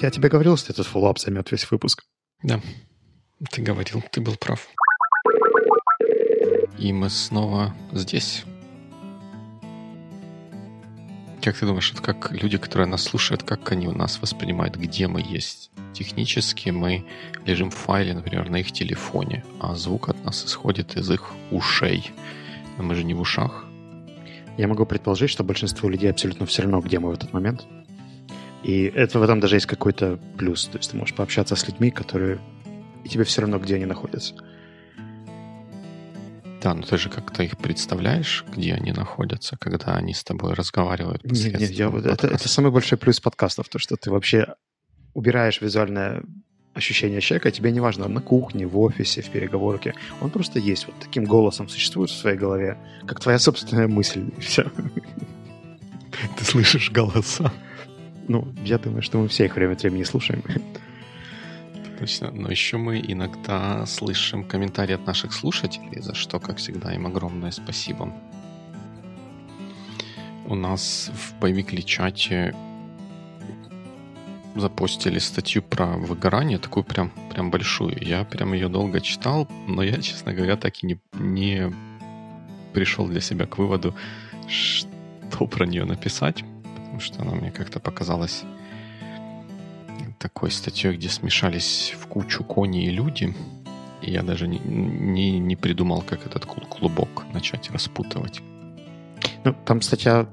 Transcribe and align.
Я 0.00 0.10
тебе 0.10 0.28
говорил, 0.28 0.56
что 0.56 0.72
этот 0.72 0.86
фоллап 0.86 1.18
займет 1.18 1.50
весь 1.50 1.68
выпуск. 1.68 2.04
Да, 2.44 2.60
ты 3.50 3.62
говорил, 3.62 4.00
ты 4.12 4.20
был 4.20 4.36
прав. 4.36 4.68
И 6.78 6.92
мы 6.92 7.10
снова 7.10 7.74
здесь. 7.92 8.44
Как 11.42 11.56
ты 11.56 11.66
думаешь, 11.66 11.92
это 11.92 12.00
как 12.00 12.30
люди, 12.30 12.58
которые 12.58 12.86
нас 12.86 13.02
слушают, 13.02 13.42
как 13.42 13.72
они 13.72 13.88
у 13.88 13.92
нас 13.92 14.20
воспринимают, 14.20 14.76
где 14.76 15.08
мы 15.08 15.20
есть? 15.20 15.72
Технически 15.94 16.70
мы 16.70 17.04
лежим 17.44 17.70
в 17.70 17.74
файле, 17.74 18.14
например, 18.14 18.48
на 18.50 18.56
их 18.56 18.70
телефоне, 18.70 19.44
а 19.58 19.74
звук 19.74 20.10
от 20.10 20.24
нас 20.24 20.44
исходит 20.44 20.96
из 20.96 21.10
их 21.10 21.32
ушей. 21.50 22.12
Но 22.76 22.84
мы 22.84 22.94
же 22.94 23.02
не 23.02 23.14
в 23.14 23.20
ушах. 23.20 23.64
Я 24.56 24.68
могу 24.68 24.86
предположить, 24.86 25.30
что 25.30 25.42
большинству 25.42 25.88
людей 25.88 26.10
абсолютно 26.10 26.46
все 26.46 26.62
равно, 26.62 26.80
где 26.80 27.00
мы 27.00 27.10
в 27.10 27.14
этот 27.14 27.32
момент. 27.32 27.66
И 28.62 28.84
это 28.84 29.18
в 29.18 29.22
этом 29.22 29.40
даже 29.40 29.56
есть 29.56 29.66
какой-то 29.66 30.18
плюс. 30.36 30.66
То 30.66 30.78
есть 30.78 30.90
ты 30.90 30.96
можешь 30.96 31.14
пообщаться 31.14 31.56
с 31.56 31.66
людьми, 31.66 31.90
которые... 31.90 32.38
И 33.04 33.08
тебе 33.08 33.24
все 33.24 33.42
равно, 33.42 33.58
где 33.58 33.76
они 33.76 33.86
находятся. 33.86 34.34
Да, 36.60 36.74
но 36.74 36.82
ты 36.82 36.98
же 36.98 37.08
как-то 37.08 37.44
их 37.44 37.56
представляешь, 37.56 38.44
где 38.52 38.74
они 38.74 38.90
находятся, 38.92 39.56
когда 39.56 39.94
они 39.94 40.12
с 40.12 40.24
тобой 40.24 40.54
разговаривают. 40.54 41.24
Нет, 41.24 41.60
нет, 41.60 41.70
я, 41.70 41.88
это, 41.88 42.26
это 42.26 42.48
самый 42.48 42.72
большой 42.72 42.98
плюс 42.98 43.20
подкастов, 43.20 43.68
то, 43.68 43.78
что 43.78 43.96
ты 43.96 44.10
вообще 44.10 44.54
убираешь 45.14 45.60
визуальное 45.60 46.22
ощущение 46.74 47.20
человека, 47.20 47.50
тебе 47.50 47.70
не 47.70 47.80
важно, 47.80 48.08
на 48.08 48.20
кухне, 48.20 48.66
в 48.66 48.78
офисе, 48.78 49.22
в 49.22 49.30
переговорке. 49.30 49.94
Он 50.20 50.30
просто 50.30 50.58
есть, 50.58 50.86
вот 50.86 50.96
таким 51.00 51.24
голосом 51.24 51.68
существует 51.68 52.10
в 52.10 52.16
своей 52.16 52.36
голове, 52.36 52.76
как 53.06 53.20
твоя 53.20 53.38
собственная 53.38 53.88
мысль, 53.88 54.28
и 54.36 54.40
все. 54.40 54.64
Ты 56.36 56.44
слышишь 56.44 56.90
голоса? 56.90 57.52
Ну, 58.28 58.46
я 58.64 58.78
думаю, 58.78 59.02
что 59.02 59.18
мы 59.18 59.28
все 59.28 59.46
их 59.46 59.56
время 59.56 59.72
от 59.72 59.82
времени 59.82 60.04
слушаем. 60.04 60.42
Точно. 61.98 62.30
Но 62.30 62.50
еще 62.50 62.76
мы 62.76 63.00
иногда 63.00 63.84
слышим 63.86 64.44
комментарии 64.44 64.94
от 64.94 65.06
наших 65.06 65.32
слушателей, 65.32 66.00
за 66.00 66.14
что, 66.14 66.38
как 66.38 66.58
всегда, 66.58 66.92
им 66.92 67.06
огромное 67.06 67.50
спасибо. 67.50 68.12
У 70.46 70.54
нас 70.54 71.10
в 71.12 71.40
Боевикли 71.40 71.80
чате 71.80 72.54
запостили 74.54 75.18
статью 75.18 75.62
про 75.62 75.86
выгорание, 75.86 76.58
такую 76.58 76.84
прям, 76.84 77.10
прям 77.30 77.50
большую. 77.50 77.96
Я 78.00 78.24
прям 78.24 78.52
ее 78.52 78.68
долго 78.68 79.00
читал, 79.00 79.48
но 79.66 79.82
я, 79.82 80.00
честно 80.00 80.32
говоря, 80.32 80.56
так 80.56 80.82
и 80.82 80.86
не, 80.86 81.00
не 81.14 81.72
пришел 82.72 83.06
для 83.06 83.20
себя 83.20 83.46
к 83.46 83.58
выводу, 83.58 83.94
что 84.48 85.46
про 85.46 85.66
нее 85.66 85.84
написать, 85.84 86.44
потому 86.88 87.00
что 87.00 87.20
она 87.20 87.32
мне 87.32 87.50
как-то 87.50 87.80
показалась 87.80 88.44
такой 90.18 90.50
статьей, 90.50 90.94
где 90.94 91.10
смешались 91.10 91.94
в 92.00 92.06
кучу 92.06 92.42
кони 92.42 92.86
и 92.86 92.90
люди. 92.90 93.34
И 94.00 94.10
я 94.10 94.22
даже 94.22 94.48
не, 94.48 94.58
не, 94.58 95.38
не 95.38 95.54
придумал, 95.54 96.00
как 96.00 96.24
этот 96.24 96.46
клубок 96.46 97.26
начать 97.32 97.70
распутывать. 97.70 98.40
Ну, 99.44 99.54
там 99.66 99.82
статья 99.82 100.26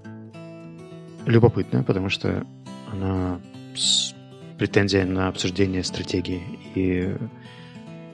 любопытная, 1.25 1.83
потому 1.83 2.09
что 2.09 2.45
она 2.91 3.41
с 3.75 4.13
претензией 4.57 5.03
на 5.03 5.27
обсуждение 5.27 5.83
стратегии 5.83 6.41
и 6.73 7.17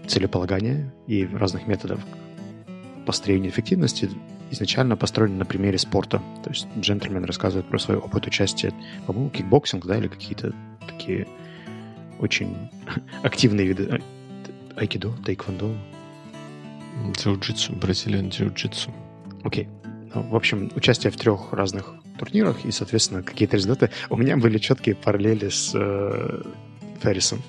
целеполагания 0.08 0.92
и 1.06 1.28
разных 1.28 1.68
методов 1.68 2.00
построения 3.06 3.50
эффективности 3.50 4.10
изначально 4.52 4.96
построена 4.96 5.38
на 5.38 5.46
примере 5.46 5.78
спорта. 5.78 6.22
То 6.44 6.50
есть 6.50 6.68
джентльмен 6.78 7.24
рассказывает 7.26 7.68
про 7.68 7.80
свой 7.80 7.98
опыт 7.98 8.28
участия, 8.28 8.74
по-моему, 9.08 9.30
кикбоксинг, 9.30 9.86
да, 9.86 9.98
или 9.98 10.08
какие-то 10.08 10.54
такие 10.88 11.28
очень 12.20 12.56
активные 13.24 13.68
виды 13.68 13.90
а, 14.76 14.80
айкидо, 14.80 15.12
тайквондо. 15.26 15.76
Джиу-джитсу, 17.14 17.76
Brazilian 17.76 18.30
jiu-jitsu. 18.30 18.92
Окей. 19.44 19.68
Ну, 20.14 20.24
в 20.24 20.36
общем, 20.36 20.70
участие 20.76 21.12
в 21.12 21.18
трех 21.18 21.54
разных 21.54 21.94
турнирах 22.20 22.66
и, 22.66 22.72
соответственно, 22.72 23.24
какие-то 23.24 23.56
результаты. 23.56 23.90
У 24.10 24.18
меня 24.18 24.38
были 24.38 24.58
четкие 24.58 24.96
параллели 24.96 25.50
с 25.50 25.72
э, 25.74 26.44
Феррисом. 27.02 27.42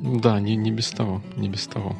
Да, 0.00 0.40
не, 0.40 0.56
не 0.56 0.70
без 0.70 0.90
того, 0.90 1.22
не 1.36 1.48
без 1.48 1.66
того. 1.66 1.96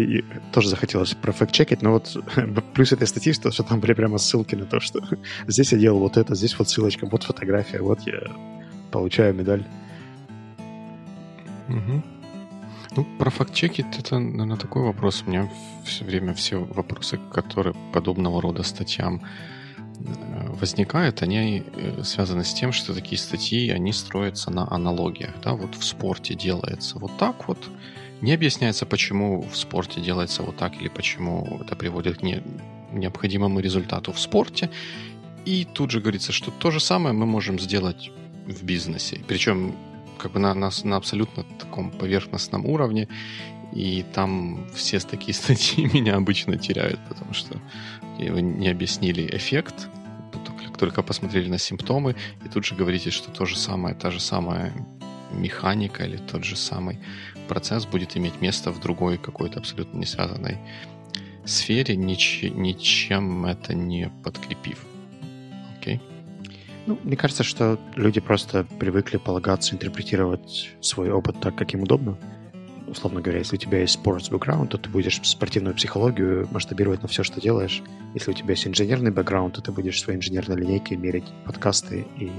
И 0.00 0.24
тоже 0.52 0.68
захотелось 0.68 1.14
профект-чекать, 1.14 1.82
но 1.82 1.92
вот 1.92 2.16
плюс 2.74 2.92
этой 2.92 3.06
статьи, 3.06 3.32
что, 3.32 3.50
что 3.50 3.62
там 3.62 3.80
были 3.80 3.92
прямо 3.92 4.18
ссылки 4.18 4.54
на 4.54 4.66
то, 4.66 4.80
что 4.80 5.00
здесь 5.46 5.72
я 5.72 5.78
делал 5.78 6.00
вот 6.00 6.16
это, 6.16 6.34
здесь 6.34 6.58
вот 6.58 6.68
ссылочка, 6.68 7.06
вот 7.06 7.22
фотография, 7.22 7.80
вот 7.80 8.00
я 8.06 8.20
получаю 8.90 9.34
медаль. 9.34 9.64
Угу. 11.68 12.02
Ну, 12.96 13.06
про 13.18 13.30
факт-чеки 13.30 13.84
это, 13.98 14.18
наверное, 14.18 14.56
такой 14.56 14.82
вопрос. 14.82 15.22
У 15.26 15.30
меня 15.30 15.48
все 15.84 16.04
время 16.04 16.34
все 16.34 16.58
вопросы, 16.58 17.18
которые 17.32 17.74
подобного 17.92 18.42
рода 18.42 18.64
статьям 18.64 19.22
э, 19.98 20.48
возникают, 20.60 21.22
они 21.22 21.62
э, 21.76 22.02
связаны 22.02 22.42
с 22.42 22.52
тем, 22.52 22.72
что 22.72 22.92
такие 22.92 23.18
статьи, 23.18 23.70
они 23.70 23.92
строятся 23.92 24.50
на 24.50 24.66
аналогиях. 24.68 25.30
Да? 25.44 25.52
Вот 25.52 25.76
в 25.76 25.84
спорте 25.84 26.34
делается 26.34 26.98
вот 26.98 27.16
так 27.16 27.46
вот, 27.46 27.58
не 28.20 28.32
объясняется, 28.32 28.86
почему 28.86 29.42
в 29.42 29.56
спорте 29.56 30.00
делается 30.00 30.42
вот 30.42 30.56
так 30.56 30.80
или 30.80 30.88
почему 30.88 31.60
это 31.62 31.76
приводит 31.76 32.18
к 32.18 32.22
не, 32.22 32.42
необходимому 32.92 33.60
результату 33.60 34.12
в 34.12 34.20
спорте. 34.20 34.70
И 35.46 35.64
тут 35.64 35.90
же 35.90 36.00
говорится, 36.00 36.32
что 36.32 36.50
то 36.50 36.70
же 36.70 36.80
самое 36.80 37.14
мы 37.14 37.26
можем 37.26 37.58
сделать 37.58 38.10
в 38.46 38.62
бизнесе. 38.62 39.20
Причем 39.26 39.74
как 40.18 40.32
бы 40.32 40.40
на, 40.40 40.54
на, 40.54 40.70
на 40.84 40.96
абсолютно 40.96 41.44
таком 41.58 41.90
поверхностном 41.90 42.66
уровне, 42.66 43.08
и 43.72 44.04
там 44.12 44.66
все 44.74 45.00
такие 45.00 45.34
статьи 45.42 45.88
меня 45.92 46.16
обычно 46.16 46.58
теряют, 46.58 47.00
потому 47.08 47.32
что 47.32 47.58
вы 48.18 48.42
не 48.42 48.68
объяснили 48.68 49.34
эффект, 49.34 49.88
только 50.80 51.02
посмотрели 51.02 51.50
на 51.50 51.58
симптомы, 51.58 52.16
и 52.44 52.48
тут 52.48 52.64
же 52.64 52.74
говорите, 52.74 53.10
что 53.10 53.30
то 53.30 53.44
же 53.44 53.56
самое, 53.58 53.94
та 53.94 54.10
же 54.10 54.18
самая 54.18 54.72
механика 55.30 56.04
или 56.04 56.16
тот 56.16 56.42
же 56.42 56.56
самый 56.56 56.98
процесс 57.50 57.84
будет 57.84 58.16
иметь 58.16 58.40
место 58.40 58.70
в 58.70 58.78
другой 58.78 59.18
какой-то 59.18 59.58
абсолютно 59.58 59.98
не 59.98 60.06
связанной 60.06 60.58
сфере, 61.44 61.96
нич, 61.96 62.44
ничем 62.44 63.44
это 63.44 63.74
не 63.74 64.08
подкрепив. 64.22 64.78
Окей? 65.76 66.00
Ну, 66.86 66.96
мне 67.02 67.16
кажется, 67.16 67.42
что 67.42 67.76
люди 67.96 68.20
просто 68.20 68.64
привыкли 68.78 69.16
полагаться, 69.16 69.74
интерпретировать 69.74 70.70
свой 70.80 71.10
опыт 71.10 71.40
так, 71.40 71.56
как 71.56 71.74
им 71.74 71.82
удобно. 71.82 72.16
Условно 72.86 73.20
говоря, 73.20 73.40
если 73.40 73.56
у 73.56 73.58
тебя 73.58 73.80
есть 73.80 73.98
sports 73.98 74.30
background, 74.30 74.68
то 74.68 74.78
ты 74.78 74.88
будешь 74.88 75.20
спортивную 75.24 75.74
психологию 75.74 76.46
масштабировать 76.52 77.02
на 77.02 77.08
все, 77.08 77.24
что 77.24 77.40
делаешь. 77.40 77.82
Если 78.14 78.30
у 78.30 78.34
тебя 78.34 78.50
есть 78.50 78.68
инженерный 78.68 79.10
бэкграунд, 79.10 79.56
то 79.56 79.60
ты 79.60 79.72
будешь 79.72 80.00
своей 80.00 80.18
инженерной 80.18 80.56
линейкой 80.56 80.98
мерить 80.98 81.26
подкасты 81.44 82.06
и 82.16 82.30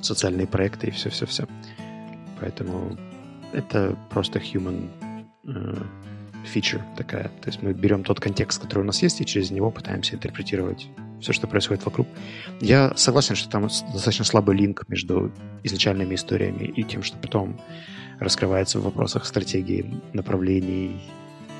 социальные 0.00 0.46
проекты 0.46 0.86
и 0.86 0.90
все-все-все. 0.90 1.46
Поэтому 2.40 2.96
это 3.52 3.96
просто 4.10 4.38
human 4.38 4.88
э, 5.44 5.82
feature 6.44 6.82
такая. 6.96 7.24
То 7.42 7.48
есть 7.48 7.62
мы 7.62 7.72
берем 7.72 8.04
тот 8.04 8.20
контекст, 8.20 8.62
который 8.62 8.80
у 8.80 8.86
нас 8.86 9.02
есть, 9.02 9.20
и 9.20 9.26
через 9.26 9.50
него 9.50 9.70
пытаемся 9.70 10.14
интерпретировать 10.14 10.88
все, 11.20 11.32
что 11.32 11.46
происходит 11.46 11.84
вокруг. 11.84 12.06
Я 12.60 12.92
согласен, 12.96 13.34
что 13.34 13.48
там 13.50 13.62
достаточно 13.64 14.24
слабый 14.24 14.56
линк 14.56 14.84
между 14.88 15.30
изначальными 15.62 16.14
историями 16.14 16.64
и 16.64 16.82
тем, 16.82 17.02
что 17.02 17.18
потом 17.18 17.60
раскрывается 18.18 18.78
в 18.78 18.84
вопросах 18.84 19.26
стратегии, 19.26 20.00
направлений, 20.12 21.00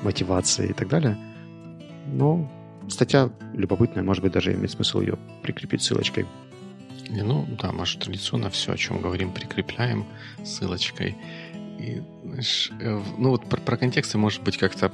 мотивации 0.03 0.69
и 0.69 0.73
так 0.73 0.87
далее. 0.87 1.17
Но 2.07 2.51
статья 2.89 3.29
любопытная, 3.53 4.03
может 4.03 4.23
быть, 4.23 4.33
даже 4.33 4.53
имеет 4.53 4.71
смысл 4.71 5.01
ее 5.01 5.17
прикрепить 5.43 5.81
ссылочкой. 5.81 6.25
Ну, 7.09 7.45
да, 7.61 7.71
может, 7.71 7.99
традиционно 7.99 8.49
все, 8.49 8.71
о 8.71 8.77
чем 8.77 9.01
говорим, 9.01 9.31
прикрепляем 9.31 10.05
ссылочкой. 10.43 11.17
И, 11.81 12.01
знаешь, 12.23 12.71
э, 12.79 13.01
ну 13.17 13.29
вот 13.31 13.49
про, 13.49 13.59
про 13.59 13.77
контексты, 13.77 14.17
может 14.17 14.43
быть, 14.43 14.57
как-то 14.57 14.91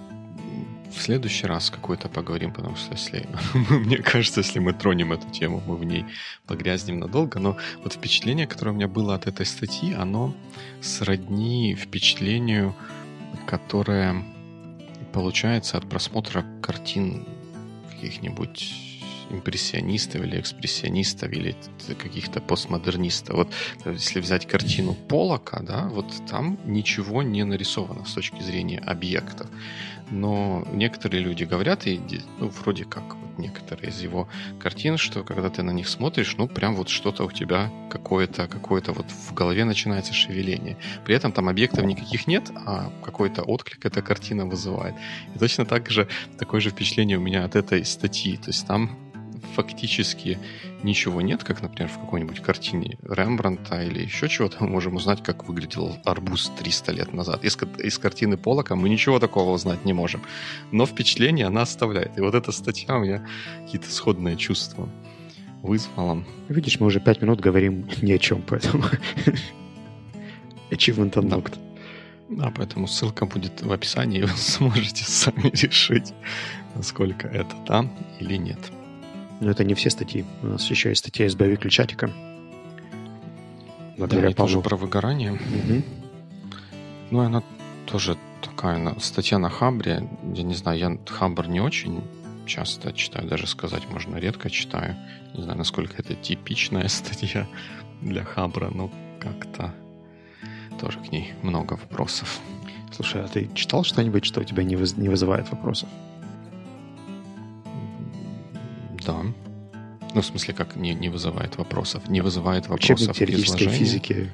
в 0.89 1.01
следующий 1.01 1.45
раз 1.45 1.69
какой-то 1.69 2.07
поговорим, 2.07 2.53
потому 2.53 2.75
что 2.75 2.93
если, 2.93 3.27
мне 3.69 3.97
кажется, 3.97 4.39
если 4.39 4.59
мы 4.59 4.73
тронем 4.73 5.11
эту 5.11 5.29
тему, 5.29 5.61
мы 5.67 5.75
в 5.75 5.83
ней 5.83 6.05
погрязнем 6.45 6.99
надолго. 6.99 7.39
Но 7.39 7.57
вот 7.83 7.93
впечатление, 7.93 8.47
которое 8.47 8.71
у 8.71 8.75
меня 8.75 8.87
было 8.87 9.15
от 9.15 9.27
этой 9.27 9.45
статьи, 9.45 9.93
оно 9.93 10.33
сродни 10.81 11.75
впечатлению, 11.75 12.73
которое 13.45 14.23
получается 15.13 15.77
от 15.77 15.89
просмотра 15.89 16.45
картин 16.61 17.25
каких-нибудь 17.91 18.86
импрессионистов 19.29 20.21
или 20.23 20.39
экспрессионистов 20.39 21.31
или 21.31 21.55
каких-то 22.01 22.41
постмодернистов. 22.41 23.35
Вот 23.35 23.53
если 23.85 24.19
взять 24.19 24.47
картину 24.47 24.93
Полока, 24.93 25.61
да, 25.61 25.87
вот 25.87 26.13
там 26.29 26.59
ничего 26.65 27.23
не 27.23 27.43
нарисовано 27.43 28.05
с 28.05 28.13
точки 28.13 28.41
зрения 28.41 28.79
объектов. 28.79 29.49
но 30.11 30.65
некоторые 30.71 31.21
люди 31.21 31.43
говорят, 31.43 31.85
и 31.87 31.99
ну, 32.39 32.49
вроде 32.49 32.85
как 32.85 33.15
вот 33.15 33.37
некоторые 33.37 33.89
из 33.89 34.01
его 34.01 34.27
картин, 34.59 34.97
что 34.97 35.23
когда 35.23 35.49
ты 35.49 35.63
на 35.63 35.71
них 35.71 35.87
смотришь, 35.87 36.35
ну, 36.37 36.47
прям 36.47 36.75
вот 36.75 36.89
что-то 36.89 37.25
у 37.25 37.31
тебя 37.31 37.71
какое-то, 37.89 38.47
какое-то 38.47 38.93
вот 38.93 39.05
в 39.11 39.33
голове 39.33 39.65
начинается 39.65 40.13
шевеление. 40.13 40.77
При 41.05 41.15
этом 41.15 41.31
там 41.31 41.49
объектов 41.49 41.85
никаких 41.85 42.27
нет, 42.27 42.49
а 42.55 42.91
какой-то 43.03 43.43
отклик 43.43 43.85
эта 43.85 44.01
картина 44.01 44.45
вызывает. 44.45 44.95
И 45.35 45.39
точно 45.39 45.65
так 45.65 45.89
же, 45.89 46.07
такое 46.39 46.61
же 46.61 46.69
впечатление 46.69 47.17
у 47.17 47.21
меня 47.21 47.43
от 47.45 47.55
этой 47.55 47.83
статьи. 47.85 48.37
То 48.37 48.49
есть 48.49 48.65
там 48.65 48.97
фактически 49.55 50.39
ничего 50.83 51.21
нет, 51.21 51.43
как, 51.43 51.61
например, 51.61 51.89
в 51.89 51.99
какой-нибудь 51.99 52.41
картине 52.41 52.97
Рембранта 53.03 53.81
или 53.83 54.03
еще 54.03 54.29
чего-то, 54.29 54.63
мы 54.63 54.69
можем 54.69 54.95
узнать, 54.95 55.23
как 55.23 55.47
выглядел 55.47 55.97
арбуз 56.05 56.51
300 56.57 56.91
лет 56.91 57.13
назад. 57.13 57.43
Из, 57.43 57.57
из 57.83 57.97
картины 57.97 58.37
Полока 58.37 58.75
мы 58.75 58.89
ничего 58.89 59.19
такого 59.19 59.51
узнать 59.51 59.85
не 59.85 59.93
можем. 59.93 60.21
Но 60.71 60.85
впечатление 60.85 61.47
она 61.47 61.61
оставляет. 61.61 62.17
И 62.17 62.21
вот 62.21 62.35
эта 62.35 62.51
статья 62.51 62.95
у 62.95 62.99
меня 62.99 63.25
какие-то 63.65 63.91
сходные 63.91 64.37
чувства 64.37 64.89
вызвала. 65.61 66.23
Видишь, 66.49 66.79
мы 66.79 66.87
уже 66.87 66.99
пять 66.99 67.21
минут 67.21 67.39
говорим 67.39 67.89
ни 68.01 68.11
о 68.11 68.19
чем, 68.19 68.41
поэтому... 68.41 68.85
Achievement 70.69 71.13
unlocked. 71.13 71.57
Да. 72.29 72.45
да, 72.45 72.53
поэтому 72.55 72.87
ссылка 72.87 73.25
будет 73.25 73.61
в 73.61 73.71
описании, 73.71 74.19
и 74.19 74.23
вы 74.23 74.29
сможете 74.35 75.03
сами 75.05 75.49
решить, 75.53 76.13
насколько 76.75 77.27
это 77.27 77.55
там 77.65 77.91
или 78.19 78.35
нет. 78.35 78.59
Но 79.39 79.51
это 79.51 79.63
не 79.63 79.73
все 79.73 79.89
статьи. 79.89 80.25
У 80.41 80.47
нас 80.47 80.69
еще 80.69 80.89
есть 80.89 80.99
статья 80.99 81.25
из 81.25 81.35
боевик 81.35 81.69
чатика. 81.69 82.09
Благодаря 83.97 84.29
да, 84.29 84.35
Павлу. 84.35 84.53
тоже 84.53 84.61
про 84.61 84.75
выгорание. 84.75 85.33
Угу. 85.33 85.83
Ну, 87.11 87.19
она 87.19 87.43
тоже 87.85 88.17
такая 88.41 88.95
статья 88.99 89.39
на 89.39 89.49
Хабре. 89.49 90.07
Я 90.33 90.43
не 90.43 90.55
знаю, 90.55 90.79
я 90.79 90.97
Хабр 91.07 91.47
не 91.47 91.59
очень 91.59 92.03
часто 92.45 92.93
читаю, 92.93 93.27
даже 93.27 93.45
сказать 93.45 93.87
можно, 93.89 94.15
редко 94.15 94.49
читаю. 94.49 94.95
Не 95.33 95.43
знаю, 95.43 95.57
насколько 95.57 95.95
это 95.97 96.15
типичная 96.15 96.87
статья 96.87 97.47
для 98.01 98.23
Хабра, 98.23 98.69
но 98.69 98.91
как-то 99.19 99.73
тоже 100.79 100.99
к 100.99 101.11
ней 101.11 101.33
много 101.41 101.73
вопросов. 101.73 102.39
Слушай, 102.91 103.23
а 103.23 103.27
ты 103.27 103.49
читал 103.53 103.83
что-нибудь, 103.83 104.25
что 104.25 104.41
у 104.41 104.43
тебя 104.43 104.63
не, 104.63 104.75
выз- 104.75 104.99
не 104.99 105.09
вызывает 105.09 105.49
вопросов? 105.51 105.89
Да. 109.07 109.23
Ну, 110.13 110.21
в 110.21 110.25
смысле, 110.25 110.53
как 110.53 110.75
не, 110.75 110.93
не 110.93 111.09
вызывает 111.09 111.57
вопросов? 111.57 112.09
Не 112.09 112.21
вызывает 112.21 112.67
вопросов 112.67 112.95
Учебник 112.95 113.15
теоретической 113.15 113.67
физики. 113.69 114.31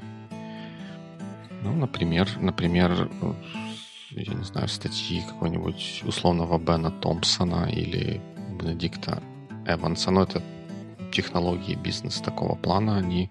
Ну, 1.61 1.73
например, 1.73 2.29
например, 2.39 3.09
я 4.11 4.33
не 4.33 4.43
знаю, 4.43 4.67
статьи 4.67 5.21
какого-нибудь 5.21 6.03
условного 6.05 6.57
Бена 6.57 6.91
Томпсона 6.91 7.69
или 7.71 8.21
Бенедикта 8.59 9.21
Эванса. 9.65 10.11
Но 10.11 10.23
это 10.23 10.41
технологии, 11.11 11.75
бизнес 11.75 12.19
такого 12.19 12.55
плана, 12.55 12.97
они 12.97 13.29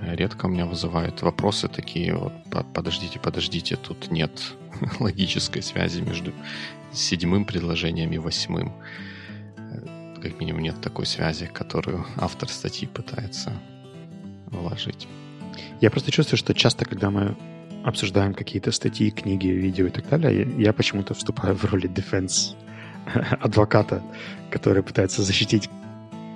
редко 0.00 0.46
у 0.46 0.48
меня 0.48 0.66
вызывают 0.66 1.22
вопросы 1.22 1.68
такие, 1.68 2.14
вот, 2.14 2.32
подождите, 2.72 3.18
подождите, 3.18 3.76
тут 3.76 4.10
нет 4.10 4.30
логической 5.00 5.62
связи 5.62 6.00
между 6.00 6.32
седьмым 6.92 7.44
предложением 7.44 8.12
и 8.12 8.18
восьмым 8.18 8.72
как 10.20 10.40
минимум 10.40 10.62
нет 10.62 10.80
такой 10.80 11.06
связи, 11.06 11.46
которую 11.46 12.04
автор 12.16 12.48
статьи 12.48 12.86
пытается 12.88 13.52
вложить. 14.46 15.06
Я 15.80 15.90
просто 15.90 16.10
чувствую, 16.10 16.38
что 16.38 16.54
часто, 16.54 16.84
когда 16.84 17.10
мы 17.10 17.36
обсуждаем 17.84 18.34
какие-то 18.34 18.72
статьи, 18.72 19.10
книги, 19.10 19.48
видео 19.48 19.86
и 19.86 19.90
так 19.90 20.08
далее, 20.08 20.42
я, 20.56 20.66
я 20.66 20.72
почему-то 20.72 21.14
вступаю 21.14 21.54
в 21.54 21.64
роли 21.64 21.88
defense 21.88 22.54
адвоката, 23.40 24.02
который 24.50 24.82
пытается 24.82 25.22
защитить 25.22 25.68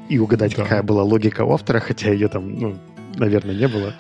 и 0.08 0.18
угадать, 0.18 0.54
да. 0.56 0.62
какая 0.62 0.82
была 0.82 1.02
логика 1.02 1.44
у 1.44 1.52
автора, 1.52 1.80
хотя 1.80 2.12
ее 2.12 2.28
там, 2.28 2.54
ну, 2.58 2.78
наверное, 3.16 3.54
не 3.54 3.68
было. 3.68 3.94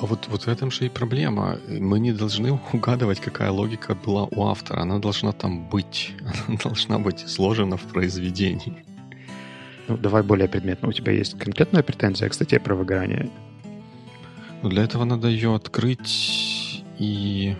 А 0.00 0.06
вот, 0.06 0.28
вот 0.28 0.42
в 0.42 0.48
этом 0.48 0.70
же 0.70 0.86
и 0.86 0.88
проблема. 0.88 1.58
Мы 1.68 2.00
не 2.00 2.12
должны 2.12 2.58
угадывать, 2.72 3.20
какая 3.20 3.50
логика 3.50 3.94
была 3.94 4.24
у 4.24 4.46
автора. 4.46 4.82
Она 4.82 4.98
должна 4.98 5.32
там 5.32 5.68
быть. 5.68 6.12
Она 6.48 6.58
должна 6.62 6.98
быть 6.98 7.24
изложена 7.24 7.76
в 7.76 7.82
произведении. 7.82 8.84
Ну, 9.88 9.96
давай 9.96 10.22
более 10.22 10.48
предметно. 10.48 10.88
У 10.88 10.92
тебя 10.92 11.12
есть 11.12 11.38
конкретная 11.38 11.82
претензия 11.82 12.28
к 12.28 12.34
статье 12.34 12.58
про 12.58 12.74
выгорание? 12.74 13.30
Ну, 14.62 14.68
для 14.70 14.82
этого 14.84 15.04
надо 15.04 15.28
ее 15.28 15.54
открыть 15.54 16.82
и... 16.98 17.56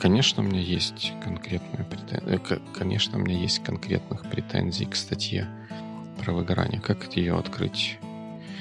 Конечно, 0.00 0.42
у 0.42 0.46
меня 0.46 0.60
есть 0.60 1.12
конкретная 1.22 1.84
претензия. 1.84 2.40
Э, 2.48 2.58
конечно, 2.74 3.18
у 3.18 3.22
меня 3.22 3.38
есть 3.38 3.62
конкретных 3.62 4.28
претензий 4.30 4.86
к 4.86 4.94
статье 4.94 5.48
про 6.22 6.32
выгорание. 6.32 6.80
Как 6.80 7.14
ее 7.16 7.38
открыть? 7.38 7.98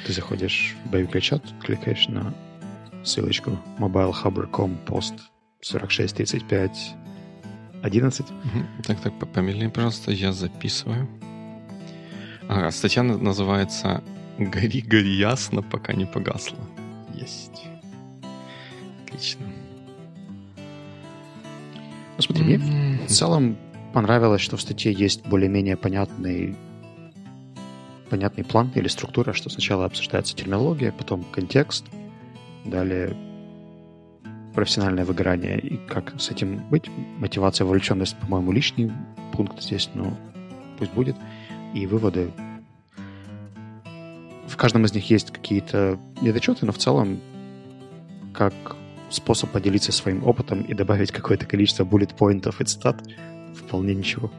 Ты 0.06 0.14
заходишь 0.14 0.76
в 0.84 0.90
боевик 0.90 1.22
чат, 1.22 1.44
кликаешь 1.62 2.08
на 2.08 2.34
ссылочку 3.04 3.60
mobilehubber.com 3.80 4.78
пост 4.86 5.14
4635 5.62 6.96
11. 7.84 8.26
Так, 8.84 9.00
так, 9.00 9.14
помедленнее, 9.32 9.70
пожалуйста, 9.70 10.12
я 10.12 10.32
записываю. 10.32 11.08
Ага, 12.48 12.72
статья 12.72 13.04
называется 13.04 14.04
«Гори, 14.38 14.82
гори 14.82 15.16
ясно, 15.16 15.62
пока 15.62 15.94
не 15.94 16.06
погасло». 16.06 16.60
Есть. 17.14 17.68
Отлично. 19.06 19.46
Ну, 22.18 22.22
смотри, 22.22 22.46
mm-hmm. 22.46 22.58
мне 22.58 23.00
в 23.06 23.10
целом 23.10 23.58
понравилось, 23.94 24.42
что 24.42 24.58
в 24.58 24.62
статье 24.62 24.92
есть 24.92 25.26
более-менее 25.26 25.78
понятный 25.78 26.56
понятный 28.10 28.44
план 28.44 28.72
или 28.76 28.88
структура, 28.88 29.34
что 29.34 29.50
сначала 29.50 29.86
обсуждается 29.86 30.36
терминология, 30.36 30.92
потом 30.92 31.24
контекст, 31.32 31.86
далее 32.64 33.16
профессиональное 34.54 35.06
выгорание 35.06 35.60
и 35.60 35.78
как 35.78 36.20
с 36.20 36.30
этим 36.30 36.64
быть. 36.70 36.90
Мотивация, 37.18 37.66
вовлеченность, 37.66 38.16
по-моему, 38.18 38.52
лишний 38.52 38.92
пункт 39.34 39.62
здесь, 39.62 39.90
но 39.94 40.16
пусть 40.78 40.94
будет. 40.94 41.16
И 41.76 41.86
выводы. 41.86 42.32
В 44.48 44.56
каждом 44.58 44.86
из 44.86 44.94
них 44.94 45.10
есть 45.10 45.32
какие-то 45.32 46.00
недочеты, 46.22 46.66
но 46.66 46.72
в 46.72 46.78
целом 46.78 47.20
как 48.34 48.54
способ 49.10 49.52
поделиться 49.52 49.92
своим 49.92 50.26
опытом 50.26 50.62
и 50.62 50.74
добавить 50.74 51.12
какое-то 51.12 51.46
количество 51.46 51.84
буллет-поинтов 51.84 52.62
и 52.62 52.64
цитат 52.64 53.04
вполне 53.56 53.94
ничего. 53.94 54.32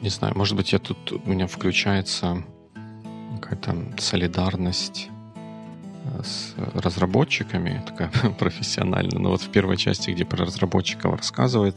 Не 0.00 0.08
знаю, 0.08 0.36
может 0.36 0.56
быть, 0.56 0.72
я 0.72 0.78
тут 0.78 1.12
у 1.12 1.28
меня 1.28 1.48
включается 1.48 2.44
какая-то 3.40 3.76
солидарность 3.98 5.10
с 6.22 6.54
разработчиками, 6.74 7.82
такая 7.86 8.10
профессиональная. 8.38 9.18
Но 9.18 9.30
вот 9.30 9.42
в 9.42 9.50
первой 9.50 9.76
части, 9.76 10.10
где 10.10 10.24
про 10.24 10.44
разработчиков 10.44 11.16
рассказывает, 11.16 11.76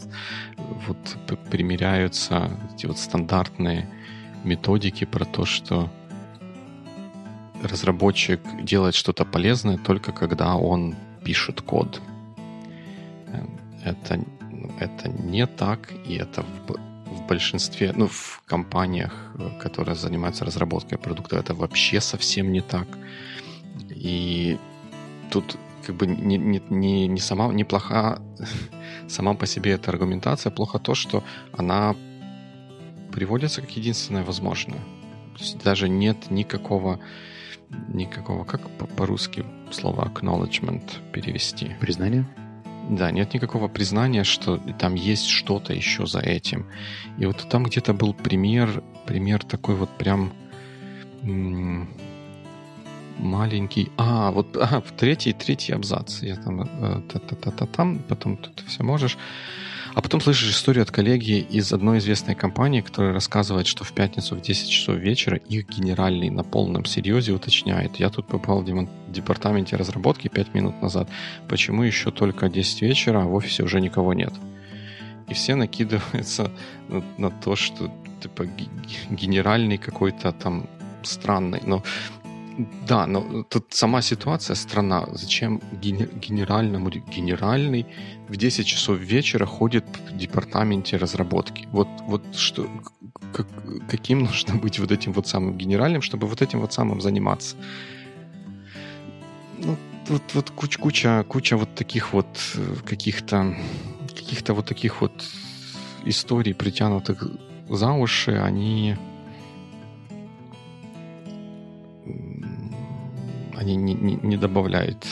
вот 0.87 1.17
примеряются 1.49 2.51
эти 2.75 2.85
вот 2.85 2.97
стандартные 2.97 3.89
методики 4.43 5.05
про 5.05 5.25
то, 5.25 5.45
что 5.45 5.89
разработчик 7.61 8.41
делает 8.61 8.93
что-то 8.93 9.23
полезное 9.23 9.77
только 9.77 10.11
когда 10.11 10.55
он 10.55 10.95
пишет 11.23 11.61
код. 11.61 12.01
Это, 13.85 14.19
это 14.79 15.09
не 15.09 15.45
так, 15.45 15.91
и 16.05 16.15
это 16.15 16.43
в 16.67 16.77
в 17.13 17.27
большинстве, 17.27 17.93
ну, 17.95 18.07
в 18.07 18.41
компаниях, 18.45 19.13
э, 19.39 19.49
которые 19.59 19.95
занимаются 19.95 20.45
разработкой 20.45 20.97
продукта, 20.97 21.37
это 21.37 21.53
вообще 21.53 22.01
совсем 22.01 22.51
не 22.51 22.61
так. 22.61 22.87
И 23.95 24.57
тут 25.31 25.57
как 25.85 25.95
бы 25.95 26.07
не, 26.07 26.37
не, 26.37 26.61
не, 26.69 27.07
не 27.07 27.19
сама, 27.19 27.47
неплоха 27.53 28.21
сама 29.07 29.33
по 29.33 29.45
себе 29.45 29.71
эта 29.71 29.91
аргументация, 29.91 30.51
плохо 30.51 30.79
то, 30.79 30.95
что 30.95 31.23
она 31.57 31.95
приводится 33.11 33.61
как 33.61 33.71
единственное 33.71 34.23
возможное. 34.23 34.79
То 35.33 35.39
есть 35.39 35.63
даже 35.63 35.89
нет 35.89 36.31
никакого 36.31 36.99
никакого, 37.87 38.43
как 38.43 38.69
по-русски 38.95 39.45
слово 39.71 40.07
acknowledgement 40.07 40.83
перевести? 41.11 41.75
Признание? 41.79 42.25
Да, 42.89 43.11
нет 43.11 43.33
никакого 43.33 43.67
признания, 43.67 44.23
что 44.23 44.57
там 44.77 44.95
есть 44.95 45.27
что-то 45.27 45.73
еще 45.73 46.05
за 46.05 46.19
этим. 46.19 46.65
И 47.17 47.25
вот 47.25 47.47
там 47.49 47.63
где-то 47.63 47.93
был 47.93 48.13
пример, 48.13 48.83
пример 49.05 49.43
такой 49.43 49.75
вот 49.75 49.89
прям 49.97 50.33
маленький. 53.17 53.91
А, 53.97 54.31
вот 54.31 54.57
а, 54.61 54.81
в 54.81 54.91
третий, 54.91 55.33
третий 55.33 55.73
абзац. 55.73 56.21
Я 56.21 56.35
там 56.35 56.61
э, 56.61 57.01
та-та-та-та 57.11 57.65
там, 57.65 57.99
потом 57.99 58.37
тут 58.37 58.63
все 58.67 58.83
можешь. 58.83 59.17
А 59.95 60.01
потом 60.01 60.21
слышишь 60.21 60.49
историю 60.49 60.81
от 60.81 60.91
коллеги 60.91 61.39
из 61.39 61.71
одной 61.71 61.99
известной 61.99 62.33
компании, 62.33 62.81
которая 62.81 63.13
рассказывает, 63.13 63.67
что 63.67 63.83
в 63.83 63.91
пятницу 63.93 64.35
в 64.35 64.41
10 64.41 64.69
часов 64.69 64.95
вечера 64.97 65.37
их 65.37 65.69
генеральный 65.69 66.31
на 66.31 66.43
полном 66.43 66.85
серьезе 66.85 67.31
уточняет. 67.31 67.97
Я 67.97 68.09
тут 68.09 68.27
попал 68.27 68.63
в 68.63 69.11
департаменте 69.11 69.75
разработки 69.75 70.29
5 70.29 70.55
минут 70.55 70.81
назад. 70.81 71.09
Почему 71.47 71.83
еще 71.83 72.09
только 72.09 72.49
10 72.49 72.81
вечера, 72.81 73.21
а 73.21 73.25
в 73.25 73.35
офисе 73.35 73.63
уже 73.63 73.81
никого 73.81 74.13
нет? 74.13 74.33
И 75.29 75.33
все 75.35 75.53
накидываются 75.53 76.51
на, 76.87 77.03
на 77.19 77.29
то, 77.29 77.55
что 77.55 77.91
типа 78.19 78.47
генеральный 79.11 79.77
какой-то 79.77 80.31
там 80.31 80.67
странный. 81.03 81.61
Но 81.65 81.83
да, 82.87 83.07
но 83.07 83.43
тут 83.43 83.73
сама 83.73 84.01
ситуация 84.01 84.55
страна. 84.55 85.07
Зачем 85.13 85.61
генеральному 85.81 86.89
генеральный 86.89 87.85
в 88.27 88.35
10 88.35 88.67
часов 88.67 88.99
вечера 88.99 89.45
ходит 89.45 89.85
в 90.11 90.17
департаменте 90.17 90.97
разработки? 90.97 91.67
Вот, 91.71 91.87
вот 92.07 92.35
что, 92.35 92.69
как, 93.33 93.47
каким 93.89 94.19
нужно 94.23 94.55
быть 94.55 94.79
вот 94.79 94.91
этим 94.91 95.13
вот 95.13 95.27
самым 95.27 95.57
генеральным, 95.57 96.01
чтобы 96.01 96.27
вот 96.27 96.41
этим 96.41 96.59
вот 96.59 96.73
самым 96.73 97.01
заниматься? 97.01 97.55
Ну, 99.57 99.77
вот, 100.07 100.23
вот 100.33 100.49
куча, 100.51 100.79
куча, 100.79 101.23
куча 101.27 101.57
вот 101.57 101.73
таких 101.75 102.13
вот 102.13 102.27
каких-то 102.85 103.55
каких-то 104.15 104.53
вот 104.53 104.65
таких 104.67 105.01
вот 105.01 105.13
историй, 106.05 106.53
притянутых 106.53 107.27
за 107.69 107.91
уши, 107.91 108.31
они 108.31 108.95
они 113.63 113.75
не, 113.75 113.93
не, 113.93 114.15
не 114.21 114.37
добавляют 114.37 115.05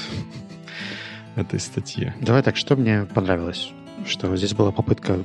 этой 1.36 1.60
статье. 1.60 2.14
Давай 2.22 2.44
так, 2.44 2.58
что 2.58 2.76
мне 2.76 3.06
понравилось? 3.06 3.72
Что 4.06 4.36
здесь 4.36 4.54
была 4.54 4.72
попытка 4.72 5.24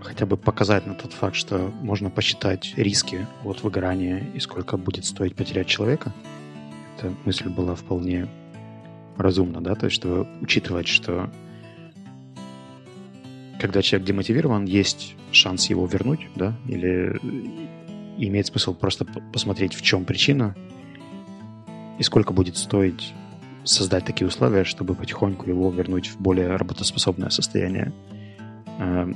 хотя 0.00 0.26
бы 0.26 0.36
показать 0.36 0.86
на 0.86 0.94
тот 0.94 1.12
факт, 1.12 1.36
что 1.36 1.72
можно 1.82 2.10
посчитать 2.10 2.74
риски 2.76 3.26
от 3.44 3.62
выгорания 3.62 4.26
и 4.34 4.40
сколько 4.40 4.76
будет 4.76 5.04
стоить 5.04 5.34
потерять 5.34 5.66
человека. 5.66 6.12
Эта 6.98 7.12
мысль 7.24 7.48
была 7.48 7.74
вполне 7.74 8.28
разумна, 9.16 9.60
да, 9.60 9.74
то 9.74 9.86
есть 9.86 9.96
чтобы 9.96 10.26
учитывать, 10.40 10.88
что 10.88 11.30
когда 13.60 13.82
человек 13.82 14.08
демотивирован, 14.08 14.64
есть 14.64 15.14
шанс 15.30 15.70
его 15.70 15.86
вернуть, 15.86 16.26
да, 16.34 16.56
или 16.66 17.18
имеет 18.18 18.46
смысл 18.46 18.74
просто 18.74 19.04
посмотреть, 19.32 19.74
в 19.74 19.82
чем 19.82 20.04
причина, 20.04 20.56
и 22.02 22.04
сколько 22.04 22.32
будет 22.32 22.56
стоить 22.56 23.14
создать 23.62 24.04
такие 24.04 24.26
условия, 24.26 24.64
чтобы 24.64 24.96
потихоньку 24.96 25.48
его 25.48 25.70
вернуть 25.70 26.08
в 26.08 26.20
более 26.20 26.56
работоспособное 26.56 27.30
состояние, 27.30 27.92
э, 28.80 29.12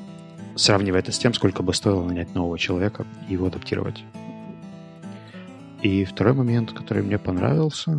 сравнивая 0.54 1.00
это 1.00 1.10
с 1.10 1.18
тем, 1.18 1.34
сколько 1.34 1.64
бы 1.64 1.74
стоило 1.74 2.04
нанять 2.04 2.32
нового 2.36 2.56
человека 2.60 3.04
и 3.28 3.32
его 3.32 3.48
адаптировать. 3.48 4.04
И 5.82 6.04
второй 6.04 6.34
момент, 6.34 6.70
который 6.70 7.02
мне 7.02 7.18
понравился... 7.18 7.90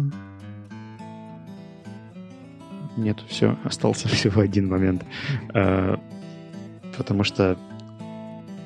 Нет, 2.96 3.20
все, 3.28 3.58
остался 3.66 4.08
всего 4.16 4.40
один 4.40 4.70
момент. 4.70 5.04
Э, 5.54 5.98
потому 6.98 7.26
что 7.26 7.58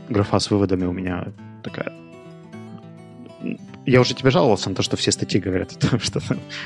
графа 0.08 0.38
с 0.38 0.52
выводами 0.52 0.86
у 0.86 0.92
меня 0.92 1.34
такая 1.64 1.92
я 3.86 4.02
уже 4.02 4.14
тебе 4.14 4.30
жаловался 4.30 4.70
на 4.70 4.76
то, 4.76 4.84
что 4.84 4.98
все 4.98 5.12
статьи 5.12 5.40
говорят 5.40 5.72
о 5.72 5.88
том, 5.88 6.00
что 6.02 6.22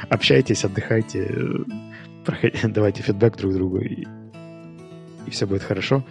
общайтесь, 0.09 0.65
отдыхайте, 0.65 1.47
проходите, 2.25 2.67
давайте 2.67 3.01
фидбэк 3.03 3.37
друг 3.37 3.53
другу, 3.53 3.79
и, 3.79 4.05
и 5.25 5.29
все 5.29 5.45
будет 5.45 5.63
хорошо. 5.63 6.03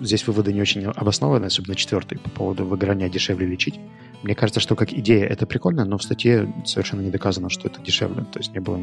Здесь 0.00 0.26
выводы 0.26 0.52
не 0.52 0.60
очень 0.60 0.84
обоснованы, 0.84 1.46
особенно 1.46 1.74
четвертый, 1.74 2.18
по 2.18 2.30
поводу 2.30 2.64
выгорания 2.64 3.08
дешевле 3.08 3.46
лечить. 3.46 3.80
Мне 4.22 4.34
кажется, 4.36 4.60
что 4.60 4.76
как 4.76 4.92
идея 4.92 5.26
это 5.26 5.44
прикольно, 5.44 5.84
но 5.84 5.98
в 5.98 6.02
статье 6.02 6.52
совершенно 6.64 7.00
не 7.00 7.10
доказано, 7.10 7.50
что 7.50 7.68
это 7.68 7.82
дешевле. 7.82 8.24
То 8.32 8.38
есть 8.38 8.52
не 8.52 8.60
было 8.60 8.80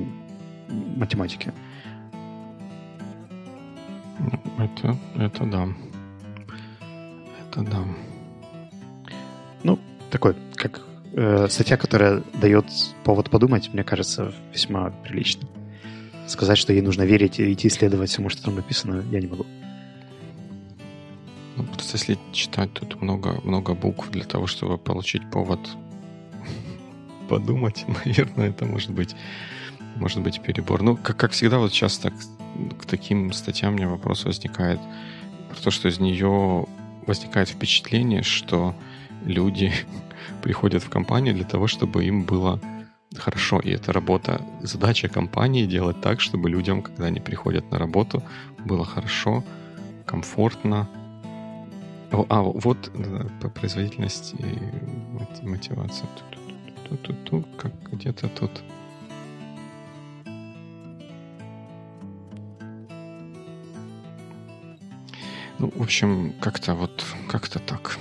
математики. 0.98 1.54
Это, 4.60 4.98
это 5.18 5.46
да. 5.46 5.68
Это 7.50 7.62
да. 7.62 7.86
Ну, 9.64 9.80
такой, 10.10 10.36
как 10.56 10.82
э, 11.14 11.48
статья, 11.50 11.78
которая 11.78 12.24
дает 12.34 12.66
повод 13.04 13.30
подумать, 13.30 13.74
мне 13.74 13.84
кажется, 13.84 14.34
весьма 14.54 14.92
прилично. 15.04 15.48
Сказать, 16.28 16.58
что 16.58 16.74
ей 16.74 16.82
нужно 16.82 17.04
верить 17.04 17.40
и 17.40 17.52
идти 17.52 17.68
исследовать 17.68 18.10
всему, 18.10 18.30
что 18.30 18.44
там 18.44 18.56
написано, 18.56 19.04
я 19.12 19.20
не 19.20 19.28
могу. 19.28 19.46
Ну, 21.58 21.64
просто 21.64 21.98
если 21.98 22.18
читать 22.32 22.74
тут 22.74 23.02
много, 23.02 23.40
много 23.44 23.74
букв 23.74 24.10
для 24.12 24.24
того, 24.24 24.48
чтобы 24.48 24.78
получить 24.78 25.30
повод 25.30 25.60
подумать, 27.30 27.86
наверное, 28.06 28.50
это 28.50 28.66
может 28.66 28.92
быть, 28.92 29.16
может 29.96 30.22
быть 30.22 30.42
перебор. 30.42 30.82
Ну, 30.82 30.96
как, 30.98 31.18
как 31.18 31.32
всегда, 31.32 31.60
вот 31.60 31.72
часто 31.72 32.12
к, 32.12 32.16
к 32.80 32.86
таким 32.86 33.34
статьям 33.34 33.76
меня 33.76 33.90
вопрос 33.90 34.26
возникает 34.26 34.80
про 35.50 35.62
то, 35.62 35.72
что 35.72 35.90
из 35.90 36.00
нее 36.00 36.66
возникает 37.06 37.50
впечатление, 37.50 38.24
что 38.24 38.74
люди 39.26 39.74
приходят 40.42 40.84
в 40.84 40.90
компанию 40.90 41.34
для 41.34 41.46
того, 41.46 41.68
чтобы 41.68 42.06
им 42.06 42.24
было 42.24 42.60
хорошо. 43.18 43.60
И 43.60 43.72
это 43.72 43.94
работа, 43.94 44.42
задача 44.62 45.08
компании 45.08 45.66
делать 45.66 46.02
так, 46.02 46.22
чтобы 46.22 46.50
людям, 46.50 46.82
когда 46.82 47.06
они 47.06 47.20
приходят 47.20 47.70
на 47.72 47.78
работу, 47.78 48.24
было 48.66 48.86
хорошо, 48.86 49.44
комфортно. 50.06 50.88
А 52.12 52.42
вот 52.42 52.92
по 53.42 53.50
производительности 53.50 54.36
и 54.36 55.48
мотивация. 55.48 56.08
Тут, 56.90 57.02
тут, 57.02 57.24
тут, 57.24 57.46
как 57.58 57.72
где-то 57.92 58.28
тут. 58.28 58.52
Ну, 65.60 65.72
в 65.76 65.82
общем, 65.82 66.34
как-то 66.42 66.74
вот, 66.74 67.06
как-то 67.30 67.60
так. 67.60 67.98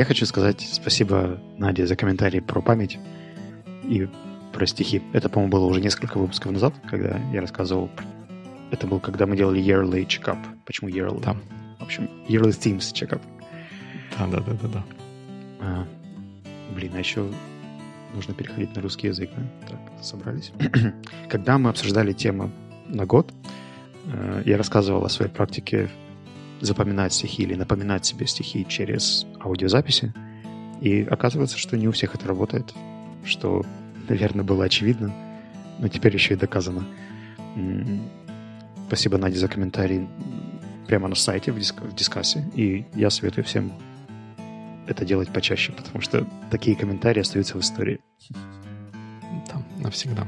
Я 0.00 0.06
хочу 0.06 0.24
сказать 0.24 0.62
спасибо 0.62 1.38
Наде 1.58 1.86
за 1.86 1.94
комментарий 1.94 2.40
про 2.40 2.62
память 2.62 2.98
и 3.84 4.08
про 4.50 4.64
стихи. 4.64 5.02
Это, 5.12 5.28
по-моему, 5.28 5.52
было 5.52 5.66
уже 5.66 5.82
несколько 5.82 6.16
выпусков 6.16 6.52
назад, 6.52 6.72
когда 6.88 7.20
я 7.34 7.42
рассказывал. 7.42 7.90
Это 8.70 8.86
был, 8.86 8.98
когда 8.98 9.26
мы 9.26 9.36
делали 9.36 9.62
yearly 9.62 10.06
checkup. 10.06 10.38
Почему 10.64 10.88
yearly? 10.88 11.20
Да. 11.22 11.36
В 11.78 11.82
общем, 11.82 12.08
yearly 12.26 12.48
themes 12.48 12.94
checkup. 12.94 13.20
Да, 14.18 14.26
да, 14.28 14.40
да, 14.40 14.52
да, 14.62 14.68
да. 14.68 14.84
А, 15.60 15.86
блин, 16.74 16.92
а 16.94 16.98
еще 16.98 17.30
нужно 18.14 18.32
переходить 18.32 18.74
на 18.74 18.80
русский 18.80 19.08
язык. 19.08 19.28
Да? 19.36 19.42
Так, 19.68 20.02
собрались. 20.02 20.50
когда 21.28 21.58
мы 21.58 21.68
обсуждали 21.68 22.14
тему 22.14 22.50
на 22.88 23.04
год, 23.04 23.34
э, 24.06 24.44
я 24.46 24.56
рассказывал 24.56 25.04
о 25.04 25.10
своей 25.10 25.30
практике 25.30 25.90
запоминать 26.62 27.12
стихи 27.12 27.42
или 27.42 27.54
напоминать 27.54 28.06
себе 28.06 28.26
стихи 28.26 28.64
через 28.66 29.26
аудиозаписи. 29.40 30.12
И 30.80 31.02
оказывается, 31.02 31.58
что 31.58 31.76
не 31.76 31.88
у 31.88 31.92
всех 31.92 32.14
это 32.14 32.26
работает, 32.26 32.72
что, 33.24 33.64
наверное, 34.08 34.44
было 34.44 34.64
очевидно, 34.64 35.12
но 35.78 35.88
теперь 35.88 36.14
еще 36.14 36.34
и 36.34 36.36
доказано. 36.36 36.86
Спасибо, 38.86 39.18
Надя, 39.18 39.38
за 39.38 39.48
комментарий 39.48 40.08
прямо 40.86 41.08
на 41.08 41.14
сайте 41.14 41.52
в, 41.52 41.58
диск 41.58 41.80
в 41.80 41.94
дискассе. 41.94 42.44
И 42.54 42.86
я 42.94 43.10
советую 43.10 43.44
всем 43.44 43.72
это 44.86 45.04
делать 45.04 45.28
почаще, 45.28 45.72
потому 45.72 46.00
что 46.00 46.26
такие 46.50 46.76
комментарии 46.76 47.20
остаются 47.20 47.56
в 47.56 47.60
истории. 47.60 48.00
Да, 49.48 49.62
навсегда. 49.78 50.26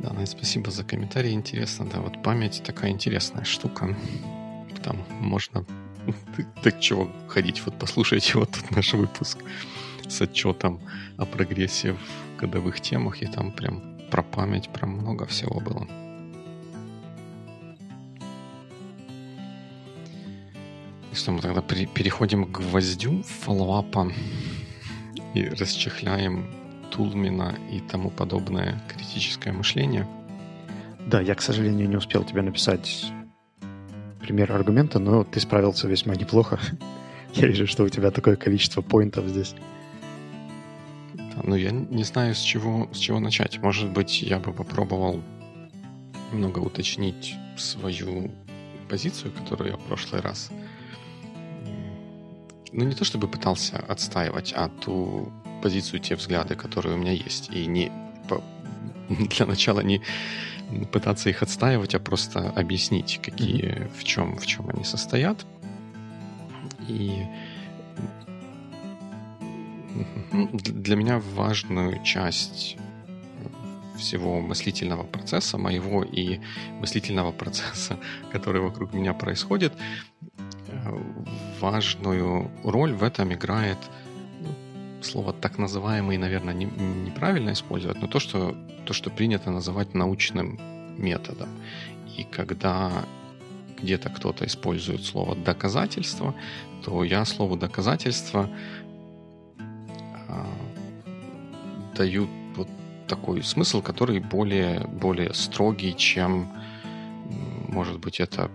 Да, 0.00 0.12
Надя, 0.12 0.26
спасибо 0.26 0.70
за 0.70 0.82
комментарий. 0.82 1.32
Интересно, 1.32 1.86
да, 1.92 2.00
вот 2.00 2.22
память 2.22 2.62
такая 2.64 2.90
интересная 2.90 3.44
штука 3.44 3.94
там 4.82 4.98
можно... 5.20 5.64
Так 6.62 6.80
чего 6.80 7.10
ходить, 7.28 7.62
вот 7.64 7.78
послушайте 7.78 8.32
вот 8.38 8.50
тут 8.50 8.70
наш 8.70 8.92
выпуск 8.94 9.38
с 10.08 10.20
отчетом 10.20 10.80
о 11.16 11.24
прогрессе 11.24 11.92
в 11.92 12.40
годовых 12.40 12.80
темах, 12.80 13.22
и 13.22 13.26
там 13.26 13.52
прям 13.52 13.82
про 14.10 14.22
память, 14.22 14.68
про 14.70 14.86
много 14.86 15.26
всего 15.26 15.60
было. 15.60 15.86
И 21.12 21.14
что, 21.14 21.32
мы 21.32 21.40
тогда 21.40 21.60
переходим 21.60 22.44
к 22.44 22.60
гвоздю 22.60 23.22
фоллоуапа 23.22 24.12
и 25.34 25.44
расчехляем 25.44 26.50
Тулмина 26.90 27.56
и 27.70 27.80
тому 27.80 28.10
подобное 28.10 28.80
критическое 28.88 29.52
мышление. 29.52 30.06
Да, 31.06 31.20
я, 31.20 31.34
к 31.34 31.42
сожалению, 31.42 31.88
не 31.88 31.96
успел 31.96 32.24
тебе 32.24 32.42
написать 32.42 33.12
пример 34.20 34.52
аргумента, 34.52 34.98
но 34.98 35.24
ты 35.24 35.40
справился 35.40 35.88
весьма 35.88 36.14
неплохо. 36.14 36.58
Я 37.34 37.46
вижу, 37.46 37.66
что 37.66 37.84
у 37.84 37.88
тебя 37.88 38.10
такое 38.10 38.36
количество 38.36 38.82
поинтов 38.82 39.26
здесь. 39.26 39.54
Ну, 41.42 41.54
я 41.54 41.70
не 41.70 42.04
знаю, 42.04 42.34
с 42.34 42.40
чего, 42.40 42.90
с 42.92 42.98
чего 42.98 43.18
начать. 43.18 43.58
Может 43.62 43.90
быть, 43.90 44.20
я 44.20 44.38
бы 44.38 44.52
попробовал 44.52 45.22
немного 46.32 46.58
уточнить 46.58 47.34
свою 47.56 48.30
позицию, 48.90 49.32
которую 49.32 49.70
я 49.70 49.76
в 49.76 49.80
прошлый 49.80 50.20
раз 50.20 50.50
ну 52.72 52.84
не 52.84 52.94
то 52.94 53.04
чтобы 53.04 53.28
пытался 53.28 53.78
отстаивать, 53.78 54.52
а 54.56 54.68
ту 54.68 55.32
позицию, 55.62 56.00
те 56.00 56.16
взгляды, 56.16 56.54
которые 56.54 56.94
у 56.94 56.98
меня 56.98 57.12
есть. 57.12 57.50
И 57.50 57.66
не 57.66 57.90
для 59.08 59.46
начала 59.46 59.80
не 59.80 60.02
пытаться 60.92 61.30
их 61.30 61.42
отстаивать, 61.42 61.94
а 61.94 62.00
просто 62.00 62.50
объяснить, 62.50 63.20
какие, 63.22 63.64
mm-hmm. 63.64 63.98
в 63.98 64.04
чем, 64.04 64.36
в 64.36 64.46
чем 64.46 64.68
они 64.70 64.84
состоят. 64.84 65.44
И 66.88 67.24
для 70.32 70.96
меня 70.96 71.18
важную 71.18 72.02
часть 72.02 72.76
всего 74.00 74.40
мыслительного 74.40 75.04
процесса, 75.04 75.58
моего 75.58 76.02
и 76.02 76.40
мыслительного 76.80 77.32
процесса, 77.32 77.98
который 78.32 78.60
вокруг 78.60 78.94
меня 78.94 79.12
происходит, 79.12 79.72
э, 80.68 80.98
важную 81.60 82.50
роль 82.64 82.94
в 82.94 83.02
этом 83.02 83.32
играет 83.32 83.78
слово 85.04 85.32
так 85.32 85.58
называемый, 85.58 86.18
наверное, 86.18 86.54
не, 86.54 86.64
неправильно 86.64 87.52
использовать, 87.52 88.00
но 88.00 88.06
то 88.06 88.20
что, 88.20 88.56
то, 88.84 88.92
что 88.92 89.10
принято 89.10 89.50
называть 89.50 89.94
научным 89.94 90.58
методом. 90.98 91.48
И 92.18 92.24
когда 92.24 93.04
где-то 93.82 94.10
кто-то 94.10 94.44
использует 94.44 95.04
слово 95.04 95.34
доказательство, 95.34 96.34
то 96.84 97.04
я 97.04 97.24
слову 97.24 97.56
доказательство 97.56 98.48
э, 99.58 100.44
даю 101.96 102.28
вот 102.56 102.68
такой 103.06 103.42
смысл, 103.42 103.82
который 103.82 104.20
более, 104.20 104.80
более 104.80 105.34
строгий, 105.34 105.96
чем, 105.96 106.48
может 107.68 107.98
быть, 107.98 108.20
это 108.20 108.50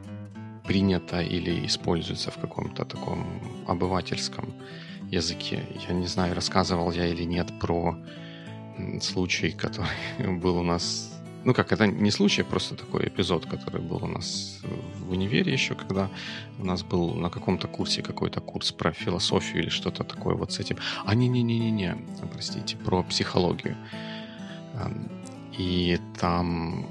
принято 0.63 1.21
или 1.21 1.65
используется 1.65 2.31
в 2.31 2.37
каком-то 2.37 2.85
таком 2.85 3.25
обывательском 3.67 4.53
языке. 5.11 5.63
Я 5.87 5.93
не 5.93 6.07
знаю, 6.07 6.35
рассказывал 6.35 6.91
я 6.91 7.07
или 7.07 7.23
нет 7.23 7.47
про 7.59 7.97
случай, 9.01 9.51
который 9.51 10.37
был 10.41 10.57
у 10.57 10.63
нас... 10.63 11.11
Ну 11.43 11.53
как, 11.53 11.71
это 11.71 11.85
не 11.85 12.09
случай, 12.09 12.41
а 12.41 12.45
просто 12.45 12.75
такой 12.75 13.07
эпизод, 13.07 13.45
который 13.45 13.79
был 13.79 14.03
у 14.03 14.07
нас 14.07 14.61
в 14.99 15.11
универе 15.11 15.53
еще, 15.53 15.75
когда 15.75 16.09
у 16.59 16.65
нас 16.65 16.83
был 16.83 17.13
на 17.13 17.29
каком-то 17.29 17.67
курсе 17.67 18.01
какой-то 18.01 18.41
курс 18.41 18.71
про 18.71 18.91
философию 18.91 19.61
или 19.61 19.69
что-то 19.69 20.03
такое 20.03 20.33
вот 20.33 20.51
с 20.51 20.59
этим. 20.59 20.77
А 21.05 21.13
не-не-не-не-не, 21.13 21.97
простите, 22.33 22.77
про 22.77 23.03
психологию. 23.03 23.77
Эм, 24.73 25.11
и 25.55 25.99
там 26.19 26.87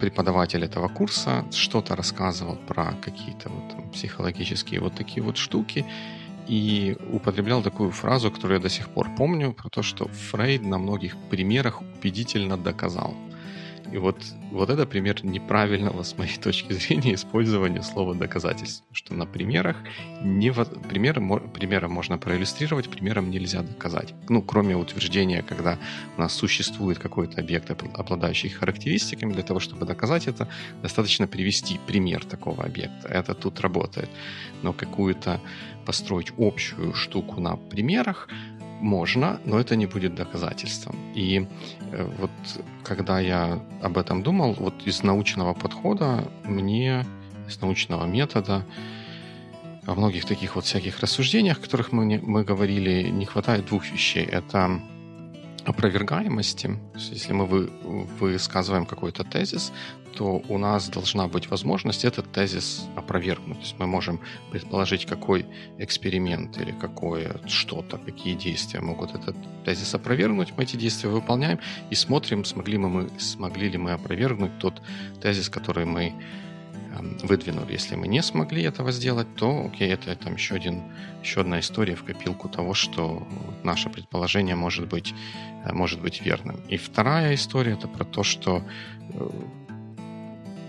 преподаватель 0.00 0.64
этого 0.64 0.88
курса 0.88 1.44
что-то 1.52 1.94
рассказывал 1.94 2.56
про 2.56 2.94
какие-то 3.00 3.48
вот 3.50 3.92
психологические 3.92 4.80
вот 4.80 4.96
такие 4.96 5.22
вот 5.22 5.36
штуки 5.36 5.86
и 6.52 6.96
употреблял 7.10 7.62
такую 7.62 7.90
фразу, 7.92 8.30
которую 8.30 8.58
я 8.58 8.62
до 8.62 8.68
сих 8.68 8.90
пор 8.90 9.08
помню, 9.16 9.54
про 9.54 9.70
то, 9.70 9.82
что 9.82 10.08
Фрейд 10.30 10.62
на 10.62 10.76
многих 10.76 11.16
примерах 11.30 11.80
убедительно 11.80 12.58
доказал– 12.58 13.16
и 13.92 13.98
вот, 13.98 14.16
вот 14.50 14.70
это 14.70 14.86
пример 14.86 15.22
неправильного, 15.24 16.02
с 16.02 16.16
моей 16.16 16.36
точки 16.38 16.72
зрения, 16.72 17.14
использования 17.14 17.82
слова 17.82 18.14
доказательств. 18.14 18.84
Что 18.92 19.14
на 19.14 19.26
примерах 19.26 19.76
не, 20.22 20.52
примеры, 20.88 21.20
примером 21.54 21.92
можно 21.92 22.16
проиллюстрировать, 22.18 22.88
примером 22.88 23.30
нельзя 23.30 23.62
доказать. 23.62 24.14
Ну, 24.28 24.42
кроме 24.42 24.76
утверждения, 24.76 25.42
когда 25.42 25.78
у 26.16 26.20
нас 26.20 26.32
существует 26.32 26.98
какой-то 26.98 27.40
объект, 27.40 27.70
обладающий 27.70 28.48
характеристиками, 28.48 29.34
для 29.34 29.42
того, 29.42 29.60
чтобы 29.60 29.84
доказать 29.84 30.26
это, 30.26 30.48
достаточно 30.80 31.26
привести 31.26 31.78
пример 31.86 32.24
такого 32.24 32.64
объекта. 32.64 33.08
Это 33.08 33.34
тут 33.34 33.60
работает. 33.60 34.08
Но 34.62 34.72
какую-то 34.72 35.40
построить 35.84 36.32
общую 36.38 36.94
штуку 36.94 37.40
на 37.40 37.56
примерах, 37.56 38.28
можно, 38.82 39.40
но 39.44 39.58
это 39.58 39.76
не 39.76 39.86
будет 39.86 40.14
доказательством. 40.14 40.96
И 41.14 41.46
э, 41.92 42.10
вот 42.18 42.30
когда 42.82 43.20
я 43.20 43.60
об 43.80 43.96
этом 43.96 44.22
думал, 44.22 44.54
вот 44.58 44.74
из 44.86 45.02
научного 45.02 45.54
подхода 45.54 46.28
мне, 46.44 47.06
из 47.48 47.60
научного 47.60 48.06
метода, 48.06 48.66
во 49.86 49.94
многих 49.94 50.24
таких 50.24 50.56
вот 50.56 50.64
всяких 50.64 51.00
рассуждениях, 51.00 51.58
о 51.58 51.60
которых 51.60 51.92
мы, 51.92 52.20
мы 52.22 52.44
говорили, 52.44 53.08
не 53.08 53.24
хватает 53.24 53.66
двух 53.66 53.90
вещей. 53.90 54.24
Это 54.24 54.80
опровергаемости. 55.64 56.78
Есть, 56.94 57.12
если 57.12 57.32
мы 57.32 57.46
вы, 57.46 57.70
высказываем 58.20 58.86
какой-то 58.86 59.24
тезис, 59.24 59.72
то 60.12 60.42
у 60.48 60.58
нас 60.58 60.88
должна 60.88 61.26
быть 61.28 61.48
возможность 61.50 62.04
этот 62.04 62.30
тезис 62.32 62.86
опровергнуть. 62.96 63.58
То 63.58 63.64
есть 63.64 63.76
мы 63.78 63.86
можем 63.86 64.20
предположить, 64.50 65.06
какой 65.06 65.46
эксперимент 65.78 66.58
или 66.58 66.72
какое 66.72 67.40
что-то, 67.46 67.98
какие 67.98 68.34
действия 68.34 68.80
могут 68.80 69.14
этот 69.14 69.36
тезис 69.64 69.94
опровергнуть. 69.94 70.52
Мы 70.56 70.64
эти 70.64 70.76
действия 70.76 71.10
выполняем 71.10 71.58
и 71.90 71.94
смотрим, 71.94 72.44
смогли, 72.44 72.78
мы, 72.78 73.08
смогли 73.18 73.68
ли 73.68 73.78
мы 73.78 73.92
опровергнуть 73.92 74.58
тот 74.58 74.82
тезис, 75.20 75.48
который 75.48 75.84
мы 75.84 76.14
эм, 76.96 77.18
выдвинули. 77.22 77.72
Если 77.72 77.96
мы 77.96 78.08
не 78.08 78.22
смогли 78.22 78.62
этого 78.62 78.92
сделать, 78.92 79.34
то 79.36 79.66
окей, 79.66 79.88
это 79.92 80.14
там 80.16 80.34
еще, 80.34 80.54
один, 80.54 80.82
еще 81.22 81.40
одна 81.40 81.60
история 81.60 81.94
в 81.94 82.04
копилку 82.04 82.48
того, 82.48 82.74
что 82.74 83.26
наше 83.64 83.90
предположение 83.90 84.56
может 84.56 84.88
быть, 84.88 85.14
э, 85.64 85.72
может 85.72 86.00
быть 86.00 86.20
верным. 86.22 86.60
И 86.68 86.76
вторая 86.76 87.34
история 87.34 87.72
это 87.72 87.88
про 87.88 88.04
то, 88.04 88.22
что 88.22 88.62
э, 89.14 89.30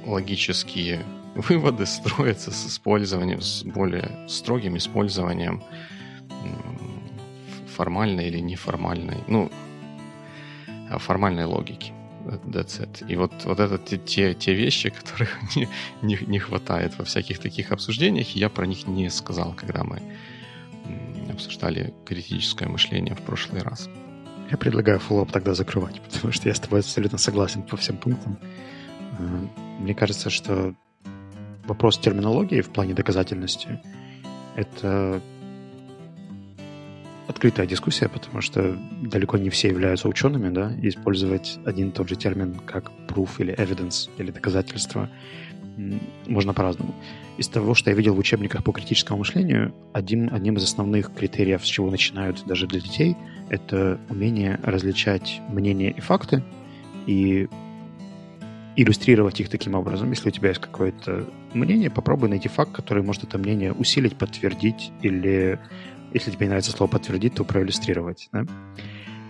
логические 0.06 1.04
выводы 1.36 1.86
строятся 1.86 2.52
с 2.52 2.68
использованием, 2.68 3.42
с 3.42 3.64
более 3.64 4.28
строгим 4.28 4.78
использованием 4.78 5.64
формальной 7.74 8.28
или 8.28 8.40
неформальной, 8.40 9.24
ну, 9.28 9.52
а, 10.90 10.98
формальной 11.00 11.46
логики. 11.46 11.92
That's 12.46 12.80
it. 12.80 13.06
И 13.10 13.18
вот, 13.18 13.34
вот 13.44 13.60
это 13.60 13.98
те, 13.98 14.34
те 14.34 14.54
вещи, 14.54 14.90
которых 14.90 15.38
не, 15.56 15.68
не, 16.02 16.18
не 16.26 16.40
хватает 16.40 16.98
во 16.98 17.04
всяких 17.04 17.40
таких 17.40 17.72
обсуждениях, 17.72 18.30
я 18.36 18.50
про 18.50 18.66
них 18.66 18.88
не 18.88 19.10
сказал, 19.10 19.54
когда 19.54 19.84
мы 19.84 20.02
обсуждали 21.30 21.94
критическое 22.06 22.70
мышление 22.70 23.16
в 23.16 23.22
прошлый 23.22 23.62
раз. 23.62 23.90
Я 24.52 24.58
предлагаю 24.58 25.00
фоллоуп 25.00 25.32
тогда 25.32 25.54
закрывать, 25.54 26.02
потому 26.12 26.32
что 26.32 26.48
я 26.48 26.56
с 26.56 26.60
тобой 26.60 26.80
абсолютно 26.80 27.18
согласен 27.18 27.64
по 27.64 27.76
всем 27.76 27.98
пунктам. 27.98 28.38
Мне 29.80 29.94
кажется, 29.94 30.30
что 30.30 30.74
вопрос 31.66 31.98
терминологии 32.00 32.62
в 32.62 32.70
плане 32.70 32.94
доказательности— 32.94 33.82
это 34.56 35.22
открытая 37.28 37.66
дискуссия, 37.66 38.10
потому 38.10 38.42
что 38.42 38.78
далеко 39.02 39.38
не 39.38 39.50
все 39.50 39.70
являются 39.70 40.08
учеными, 40.08 40.50
да, 40.50 40.74
и 40.82 40.90
использовать 40.90 41.58
один 41.66 41.90
и 41.90 41.92
тот 41.92 42.10
же 42.10 42.16
термин 42.16 42.56
как 42.66 42.92
proof 43.08 43.30
или 43.40 43.56
evidence 43.56 44.10
или 44.18 44.32
доказательство 44.32 45.10
можно 46.28 46.54
по-разному. 46.54 46.94
Из 47.38 47.48
того, 47.48 47.74
что 47.74 47.90
я 47.90 47.96
видел 47.96 48.14
в 48.14 48.20
учебниках 48.20 48.64
по 48.64 48.72
критическому 48.72 49.20
мышлению, 49.20 49.74
один, 49.92 50.32
одним 50.32 50.58
из 50.58 50.64
основных 50.64 51.14
критериев, 51.14 51.66
с 51.66 51.68
чего 51.68 51.90
начинают 51.90 52.44
даже 52.46 52.68
для 52.68 52.80
детей, 52.80 53.16
это 53.50 54.00
умение 54.10 54.60
различать 54.64 55.42
мнения 55.50 55.92
и 55.92 56.00
факты 56.00 56.44
и 57.08 57.48
иллюстрировать 58.76 59.40
их 59.40 59.50
таким 59.50 59.76
образом. 59.76 60.10
Если 60.10 60.30
у 60.30 60.32
тебя 60.32 60.50
есть 60.50 60.62
какое-то 60.62 61.30
мнение, 61.54 61.90
попробуй 61.90 62.30
найти 62.30 62.50
факт, 62.50 62.72
который 62.72 63.04
может 63.04 63.24
это 63.24 63.38
мнение 63.38 63.74
усилить, 63.74 64.16
подтвердить, 64.16 64.92
или, 65.02 65.60
если 66.14 66.32
тебе 66.32 66.48
нравится 66.48 66.72
слово 66.72 66.90
подтвердить, 66.90 67.36
то 67.36 67.44
проиллюстрировать. 67.44 68.30
Да? 68.32 68.46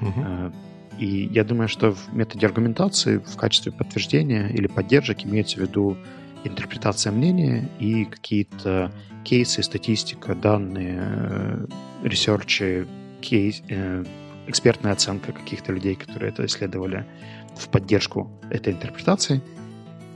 Угу. 0.01 0.53
И 0.99 1.29
я 1.31 1.43
думаю, 1.43 1.67
что 1.67 1.91
в 1.93 2.13
методе 2.13 2.45
аргументации 2.45 3.17
в 3.17 3.35
качестве 3.35 3.71
подтверждения 3.71 4.49
или 4.49 4.67
поддержек 4.67 5.25
имеется 5.25 5.57
в 5.57 5.61
виду 5.61 5.97
интерпретация 6.43 7.11
мнения 7.11 7.69
и 7.79 8.05
какие-то 8.05 8.91
кейсы, 9.23 9.63
статистика, 9.63 10.35
данные, 10.35 10.97
э, 10.99 11.65
ресерчи, 12.03 12.85
кейс, 13.21 13.63
э, 13.69 14.03
экспертная 14.47 14.91
оценка 14.91 15.31
каких-то 15.31 15.71
людей, 15.71 15.95
которые 15.95 16.31
это 16.31 16.45
исследовали 16.45 17.05
в 17.55 17.67
поддержку 17.69 18.29
этой 18.49 18.73
интерпретации, 18.73 19.41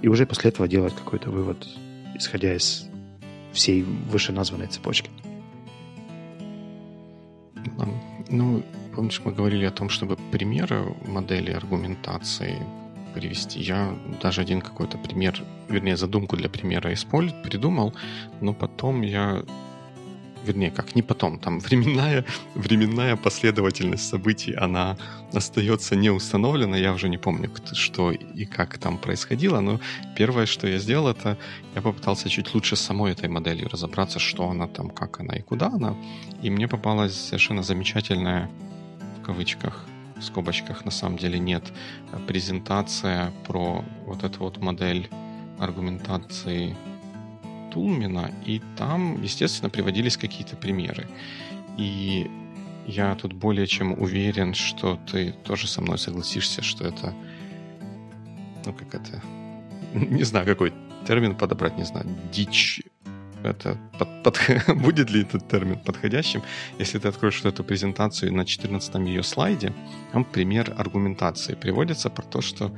и 0.02 0.08
уже 0.08 0.26
после 0.26 0.50
этого 0.50 0.68
делать 0.68 0.96
какой-то 0.96 1.30
вывод, 1.30 1.68
исходя 2.16 2.54
из 2.54 2.88
всей 3.54 3.84
вышеназванной 3.84 4.68
цепочки. 4.68 5.10
Ну, 8.30 8.64
помнишь, 8.96 9.22
мы 9.24 9.32
говорили 9.32 9.66
о 9.66 9.72
том, 9.72 9.90
чтобы 9.90 10.18
примеры 10.32 10.96
модели 11.08 11.52
аргументации 11.52 12.56
привести. 13.14 13.60
Я 13.62 13.98
даже 14.22 14.42
один 14.42 14.62
какой-то 14.62 14.98
пример, 14.98 15.42
вернее, 15.70 15.98
задумку 15.98 16.38
для 16.38 16.50
примера 16.50 16.94
использовал, 16.94 17.42
придумал, 17.44 17.94
но 18.42 18.54
потом 18.54 19.02
я 19.02 19.44
вернее, 20.48 20.72
как 20.72 20.96
не 20.96 21.02
потом, 21.02 21.40
там 21.40 21.60
временная, 21.60 22.24
временная 22.56 23.16
последовательность 23.16 24.10
событий, 24.10 24.54
она 24.54 24.98
остается 25.34 25.96
не 25.96 26.10
установлена, 26.10 26.78
я 26.78 26.94
уже 26.94 27.10
не 27.10 27.18
помню, 27.18 27.52
что 27.74 28.12
и 28.12 28.46
как 28.46 28.78
там 28.78 28.98
происходило, 28.98 29.62
но 29.62 29.80
первое, 30.18 30.46
что 30.46 30.68
я 30.68 30.80
сделал, 30.80 31.10
это 31.10 31.38
я 31.76 31.82
попытался 31.82 32.30
чуть 32.30 32.54
лучше 32.56 32.76
с 32.76 32.82
самой 32.82 33.12
этой 33.12 33.30
моделью 33.30 33.70
разобраться, 33.70 34.20
что 34.20 34.50
она 34.50 34.68
там, 34.68 34.90
как 34.90 35.20
она 35.20 35.36
и 35.36 35.42
куда 35.42 35.68
она, 35.68 35.96
и 36.44 36.50
мне 36.50 36.68
попалась 36.68 37.16
совершенно 37.16 37.64
замечательная, 37.64 38.50
в 39.20 39.26
кавычках, 39.26 39.86
в 40.16 40.24
скобочках 40.24 40.86
на 40.86 40.92
самом 40.92 41.18
деле 41.18 41.40
нет, 41.40 41.64
презентация 42.28 43.32
про 43.46 43.84
вот 44.06 44.24
эту 44.24 44.40
вот 44.40 44.58
модель 44.58 45.10
аргументации 45.60 46.76
Тулмина, 47.78 48.32
и 48.44 48.60
там, 48.76 49.22
естественно, 49.22 49.70
приводились 49.70 50.18
какие-то 50.18 50.56
примеры. 50.56 51.06
И 51.78 52.28
я 52.88 53.14
тут 53.14 53.34
более 53.34 53.68
чем 53.68 53.94
уверен, 54.02 54.56
что 54.56 55.00
ты 55.12 55.32
тоже 55.44 55.68
со 55.68 55.80
мной 55.82 56.00
согласишься, 56.00 56.64
что 56.64 56.88
это, 56.88 57.14
ну 58.66 58.74
как 58.74 58.96
это, 58.96 59.22
не 59.94 60.24
знаю, 60.24 60.48
какой 60.48 60.74
термин 61.06 61.36
подобрать, 61.36 61.78
не 61.78 61.86
знаю, 61.86 62.08
дичь. 62.34 62.82
Это 63.44 63.78
под, 64.00 64.24
под, 64.24 64.40
будет 64.82 65.10
ли 65.12 65.22
этот 65.22 65.48
термин 65.48 65.80
подходящим? 65.80 66.42
Если 66.80 67.00
ты 67.00 67.08
откроешь 67.08 67.46
эту 67.46 67.64
презентацию 67.64 68.34
на 68.34 68.46
14 68.46 68.96
ее 69.08 69.24
слайде, 69.24 69.74
там 70.12 70.26
пример 70.26 70.74
аргументации 70.78 71.56
приводится 71.56 72.10
про 72.10 72.24
то, 72.24 72.42
что 72.42 72.72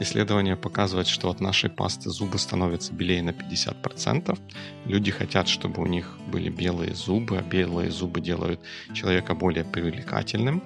Исследование 0.00 0.56
показывает, 0.56 1.08
что 1.08 1.28
от 1.28 1.40
нашей 1.40 1.68
пасты 1.68 2.08
зубы 2.08 2.38
становятся 2.38 2.94
белее 2.94 3.22
на 3.22 3.30
50%. 3.30 4.38
Люди 4.86 5.10
хотят, 5.10 5.46
чтобы 5.46 5.82
у 5.82 5.86
них 5.86 6.18
были 6.26 6.48
белые 6.48 6.94
зубы, 6.94 7.36
а 7.36 7.42
белые 7.42 7.90
зубы 7.90 8.22
делают 8.22 8.60
человека 8.94 9.34
более 9.34 9.64
привлекательным. 9.64 10.62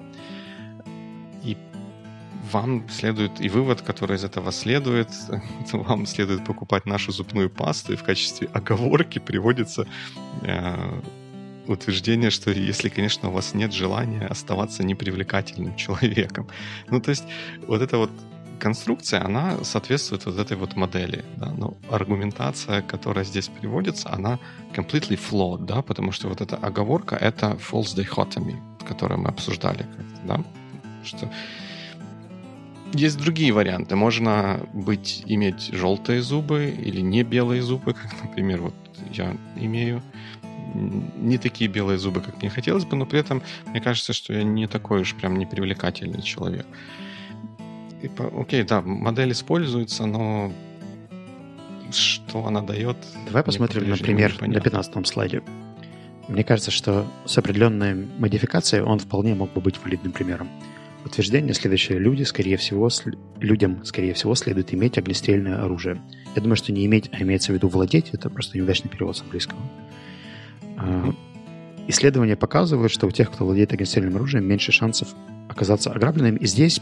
Вам 2.51 2.87
следует, 2.89 3.41
и 3.41 3.49
вывод, 3.49 3.81
который 3.81 4.17
из 4.17 4.23
этого 4.23 4.51
следует, 4.51 5.09
вам 5.73 6.05
следует 6.05 6.45
покупать 6.45 6.85
нашу 6.85 7.11
зубную 7.11 7.49
пасту, 7.49 7.93
и 7.93 7.95
в 7.95 8.03
качестве 8.03 8.47
оговорки 8.53 9.19
приводится 9.19 9.87
э, 10.41 11.01
утверждение, 11.67 12.29
что 12.29 12.51
если, 12.51 12.89
конечно, 12.89 13.29
у 13.29 13.31
вас 13.31 13.53
нет 13.53 13.73
желания 13.73 14.27
оставаться 14.27 14.83
непривлекательным 14.83 15.75
человеком. 15.77 16.47
Ну, 16.89 16.99
то 16.99 17.09
есть 17.11 17.23
вот 17.67 17.81
это 17.81 17.97
вот 17.97 18.11
конструкция, 18.59 19.23
она 19.23 19.63
соответствует 19.63 20.25
вот 20.25 20.39
этой 20.39 20.57
вот 20.57 20.75
модели. 20.75 21.23
Да? 21.37 21.51
Но 21.57 21.77
аргументация, 21.89 22.81
которая 22.81 23.25
здесь 23.25 23.47
приводится, 23.47 24.11
она 24.11 24.39
completely 24.73 25.19
flawed, 25.19 25.65
да? 25.65 25.81
потому 25.81 26.11
что 26.11 26.29
вот 26.29 26.41
эта 26.41 26.55
оговорка— 26.55 27.15
это 27.21 27.57
false 27.71 27.95
dichotomy, 27.95 28.55
которую 28.87 29.21
мы 29.21 29.29
обсуждали. 29.29 29.85
Да? 30.23 30.43
Что 31.03 31.29
есть 32.93 33.17
другие 33.17 33.51
варианты. 33.51 33.95
Можно 33.95 34.67
быть, 34.73 35.23
иметь 35.25 35.69
желтые 35.73 36.21
зубы 36.21 36.73
или 36.77 37.01
не 37.01 37.23
белые 37.23 37.61
зубы, 37.61 37.93
как, 37.93 38.11
например, 38.23 38.61
вот 38.61 38.73
я 39.11 39.35
имею 39.55 40.01
не 40.73 41.37
такие 41.37 41.69
белые 41.69 41.97
зубы, 41.97 42.21
как 42.21 42.41
мне 42.41 42.49
хотелось 42.49 42.85
бы, 42.85 42.97
но 42.97 43.05
при 43.05 43.19
этом 43.19 43.41
мне 43.67 43.79
кажется, 43.79 44.13
что 44.13 44.33
я 44.33 44.43
не 44.43 44.67
такой 44.67 45.01
уж 45.01 45.13
прям 45.13 45.37
непривлекательный 45.37 46.21
человек 46.21 46.65
типа, 48.07 48.31
окей, 48.39 48.63
да, 48.63 48.81
модель 48.81 49.31
используется, 49.31 50.05
но 50.05 50.51
что 51.91 52.45
она 52.45 52.61
дает? 52.61 52.97
Давай 53.25 53.43
посмотрим, 53.43 53.89
например, 53.89 54.39
на 54.41 54.59
15 54.59 55.07
слайде. 55.07 55.41
Мне 56.27 56.43
кажется, 56.43 56.71
что 56.71 57.05
с 57.25 57.37
определенной 57.37 58.07
модификацией 58.17 58.83
он 58.83 58.99
вполне 58.99 59.33
мог 59.33 59.53
бы 59.53 59.61
быть 59.61 59.79
валидным 59.83 60.11
примером. 60.11 60.49
Утверждение 61.05 61.53
следующее. 61.53 61.99
Люди, 61.99 62.23
скорее 62.23 62.57
всего, 62.57 62.89
людям, 63.39 63.85
скорее 63.85 64.13
всего, 64.15 64.33
следует 64.33 64.73
иметь 64.73 64.97
огнестрельное 64.97 65.63
оружие. 65.63 66.01
Я 66.35 66.41
думаю, 66.41 66.55
что 66.55 66.71
не 66.71 66.85
иметь, 66.87 67.09
а 67.11 67.21
имеется 67.21 67.51
в 67.51 67.55
виду 67.55 67.67
владеть, 67.67 68.09
это 68.11 68.29
просто 68.29 68.57
неудачный 68.57 68.89
перевод 68.89 69.15
с 69.15 69.21
английского. 69.21 69.59
Mm-hmm. 70.77 71.15
Исследования 71.87 72.35
показывают, 72.35 72.91
что 72.91 73.05
у 73.05 73.11
тех, 73.11 73.31
кто 73.31 73.45
владеет 73.45 73.71
огнестрельным 73.71 74.15
оружием, 74.15 74.45
меньше 74.45 74.71
шансов 74.71 75.09
оказаться 75.47 75.91
ограбленными. 75.91 76.39
И 76.39 76.47
здесь 76.47 76.81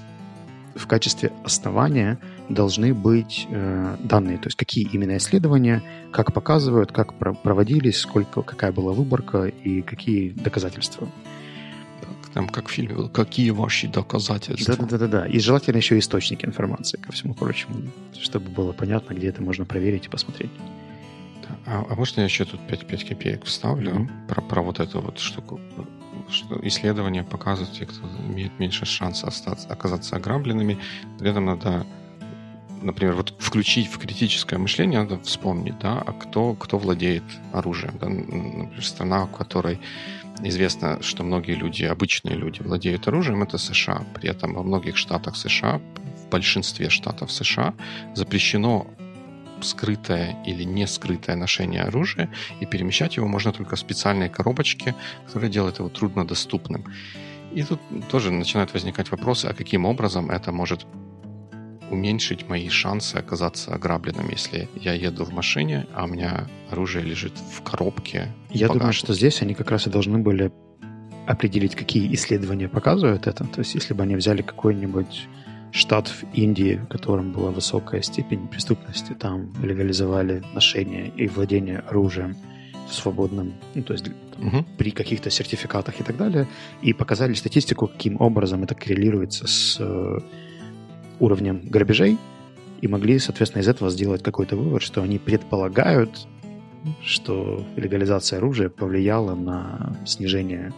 в 0.76 0.88
качестве 0.88 1.32
основания 1.44 2.18
должны 2.48 2.94
быть 2.94 3.46
э, 3.50 3.98
данные, 4.00 4.38
то 4.38 4.48
есть 4.48 4.58
какие 4.58 4.88
именно 4.92 5.18
исследования, 5.18 5.84
как 6.12 6.34
показывают, 6.34 6.94
как 6.94 7.14
про- 7.20 7.34
проводились, 7.34 8.00
сколько, 8.00 8.42
какая 8.42 8.72
была 8.72 8.94
выборка 8.94 9.44
и 9.44 9.82
какие 9.82 10.32
доказательства. 10.32 11.10
Там 12.34 12.50
как 12.50 12.68
в 12.68 12.72
фильме, 12.72 13.10
какие 13.10 13.52
ваши 13.52 13.88
доказательства. 13.88 14.76
Да-да-да. 14.76 15.28
И 15.28 15.40
желательно 15.40 15.78
еще 15.78 16.00
источники 16.00 16.46
информации, 16.46 16.98
ко 16.98 17.12
всему 17.12 17.34
прочему, 17.34 17.76
чтобы 18.20 18.50
было 18.50 18.74
понятно, 18.74 19.14
где 19.14 19.28
это 19.28 19.42
можно 19.42 19.66
проверить 19.66 20.08
и 20.08 20.10
посмотреть. 20.10 20.52
А, 21.66 21.86
а 21.88 21.96
можно 21.96 22.22
я 22.22 22.26
еще 22.26 22.46
тут 22.46 22.60
5, 22.68 22.88
5 22.88 23.08
копеек 23.08 23.46
вставлю 23.46 23.92
mm-hmm. 23.92 24.28
про, 24.28 24.42
про 24.42 24.62
вот 24.62 24.80
эту 24.80 25.02
вот 25.02 25.20
штуку? 25.20 25.60
что 26.30 26.60
исследования 26.64 27.24
показывают, 27.24 27.78
те, 27.78 27.86
кто 27.86 28.00
имеет 28.30 28.58
меньше 28.60 28.86
шанса 28.86 29.28
остаться, 29.28 29.68
оказаться 29.68 30.16
ограбленными, 30.16 30.78
при 31.20 31.30
этом 31.30 31.46
надо 31.46 31.86
например, 32.82 33.16
вот 33.16 33.34
включить 33.40 33.88
в 33.88 33.98
критическое 33.98 34.58
мышление, 34.58 35.00
надо 35.00 35.18
вспомнить, 35.20 35.80
да, 35.80 36.04
а 36.06 36.12
кто, 36.12 36.54
кто 36.54 36.78
владеет 36.78 37.24
оружием. 37.54 37.98
Да? 37.98 38.10
Например, 38.10 38.84
страна, 38.84 39.26
в 39.26 39.32
которой 39.32 39.80
известно, 40.42 41.02
что 41.02 41.24
многие 41.24 41.56
люди, 41.56 41.84
обычные 41.84 42.36
люди, 42.36 42.62
владеют 42.62 43.08
оружием, 43.08 43.44
это 43.44 43.58
США. 43.58 44.06
При 44.14 44.30
этом 44.30 44.54
во 44.54 44.64
многих 44.64 44.98
штатах 44.98 45.36
США, 45.36 45.80
в 45.80 46.30
большинстве 46.30 46.90
штатов 46.90 47.32
США 47.32 47.74
запрещено 48.16 48.88
скрытое 49.62 50.36
или 50.46 50.64
не 50.64 50.88
скрытое 50.88 51.36
ношение 51.36 51.84
оружия, 51.84 52.30
и 52.60 52.66
перемещать 52.66 53.18
его 53.18 53.28
можно 53.28 53.52
только 53.52 53.76
в 53.76 53.80
специальной 53.80 54.30
коробочке, 54.30 54.96
которая 55.26 55.50
делает 55.50 55.80
его 55.80 55.90
труднодоступным. 55.90 56.86
И 57.54 57.64
тут 57.64 57.80
тоже 58.10 58.32
начинают 58.32 58.74
возникать 58.74 59.12
вопросы, 59.12 59.46
а 59.46 59.54
каким 59.54 59.86
образом 59.86 60.32
это 60.32 60.52
может 60.52 60.86
уменьшить 61.94 62.50
мои 62.50 62.70
шансы 62.70 63.16
оказаться 63.16 63.74
ограбленным, 63.74 64.30
если 64.30 64.68
я 64.76 64.94
еду 64.94 65.24
в 65.26 65.32
машине, 65.32 65.86
а 65.94 66.06
у 66.06 66.08
меня 66.08 66.48
оружие 66.70 67.06
лежит 67.06 67.34
в 67.52 67.62
коробке. 67.62 68.28
Я 68.50 68.68
думаю, 68.68 68.94
что 68.94 69.14
здесь 69.14 69.42
они 69.42 69.54
как 69.54 69.72
раз 69.72 69.88
и 69.88 69.90
должны 69.90 70.18
были 70.18 70.52
определить, 71.28 71.76
какие 71.76 72.14
исследования 72.14 72.68
показывают 72.68 73.28
это. 73.28 73.46
То 73.46 73.60
есть, 73.60 73.76
если 73.76 73.94
бы 73.94 74.04
они 74.04 74.16
взяли 74.16 74.42
какой-нибудь 74.42 75.28
штат 75.72 76.08
в 76.08 76.24
Индии, 76.34 76.76
в 76.76 76.88
котором 76.88 77.32
была 77.32 77.52
высокая 77.52 78.02
степень 78.02 78.48
преступности, 78.48 79.14
там 79.14 79.54
легализовали 79.64 80.44
ношение 80.54 81.12
и 81.16 81.28
владение 81.28 81.80
оружием 81.80 82.36
в 82.90 82.94
свободном, 82.94 83.54
ну, 83.76 83.84
то 83.84 83.94
есть 83.94 84.06
там, 84.36 84.48
угу. 84.48 84.66
при 84.78 84.92
каких-то 84.92 85.30
сертификатах 85.30 86.00
и 86.00 86.04
так 86.04 86.18
далее, 86.18 86.48
и 86.82 86.94
показали 86.94 87.34
статистику, 87.34 87.88
каким 87.88 88.22
образом 88.22 88.64
это 88.64 88.76
коррелируется 88.76 89.48
с 89.48 89.78
э, 89.80 90.20
уровнем 91.20 91.62
грабежей, 91.64 92.18
и 92.82 92.88
могли, 92.88 93.18
соответственно, 93.20 93.62
из 93.62 93.68
этого 93.68 93.90
сделать 93.90 94.22
какой-то 94.24 94.58
вывод, 94.58 94.82
что 94.82 95.02
они 95.02 95.18
предполагают, 95.18 96.28
что 97.02 97.66
легализация 97.78 98.40
оружия 98.40 98.70
повлияла 98.70 99.36
на 99.36 99.96
снижение 100.06 100.74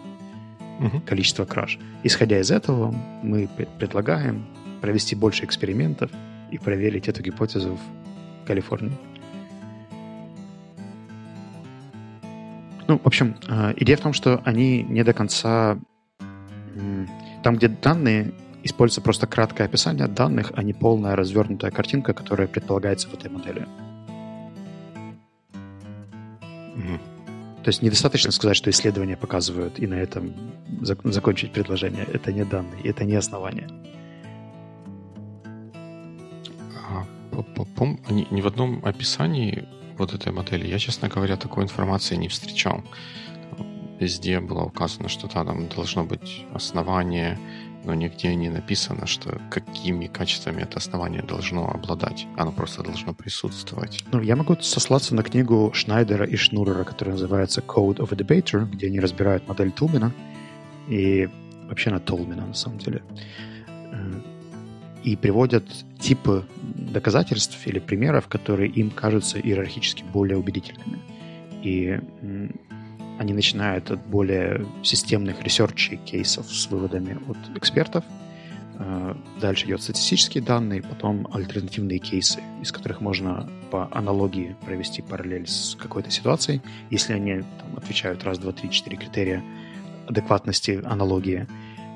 угу. 0.80 1.02
количества 1.06 1.46
краж. 1.46 1.80
Исходя 2.04 2.40
из 2.40 2.52
этого, 2.52 2.94
мы 3.24 3.50
предлагаем 3.80 4.46
провести 4.82 5.16
больше 5.16 5.46
экспериментов 5.46 6.12
и 6.52 6.60
проверить 6.60 7.08
эту 7.08 7.24
гипотезу 7.24 7.76
в 7.76 8.48
Калифорнии. 8.48 8.96
Ну, 12.88 13.00
в 13.00 13.08
общем, 13.08 13.36
э, 13.48 13.74
идея 13.78 13.98
в 13.98 14.02
том, 14.02 14.14
что 14.14 14.42
они 14.46 14.84
не 14.84 15.04
до 15.04 15.14
конца... 15.14 15.80
Там, 17.42 17.56
где 17.56 17.68
данные, 17.68 18.32
используется 18.66 19.02
просто 19.02 19.28
краткое 19.28 19.66
описание 19.66 20.08
данных, 20.08 20.52
а 20.56 20.64
не 20.64 20.74
полная 20.74 21.16
развернутая 21.16 21.72
картинка, 21.72 22.14
которая 22.14 22.48
предполагается 22.48 23.08
в 23.08 23.14
этой 23.14 23.30
модели. 23.30 23.68
Mm. 26.76 27.00
То 27.64 27.70
есть 27.70 27.82
недостаточно 27.84 28.32
сказать, 28.32 28.58
что 28.58 28.70
исследования 28.70 29.18
показывают, 29.18 29.80
и 29.80 29.88
на 29.88 29.96
этом 29.96 30.34
закончить 30.82 31.52
предложение. 31.52 32.06
Это 32.12 32.34
не 32.34 32.44
данные, 32.44 32.82
это 32.84 33.06
не 33.06 33.16
основание. 33.16 33.68
ни, 38.10 38.28
ни 38.32 38.42
в 38.42 38.48
одном 38.48 38.82
описании 38.84 39.68
вот 39.98 40.14
этой 40.14 40.32
модели 40.32 40.68
я, 40.68 40.80
честно 40.80 41.08
говоря, 41.08 41.38
такой 41.38 41.64
информации 41.64 42.16
не 42.16 42.28
встречал. 42.28 42.84
везде 44.00 44.40
было 44.40 44.64
указано, 44.64 45.08
что 45.08 45.28
там 45.28 45.68
должно 45.68 46.04
быть 46.04 46.46
основание, 46.54 47.40
но 47.86 47.94
нигде 47.94 48.34
не 48.36 48.50
написано, 48.50 49.06
что 49.06 49.40
какими 49.50 50.08
качествами 50.08 50.64
это 50.64 50.78
основание 50.78 51.22
должно 51.22 51.70
обладать. 51.70 52.28
Оно 52.36 52.52
просто 52.52 52.84
должно 52.84 53.14
присутствовать. 53.14 54.04
Ну, 54.12 54.22
я 54.22 54.36
могу 54.36 54.56
сослаться 54.60 55.14
на 55.16 55.24
книгу 55.24 55.72
Шнайдера 55.74 56.26
и 56.26 56.36
Шнурера, 56.36 56.84
которая 56.84 57.14
называется 57.14 57.62
Code 57.62 57.98
of 57.98 58.12
a 58.12 58.18
Debater, 58.18 58.66
где 58.66 58.88
они 58.88 59.00
разбирают 59.00 59.48
модель 59.48 59.72
Тулмина 59.72 60.12
и 60.88 61.30
вообще 61.68 61.92
на 61.92 62.00
Толмина, 62.00 62.48
на 62.48 62.54
самом 62.54 62.80
деле. 62.80 63.04
Э, 63.68 64.22
и 65.04 65.16
приводят 65.16 65.66
типы 66.00 66.44
доказательств 66.64 67.68
или 67.68 67.80
примеров, 67.80 68.28
которые 68.28 68.72
им 68.72 68.90
кажутся 68.90 69.40
иерархически 69.40 70.04
более 70.04 70.38
убедительными. 70.38 71.00
И 71.62 72.00
они 73.18 73.34
начинают 73.34 73.92
от 73.92 74.06
более 74.06 74.66
системных 74.84 75.42
research 75.44 75.87
ей 75.87 75.98
кейсов 75.98 76.52
с 76.52 76.70
выводами 76.70 77.18
от 77.30 77.58
экспертов. 77.58 78.04
Э, 78.78 79.16
дальше 79.40 79.68
идет 79.68 79.82
статистические 79.82 80.44
данные, 80.44 80.82
потом 80.82 81.28
альтернативные 81.32 82.00
кейсы, 82.00 82.42
из 82.62 82.72
которых 82.72 83.02
можно 83.02 83.50
по 83.72 83.88
аналогии 83.92 84.56
провести 84.66 85.02
параллель 85.02 85.48
с 85.48 85.76
какой-то 85.80 86.12
ситуацией, 86.12 86.62
если 86.90 87.14
они 87.14 87.42
там, 87.60 87.78
отвечают 87.78 88.24
раз, 88.24 88.38
два, 88.38 88.52
три, 88.52 88.70
четыре 88.70 88.98
критерия 88.98 89.44
адекватности 90.08 90.82
аналогии, 90.84 91.48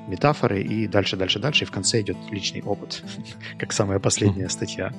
метафоры 0.08 0.62
и 0.62 0.88
дальше, 0.88 1.18
дальше, 1.18 1.40
дальше, 1.40 1.66
и 1.66 1.68
в 1.68 1.72
конце 1.72 2.02
идет 2.02 2.18
личный 2.32 2.62
опыт, 2.62 3.04
как 3.60 3.74
самая 3.74 4.00
последняя 4.00 4.50
статья. 4.50 4.94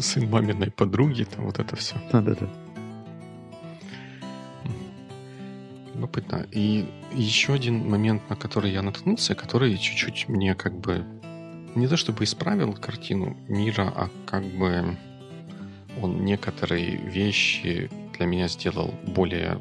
Сын 0.00 0.28
маминой 0.30 0.70
подруги, 0.70 1.24
там 1.24 1.46
вот 1.46 1.58
это 1.58 1.76
все. 1.76 1.96
Да-да-да. 2.12 2.48
Любопытно. 5.94 6.46
И 6.50 6.86
еще 7.12 7.54
один 7.54 7.88
момент, 7.88 8.28
на 8.28 8.36
который 8.36 8.72
я 8.72 8.82
наткнулся, 8.82 9.34
который 9.34 9.76
чуть-чуть 9.78 10.28
мне 10.28 10.54
как 10.54 10.74
бы 10.74 11.04
не 11.74 11.88
то 11.88 11.96
чтобы 11.96 12.24
исправил 12.24 12.72
картину 12.74 13.36
мира, 13.48 13.92
а 13.94 14.08
как 14.26 14.44
бы 14.44 14.96
он 16.02 16.24
некоторые 16.24 16.96
вещи 16.96 17.90
для 18.16 18.26
меня 18.26 18.48
сделал 18.48 18.94
более 19.06 19.60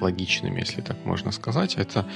логичными, 0.00 0.60
если 0.60 0.80
так 0.80 0.96
можно 1.04 1.30
сказать. 1.30 1.76
Это 1.76 2.06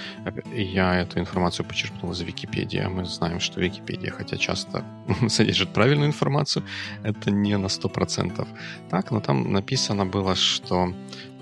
я 0.54 0.96
эту 0.96 1.18
информацию 1.20 1.66
почерпнул 1.66 2.12
из 2.12 2.20
Википедии. 2.20 2.78
А 2.78 2.88
мы 2.88 3.04
знаем, 3.04 3.40
что 3.40 3.60
Википедия, 3.60 4.10
хотя 4.10 4.36
часто 4.36 4.84
содержит 5.28 5.72
правильную 5.72 6.08
информацию, 6.08 6.64
это 7.02 7.30
не 7.30 7.56
на 7.58 7.66
100%. 7.66 8.46
Так, 8.90 9.10
но 9.10 9.20
там 9.20 9.52
написано 9.52 10.06
было, 10.06 10.34
что 10.34 10.94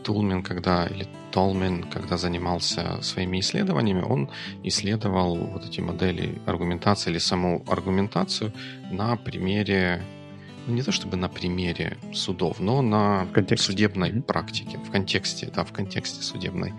Тулмин, 0.02 0.42
когда, 0.42 0.86
или 0.86 1.06
Толмин, 1.30 1.84
когда 1.84 2.16
занимался 2.16 3.00
своими 3.02 3.40
исследованиями, 3.40 4.02
он 4.02 4.30
исследовал 4.62 5.36
вот 5.36 5.64
эти 5.64 5.80
модели 5.80 6.40
аргументации 6.46 7.10
или 7.10 7.18
саму 7.18 7.64
аргументацию 7.66 8.52
на 8.90 9.16
примере 9.16 10.02
ну, 10.66 10.74
не 10.74 10.82
то 10.82 10.92
чтобы 10.92 11.16
на 11.16 11.28
примере 11.28 11.98
судов, 12.12 12.60
но 12.60 12.82
на 12.82 13.26
судебной 13.56 14.10
mm-hmm. 14.10 14.22
практике, 14.22 14.78
в 14.78 14.90
контексте, 14.92 15.50
да, 15.54 15.64
в 15.64 15.72
контексте 15.72 16.22
судебной 16.22 16.72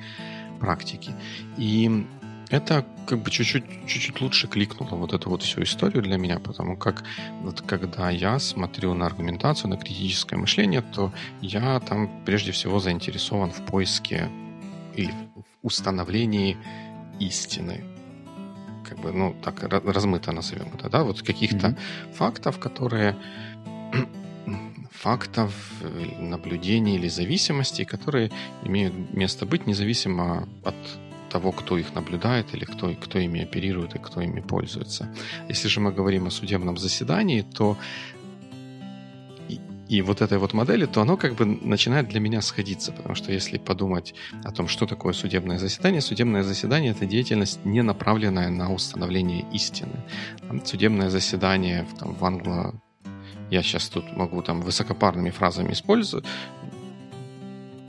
практики. 0.60 1.12
И 1.58 2.08
это 2.54 2.86
как 3.08 3.20
бы 3.20 3.32
чуть-чуть, 3.32 3.88
чуть-чуть 3.88 4.22
лучше 4.22 4.48
кликнуло 4.48 4.96
вот 4.96 5.12
эту 5.12 5.30
вот 5.30 5.42
всю 5.42 5.64
историю 5.64 6.04
для 6.04 6.18
меня, 6.18 6.38
потому 6.40 6.78
как 6.78 7.04
вот 7.42 7.62
когда 7.62 8.12
я 8.12 8.38
смотрю 8.38 8.94
на 8.94 9.08
аргументацию, 9.08 9.72
на 9.72 9.78
критическое 9.78 10.38
мышление, 10.38 10.82
то 10.82 11.12
я 11.42 11.80
там 11.80 12.10
прежде 12.26 12.52
всего 12.52 12.80
заинтересован 12.80 13.50
в 13.50 13.66
поиске 13.66 14.30
или 14.96 15.12
в 15.36 15.66
установлении 15.66 16.56
истины, 17.20 17.84
как 18.88 19.00
бы, 19.00 19.12
ну, 19.12 19.36
так 19.44 19.64
размыто 19.64 20.32
назовем 20.32 20.68
это, 20.76 20.90
да, 20.90 21.04
вот 21.04 21.24
каких-то 21.24 21.68
mm-hmm. 21.68 22.14
фактов, 22.14 22.60
которые 22.60 23.16
фактов, 24.92 25.56
э, 25.82 26.22
наблюдений 26.22 26.98
или 26.98 27.08
зависимостей, 27.08 27.86
которые 27.86 28.32
имеют 28.64 28.94
место 29.12 29.48
быть 29.48 29.66
независимо 29.66 30.48
от 30.64 30.76
того, 31.34 31.52
кто 31.52 31.78
их 31.78 31.96
наблюдает 31.96 32.54
или 32.56 32.66
кто, 32.66 32.94
кто 32.94 33.20
ими 33.20 33.42
оперирует 33.42 33.96
и 33.96 34.00
кто 34.00 34.22
ими 34.22 34.42
пользуется. 34.42 35.08
Если 35.50 35.68
же 35.68 35.80
мы 35.80 35.92
говорим 35.92 36.28
о 36.28 36.32
судебном 36.32 36.78
заседании, 36.78 37.42
то 37.42 37.78
и, 39.90 40.02
вот 40.02 40.22
этой 40.22 40.38
вот 40.38 40.54
модели, 40.54 40.86
то 40.86 41.02
оно 41.02 41.18
как 41.18 41.36
бы 41.36 41.46
начинает 41.46 42.08
для 42.10 42.20
меня 42.20 42.42
сходиться, 42.42 42.92
потому 42.92 43.16
что 43.16 43.32
если 43.32 43.58
подумать 43.58 44.16
о 44.44 44.52
том, 44.52 44.68
что 44.68 44.86
такое 44.86 45.14
судебное 45.14 45.60
заседание, 45.60 46.02
судебное 46.02 46.44
заседание— 46.44 46.92
это 46.96 47.06
деятельность, 47.06 47.66
не 47.66 47.84
направленная 47.84 48.50
на 48.50 48.74
установление 48.74 49.46
истины. 49.54 49.98
Судебное 50.66 51.10
заседание 51.10 51.86
там, 52.00 52.14
в 52.14 52.26
англо 52.26 52.74
я 53.52 53.62
сейчас 53.62 53.90
тут 53.90 54.18
могу 54.18 54.42
там 54.42 54.62
высокопарными 54.62 55.30
фразами 55.30 55.74
использовать, 55.74 56.26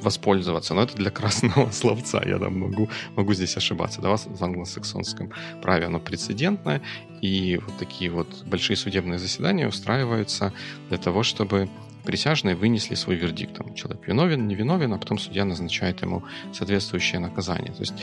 воспользоваться, 0.04 0.74
но 0.74 0.82
это 0.82 0.96
для 0.96 1.10
красного 1.10 1.70
словца, 1.72 2.22
я 2.24 2.38
там 2.38 2.58
могу, 2.60 2.88
могу 3.16 3.34
здесь 3.34 3.56
ошибаться. 3.56 4.00
Да, 4.00 4.16
в 4.16 4.42
англосаксонском 4.42 5.32
праве 5.62 5.86
оно 5.86 5.98
прецедентное, 5.98 6.80
и 7.20 7.58
вот 7.64 7.76
такие 7.78 8.10
вот 8.10 8.44
большие 8.44 8.76
судебные 8.76 9.18
заседания 9.18 9.66
устраиваются 9.66 10.52
для 10.88 10.98
того, 10.98 11.22
чтобы 11.22 11.68
присяжные 12.04 12.54
вынесли 12.54 12.94
свой 12.94 13.16
вердикт. 13.16 13.56
Там, 13.56 13.74
человек 13.74 14.06
виновен, 14.06 14.46
не 14.46 14.54
виновен, 14.54 14.92
а 14.92 14.98
потом 14.98 15.18
судья 15.18 15.44
назначает 15.44 16.02
ему 16.02 16.22
соответствующее 16.52 17.20
наказание. 17.20 17.72
То 17.72 17.80
есть 17.80 17.94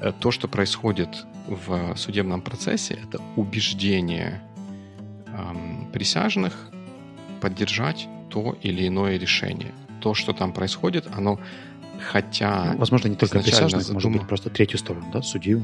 э, 0.00 0.12
то, 0.18 0.30
что 0.30 0.48
происходит 0.48 1.26
в 1.46 1.94
судебном 1.96 2.40
процессе, 2.40 2.98
это 3.08 3.20
убеждение 3.36 4.42
эм, 5.26 5.88
присяжных 5.92 6.70
поддержать 7.40 8.08
то 8.30 8.56
или 8.62 8.86
иное 8.86 9.18
решение. 9.18 9.72
То, 10.00 10.14
что 10.14 10.32
там 10.32 10.52
происходит, 10.52 11.06
оно 11.14 11.38
хотя... 12.00 12.72
Ну, 12.72 12.78
возможно, 12.78 13.08
не 13.08 13.16
только 13.16 13.40
присяжных, 13.40 13.82
задум... 13.82 13.94
может 13.94 14.12
быть, 14.12 14.28
просто 14.28 14.50
третью 14.50 14.78
сторону, 14.78 15.06
да, 15.12 15.22
судью? 15.22 15.62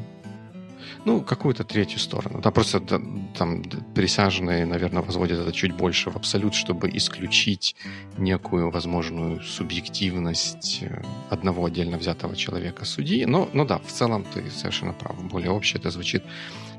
Ну, 1.05 1.21
какую-то 1.21 1.63
третью 1.63 2.01
сторону. 2.01 2.41
Да, 2.41 2.51
просто 2.51 2.81
да, 2.81 3.01
там 3.39 3.63
присяжные, 3.95 4.67
наверное, 4.67 5.03
возводят 5.03 5.39
это 5.39 5.53
чуть 5.53 5.73
больше 5.73 6.11
в 6.11 6.17
абсолют, 6.17 6.55
чтобы 6.55 6.91
исключить 6.97 7.77
некую 8.19 8.71
возможную 8.71 9.41
субъективность 9.43 10.81
э, 10.83 11.03
одного 11.31 11.65
отдельно 11.65 11.97
взятого 11.97 12.35
человека 12.35 12.85
судьи. 12.85 13.25
Но, 13.25 13.49
ну 13.53 13.65
да, 13.65 13.79
в 13.79 13.93
целом 13.93 14.25
ты 14.35 14.51
совершенно 14.51 14.93
прав. 14.93 15.17
Более 15.31 15.51
общее 15.51 15.79
это 15.79 15.91
звучит 15.91 16.25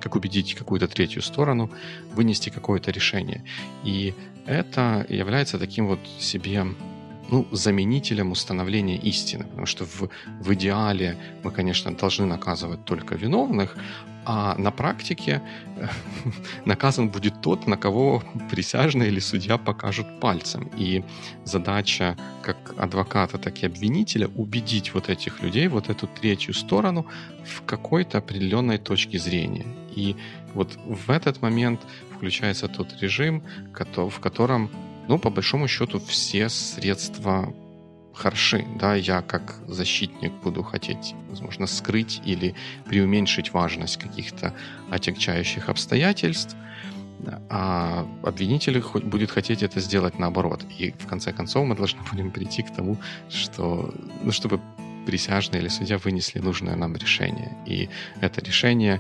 как 0.02 0.16
убедить 0.16 0.56
какую-то 0.56 0.88
третью 0.88 1.22
сторону 1.22 1.72
вынести 2.14 2.50
какое-то 2.50 2.92
решение. 2.92 3.44
И 3.86 4.14
это 4.46 5.06
является 5.08 5.58
таким 5.58 5.88
вот 5.88 6.00
себе 6.20 6.66
ну, 7.30 7.48
заменителем 7.52 8.32
установления 8.32 8.98
истины. 8.98 9.44
Потому 9.44 9.66
что 9.66 9.86
в, 9.86 10.10
в 10.40 10.54
идеале 10.54 11.18
мы, 11.44 11.52
конечно, 11.52 11.92
должны 11.96 12.26
наказывать 12.26 12.86
только 12.86 13.16
виновных, 13.16 13.78
а 14.30 14.56
на 14.58 14.72
практике 14.72 15.42
э, 15.78 15.88
наказан 16.66 17.10
будет 17.10 17.42
тот, 17.42 17.66
на 17.66 17.78
кого 17.78 18.24
присяжный 18.52 19.08
или 19.08 19.20
судья 19.20 19.58
покажут 19.58 20.20
пальцем. 20.20 20.70
И 20.78 21.04
задача 21.46 22.18
как 22.42 22.58
адвоката, 22.78 23.38
так 23.38 23.64
и 23.64 23.66
обвинителя 23.66 24.28
убедить 24.36 24.94
вот 24.94 25.10
этих 25.10 25.42
людей, 25.42 25.68
вот 25.70 25.90
эту 25.90 26.08
третью 26.08 26.54
сторону 26.54 27.06
в 27.46 27.62
какой-то 27.66 28.18
определенной 28.18 28.78
точке 28.78 29.18
зрения. 29.18 29.66
И 29.96 30.18
вот 30.54 30.78
в 30.86 31.10
этот 31.10 31.42
момент 31.42 31.80
включается 32.18 32.68
тот 32.68 33.02
режим, 33.02 33.44
в 33.96 34.20
котором, 34.20 34.70
ну, 35.08 35.20
по 35.20 35.30
большому 35.30 35.68
счету, 35.68 36.00
все 36.00 36.50
средства 36.50 37.54
хороши. 38.14 38.66
Да, 38.80 38.96
я 38.96 39.22
как 39.22 39.56
защитник 39.68 40.34
буду 40.44 40.64
хотеть, 40.64 41.14
возможно, 41.30 41.68
скрыть 41.68 42.22
или 42.26 42.56
преуменьшить 42.86 43.54
важность 43.54 43.98
каких-то 43.98 44.54
отягчающих 44.90 45.70
обстоятельств, 45.70 46.56
а 47.50 48.08
обвинитель 48.24 48.82
будет 49.04 49.32
хотеть 49.32 49.64
это 49.64 49.80
сделать 49.80 50.20
наоборот. 50.20 50.66
И 50.78 50.92
в 50.92 51.08
конце 51.08 51.32
концов 51.32 51.66
мы 51.66 51.76
должны 51.76 52.00
будем 52.12 52.32
прийти 52.32 52.64
к 52.64 52.74
тому, 52.74 52.98
что, 53.30 53.94
ну, 54.24 54.32
чтобы 54.32 54.60
присяжные 55.06 55.62
или 55.62 55.70
судья 55.70 55.98
вынесли 55.98 56.40
нужное 56.40 56.76
нам 56.76 56.96
решение. 56.98 57.56
И 57.66 57.90
это 58.20 58.42
решение 58.42 59.00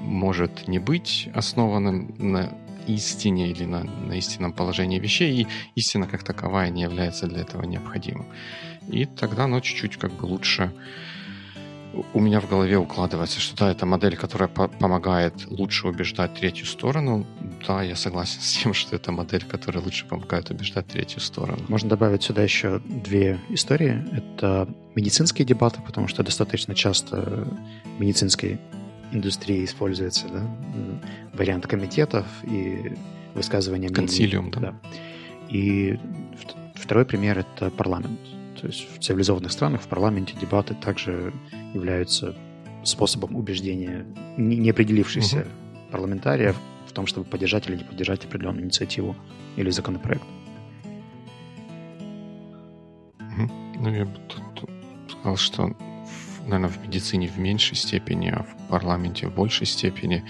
может 0.00 0.68
не 0.68 0.78
быть 0.78 1.28
основанным 1.34 2.14
на 2.18 2.52
истине 2.86 3.50
или 3.50 3.64
на, 3.64 3.84
на 3.84 4.14
истинном 4.14 4.52
положении 4.52 4.98
вещей, 4.98 5.42
и 5.42 5.46
истина 5.74 6.06
как 6.06 6.22
таковая 6.22 6.70
не 6.70 6.82
является 6.82 7.26
для 7.26 7.40
этого 7.40 7.64
необходимым. 7.64 8.26
И 8.88 9.06
тогда 9.06 9.44
оно 9.44 9.60
чуть-чуть 9.60 9.96
как 9.96 10.12
бы 10.12 10.26
лучше 10.26 10.72
у 12.12 12.20
меня 12.20 12.40
в 12.40 12.48
голове 12.48 12.76
укладывается, 12.76 13.40
что 13.40 13.56
да, 13.56 13.70
это 13.70 13.86
модель, 13.86 14.16
которая 14.16 14.48
по 14.48 14.68
помогает 14.68 15.46
лучше 15.46 15.88
убеждать 15.88 16.34
третью 16.34 16.66
сторону. 16.66 17.26
Да, 17.66 17.82
я 17.82 17.96
согласен 17.96 18.40
с 18.40 18.62
тем, 18.62 18.74
что 18.74 18.96
это 18.96 19.12
модель, 19.12 19.44
которая 19.44 19.82
лучше 19.82 20.06
помогает 20.06 20.50
убеждать 20.50 20.86
третью 20.86 21.20
сторону. 21.20 21.62
Можно 21.68 21.90
добавить 21.90 22.22
сюда 22.22 22.42
еще 22.42 22.80
две 22.80 23.38
истории. 23.48 24.04
Это 24.12 24.68
медицинские 24.94 25.46
дебаты, 25.46 25.80
потому 25.84 26.08
что 26.08 26.22
достаточно 26.22 26.74
часто 26.74 27.46
в 27.84 28.00
медицинской 28.00 28.60
индустрии 29.14 29.64
используется 29.64 30.28
да, 30.28 30.42
вариант 31.32 31.66
комитетов 31.66 32.26
и 32.42 32.94
высказывания 33.34 33.88
мнений. 33.88 33.94
Консилиум, 33.94 34.50
да. 34.50 34.60
да. 34.60 34.74
И 35.48 35.98
второй 36.74 37.04
пример— 37.04 37.38
это 37.58 37.70
парламент. 37.70 38.20
То 38.60 38.66
есть 38.66 38.86
в 38.94 39.02
цивилизованных 39.02 39.52
странах 39.52 39.82
в 39.82 39.88
парламенте 39.88 40.34
дебаты 40.40 40.74
также 40.74 41.32
являются 41.74 42.34
способом 42.82 43.36
убеждения 43.36 44.06
неопределившихся 44.36 45.40
угу. 45.40 45.48
парламентариев 45.90 46.56
в 46.86 46.92
том, 46.92 47.06
чтобы 47.06 47.26
поддержать 47.26 47.66
или 47.68 47.76
не 47.76 47.84
поддержать 47.84 48.24
определенную 48.24 48.64
инициативу 48.64 49.16
или 49.56 49.70
законопроект. 49.70 50.24
Ну, 53.78 53.90
я 53.90 54.04
бы 54.04 54.12
тут 54.28 54.70
сказал, 55.10 55.36
что, 55.36 55.76
наверное, 56.44 56.68
в 56.68 56.82
медицине 56.82 57.28
в 57.28 57.38
меньшей 57.38 57.76
степени, 57.76 58.28
а 58.28 58.42
в 58.42 58.68
парламенте 58.68 59.28
в 59.28 59.34
большей 59.34 59.66
степени 59.66 60.24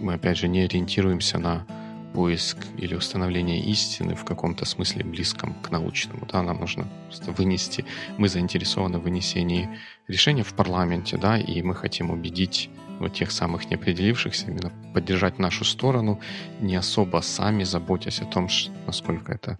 мы, 0.00 0.14
опять 0.14 0.38
же, 0.38 0.48
не 0.48 0.60
ориентируемся 0.60 1.38
на 1.38 1.66
поиск 2.14 2.58
или 2.78 2.94
установление 2.94 3.60
истины 3.60 4.14
в 4.14 4.24
каком-то 4.24 4.64
смысле 4.64 5.04
близком 5.04 5.54
к 5.54 5.70
научному. 5.70 6.26
Да, 6.30 6.42
нам 6.42 6.60
нужно 6.60 6.88
просто 7.06 7.32
вынести, 7.32 7.84
мы 8.18 8.28
заинтересованы 8.28 8.98
в 8.98 9.02
вынесении 9.02 9.68
решения 10.06 10.44
в 10.44 10.54
парламенте, 10.54 11.16
да, 11.16 11.36
и 11.36 11.60
мы 11.62 11.74
хотим 11.74 12.10
убедить 12.10 12.70
вот 13.00 13.14
тех 13.14 13.32
самых 13.32 13.68
неопределившихся, 13.68 14.46
именно 14.46 14.72
поддержать 14.94 15.40
нашу 15.40 15.64
сторону, 15.64 16.20
не 16.60 16.76
особо 16.76 17.20
сами 17.20 17.64
заботясь 17.64 18.20
о 18.20 18.26
том, 18.26 18.48
насколько 18.86 19.32
это 19.32 19.58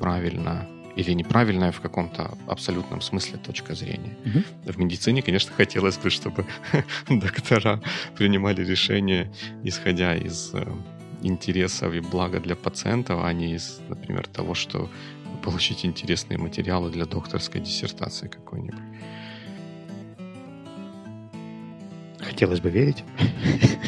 правильно 0.00 0.68
или 0.96 1.12
неправильная 1.12 1.72
в 1.72 1.80
каком-то 1.80 2.36
абсолютном 2.46 3.00
смысле 3.00 3.38
точка 3.38 3.74
зрения. 3.74 4.16
Угу. 4.24 4.72
В 4.72 4.78
медицине, 4.78 5.22
конечно, 5.22 5.52
хотелось 5.56 5.98
бы, 5.98 6.10
чтобы 6.10 6.46
доктора 7.08 7.80
принимали 8.16 8.64
решения, 8.64 9.32
исходя 9.64 10.14
из 10.14 10.50
э, 10.54 10.66
интересов 11.22 11.94
и 11.94 12.00
блага 12.00 12.40
для 12.40 12.56
пациентов, 12.56 13.20
а 13.24 13.32
не 13.32 13.54
из, 13.54 13.80
например, 13.88 14.26
того, 14.26 14.54
что 14.54 14.90
получить 15.42 15.84
интересные 15.84 16.38
материалы 16.38 16.90
для 16.90 17.04
докторской 17.04 17.60
диссертации 17.60 18.28
какой-нибудь. 18.28 18.80
Хотелось 22.20 22.60
бы 22.60 22.70
верить. 22.70 23.02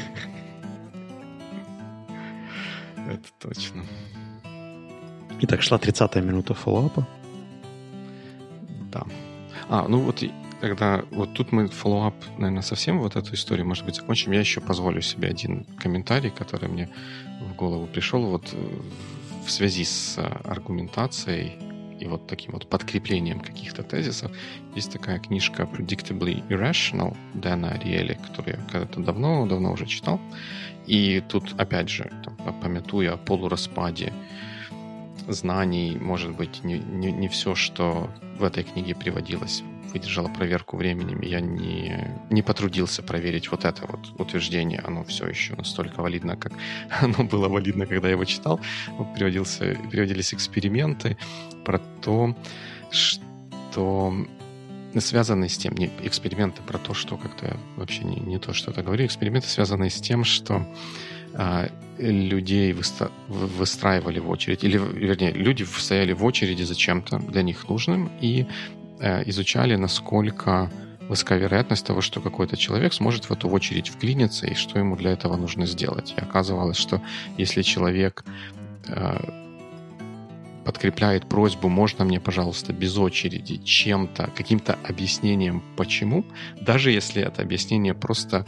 Это 2.96 3.28
точно. 3.38 3.84
Итак, 5.40 5.62
шла 5.62 5.78
30-я 5.78 6.22
минута 6.22 6.54
фоллоуапа. 6.54 7.06
Да. 8.92 9.02
А, 9.68 9.88
ну 9.88 10.00
вот 10.00 10.22
когда 10.60 11.04
вот 11.10 11.34
тут 11.34 11.52
мы 11.52 11.68
follow-up, 11.68 12.14
наверное, 12.38 12.62
совсем 12.62 13.00
вот 13.00 13.16
эту 13.16 13.34
историю, 13.34 13.66
может 13.66 13.84
быть, 13.84 13.96
закончим. 13.96 14.32
Я 14.32 14.40
еще 14.40 14.60
позволю 14.60 15.02
себе 15.02 15.28
один 15.28 15.64
комментарий, 15.78 16.30
который 16.30 16.68
мне 16.68 16.88
в 17.40 17.54
голову 17.54 17.86
пришел 17.86 18.24
вот 18.24 18.48
э, 18.52 18.80
в 19.44 19.50
связи 19.50 19.84
с 19.84 20.16
э, 20.16 20.22
аргументацией 20.44 21.58
и 22.00 22.06
вот 22.06 22.26
таким 22.26 22.52
вот 22.52 22.68
подкреплением 22.68 23.40
каких-то 23.40 23.82
тезисов. 23.82 24.32
Есть 24.74 24.92
такая 24.92 25.18
книжка 25.18 25.64
Predictably 25.64 26.46
Irrational 26.48 27.16
Дэна 27.34 27.72
Ариэли, 27.72 28.18
которую 28.26 28.56
я 28.56 28.62
когда-то 28.70 29.00
давно-давно 29.00 29.72
уже 29.72 29.86
читал. 29.86 30.20
И 30.86 31.22
тут, 31.28 31.54
опять 31.58 31.88
же, 31.88 32.10
там, 32.24 32.60
памятуя 32.60 33.14
о 33.14 33.16
полураспаде 33.16 34.12
знаний, 35.28 35.96
может 36.00 36.36
быть, 36.36 36.64
не, 36.64 36.78
не, 36.78 37.12
не 37.12 37.28
все, 37.28 37.54
что 37.54 38.10
в 38.38 38.44
этой 38.44 38.64
книге 38.64 38.94
приводилось 38.94 39.62
выдержала 39.94 40.28
проверку 40.28 40.76
временем, 40.76 41.20
я 41.22 41.40
не, 41.40 42.10
не 42.28 42.42
потрудился 42.42 43.00
проверить 43.02 43.50
вот 43.52 43.64
это 43.64 43.86
вот 43.86 44.20
утверждение. 44.20 44.80
Оно 44.80 45.04
все 45.04 45.26
еще 45.28 45.54
настолько 45.54 46.02
валидно, 46.02 46.36
как 46.36 46.52
оно 47.00 47.22
было 47.22 47.48
валидно, 47.48 47.86
когда 47.86 48.08
я 48.08 48.14
его 48.14 48.24
читал. 48.24 48.60
Вот 48.88 49.14
приводился, 49.14 49.78
приводились 49.90 50.34
эксперименты 50.34 51.16
про 51.64 51.78
то, 52.02 52.36
что 52.90 54.12
связанные 54.98 55.48
с 55.48 55.56
тем, 55.56 55.74
не 55.74 55.90
эксперименты 56.02 56.62
про 56.62 56.78
то, 56.78 56.92
что 56.92 57.16
как-то 57.16 57.56
вообще 57.76 58.04
не, 58.04 58.16
не 58.16 58.38
то, 58.38 58.52
что 58.52 58.72
это 58.72 58.82
говорю, 58.82 59.06
эксперименты 59.06 59.48
связанные 59.48 59.90
с 59.90 60.00
тем, 60.00 60.24
что 60.24 60.66
людей 61.98 62.72
выста- 62.72 63.10
выстраивали 63.28 64.18
в 64.18 64.28
очередь, 64.28 64.64
или, 64.64 64.78
вернее, 64.78 65.32
люди 65.32 65.64
стояли 65.64 66.12
в 66.12 66.24
очереди 66.24 66.62
за 66.62 66.74
чем-то 66.74 67.18
для 67.18 67.42
них 67.42 67.68
нужным, 67.68 68.10
и 68.20 68.46
Э, 69.00 69.22
изучали, 69.26 69.76
насколько 69.76 70.70
высока 71.08 71.36
вероятность 71.36 71.86
того, 71.86 72.00
что 72.00 72.20
какой-то 72.20 72.56
человек 72.56 72.94
сможет 72.94 73.24
в 73.28 73.32
эту 73.32 73.48
очередь 73.48 73.88
вклиниться 73.88 74.46
и 74.46 74.54
что 74.54 74.78
ему 74.78 74.96
для 74.96 75.10
этого 75.10 75.36
нужно 75.36 75.66
сделать. 75.66 76.14
И 76.16 76.20
оказывалось, 76.20 76.78
что 76.78 77.02
если 77.36 77.62
человек 77.62 78.24
э, 78.88 79.18
подкрепляет 80.64 81.28
просьбу, 81.28 81.68
можно 81.68 82.04
мне, 82.04 82.20
пожалуйста, 82.20 82.72
без 82.72 82.96
очереди, 82.96 83.58
чем-то, 83.58 84.30
каким-то 84.34 84.78
объяснением, 84.88 85.62
почему, 85.76 86.24
даже 86.60 86.90
если 86.90 87.22
это 87.22 87.42
объяснение 87.42 87.94
просто 87.94 88.46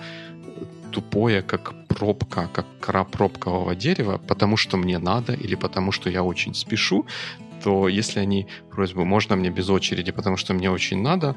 тупое, 0.91 1.43
как 1.43 1.75
пробка, 1.89 2.49
как 2.53 2.67
кора 2.81 3.05
пробкового 3.05 3.75
дерева, 3.75 4.19
потому 4.29 4.57
что 4.57 4.77
мне 4.77 4.99
надо 4.99 5.33
или 5.33 5.55
потому 5.55 5.93
что 5.93 6.11
я 6.11 6.23
очень 6.23 6.55
спешу, 6.55 7.07
то 7.63 7.89
если 7.89 8.21
они 8.21 8.47
просьбу 8.71 9.05
«можно 9.05 9.37
мне 9.37 9.51
без 9.51 9.71
очереди, 9.71 10.13
потому 10.13 10.37
что 10.37 10.55
мне 10.55 10.71
очень 10.71 11.03
надо», 11.03 11.35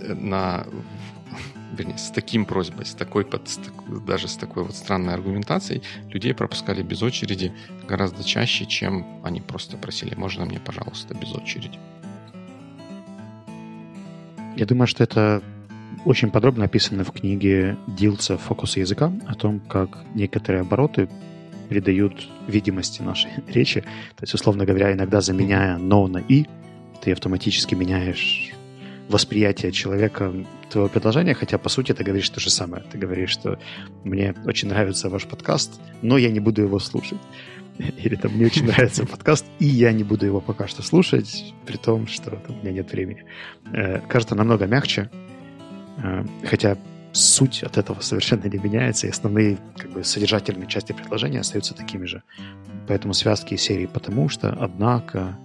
э, 0.00 0.14
на 0.14 0.66
вернее, 1.78 1.98
с 1.98 2.10
таким 2.10 2.44
просьбой, 2.44 2.84
с 2.84 2.94
такой, 2.94 3.24
под, 3.24 3.48
с 3.48 3.56
так, 3.56 4.04
даже 4.04 4.28
с 4.28 4.36
такой 4.36 4.64
вот 4.64 4.74
странной 4.74 5.14
аргументацией, 5.14 5.82
людей 6.10 6.34
пропускали 6.34 6.82
без 6.82 7.02
очереди 7.02 7.52
гораздо 7.88 8.24
чаще, 8.24 8.66
чем 8.66 9.06
они 9.24 9.40
просто 9.40 9.76
просили 9.76 10.14
«можно 10.16 10.44
мне, 10.44 10.58
пожалуйста, 10.58 11.14
без 11.14 11.32
очереди». 11.32 11.78
Я 14.56 14.64
думаю, 14.64 14.86
что 14.86 15.04
это 15.04 15.42
очень 16.04 16.30
подробно 16.30 16.64
описано 16.64 17.04
в 17.04 17.12
книге 17.12 17.76
Дилца 17.86 18.38
«Фокус 18.38 18.76
языка» 18.76 19.12
о 19.26 19.34
том, 19.34 19.60
как 19.60 19.98
некоторые 20.14 20.62
обороты 20.62 21.08
придают 21.68 22.28
видимости 22.46 23.02
нашей 23.02 23.30
речи. 23.48 23.80
То 23.80 24.22
есть, 24.22 24.34
условно 24.34 24.64
говоря, 24.64 24.92
иногда 24.92 25.20
заменяя 25.20 25.78
«но» 25.78 26.06
на 26.06 26.18
«и», 26.18 26.46
ты 27.02 27.12
автоматически 27.12 27.74
меняешь 27.74 28.52
восприятие 29.08 29.72
человека 29.72 30.32
твоего 30.70 30.88
предложения, 30.88 31.34
хотя, 31.34 31.58
по 31.58 31.68
сути, 31.68 31.92
ты 31.92 32.02
говоришь 32.02 32.28
то 32.30 32.40
же 32.40 32.50
самое. 32.50 32.82
Ты 32.90 32.98
говоришь, 32.98 33.30
что 33.30 33.58
мне 34.04 34.34
очень 34.44 34.68
нравится 34.68 35.08
ваш 35.08 35.26
подкаст, 35.26 35.80
но 36.02 36.18
я 36.18 36.30
не 36.30 36.40
буду 36.40 36.62
его 36.62 36.78
слушать. 36.78 37.18
Или 37.78 38.16
там, 38.16 38.32
мне 38.32 38.46
очень 38.46 38.64
нравится 38.66 39.06
подкаст, 39.06 39.44
и 39.58 39.66
я 39.66 39.92
не 39.92 40.04
буду 40.04 40.26
его 40.26 40.40
пока 40.40 40.66
что 40.66 40.82
слушать, 40.82 41.54
при 41.66 41.76
том, 41.76 42.06
что 42.06 42.30
там, 42.30 42.56
у 42.56 42.62
меня 42.62 42.72
нет 42.72 42.90
времени. 42.90 43.24
Э, 43.72 44.00
кажется 44.08 44.34
намного 44.34 44.66
мягче, 44.66 45.10
хотя 46.44 46.76
суть 47.12 47.62
от 47.62 47.78
этого 47.78 48.00
совершенно 48.00 48.46
не 48.46 48.58
меняется, 48.58 49.06
и 49.06 49.10
основные 49.10 49.58
как 49.76 49.90
бы, 49.90 50.04
содержательные 50.04 50.68
части 50.68 50.92
предложения 50.92 51.40
остаются 51.40 51.74
такими 51.74 52.04
же. 52.04 52.22
Поэтому 52.86 53.14
связки 53.14 53.54
из 53.54 53.62
серии 53.62 53.86
«потому 53.86 54.28
что», 54.28 54.50
«однако», 54.52 55.38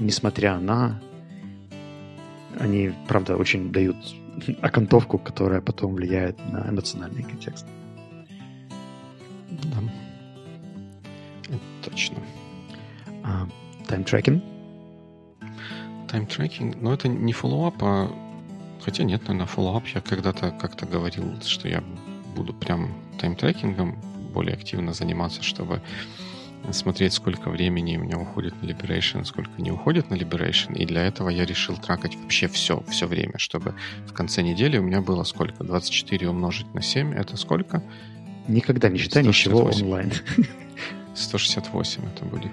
«несмотря 0.00 0.58
на», 0.58 1.00
они, 2.58 2.92
правда, 3.06 3.36
очень 3.36 3.70
дают 3.70 3.96
окантовку, 4.62 5.18
которая 5.18 5.60
потом 5.60 5.94
влияет 5.94 6.38
на 6.50 6.68
эмоциональный 6.70 7.22
контекст. 7.22 7.66
Да. 9.50 9.78
Точно. 11.84 12.16
Time 13.86 14.03
tracking? 14.03 14.42
Time 16.08 16.29
tracking, 16.29 16.76
но 16.80 16.94
это 16.94 17.08
не 17.08 17.32
follow-up, 17.32 17.82
а 17.82 18.25
Хотя 18.86 19.02
нет, 19.02 19.22
наверное, 19.22 19.46
follow-up 19.46 19.84
я 19.88 20.00
когда-то 20.00 20.52
как-то 20.52 20.86
говорил, 20.86 21.42
что 21.42 21.68
я 21.68 21.82
буду 22.36 22.54
прям 22.54 22.94
time 23.18 23.41
tracking 23.41 23.87
ом 23.87 23.98
более 24.32 24.54
активно 24.54 24.92
заниматься, 24.92 25.42
чтобы 25.42 25.82
смотреть, 26.70 27.12
сколько 27.12 27.50
времени 27.50 27.96
у 27.96 28.04
меня 28.04 28.16
уходит 28.16 28.54
на 28.62 28.66
Liberation, 28.66 29.24
сколько 29.24 29.60
не 29.60 29.72
уходит 29.72 30.08
на 30.08 30.14
Liberation. 30.14 30.76
И 30.76 30.86
для 30.86 31.02
этого 31.02 31.30
я 31.30 31.44
решил 31.44 31.76
тракать 31.76 32.14
вообще 32.14 32.46
все, 32.46 32.84
все 32.88 33.08
время, 33.08 33.38
чтобы 33.38 33.74
в 34.06 34.12
конце 34.12 34.42
недели 34.42 34.78
у 34.78 34.82
меня 34.82 35.00
было 35.00 35.24
сколько? 35.24 35.64
24 35.64 36.28
умножить 36.28 36.72
на 36.72 36.80
7, 36.80 37.12
это 37.12 37.36
сколько? 37.36 37.82
Никогда 38.46 38.88
не 38.88 38.98
считай 38.98 39.24
ничего 39.24 39.64
онлайн. 39.64 40.12
168 41.16 42.02
это 42.04 42.24
будет. 42.24 42.52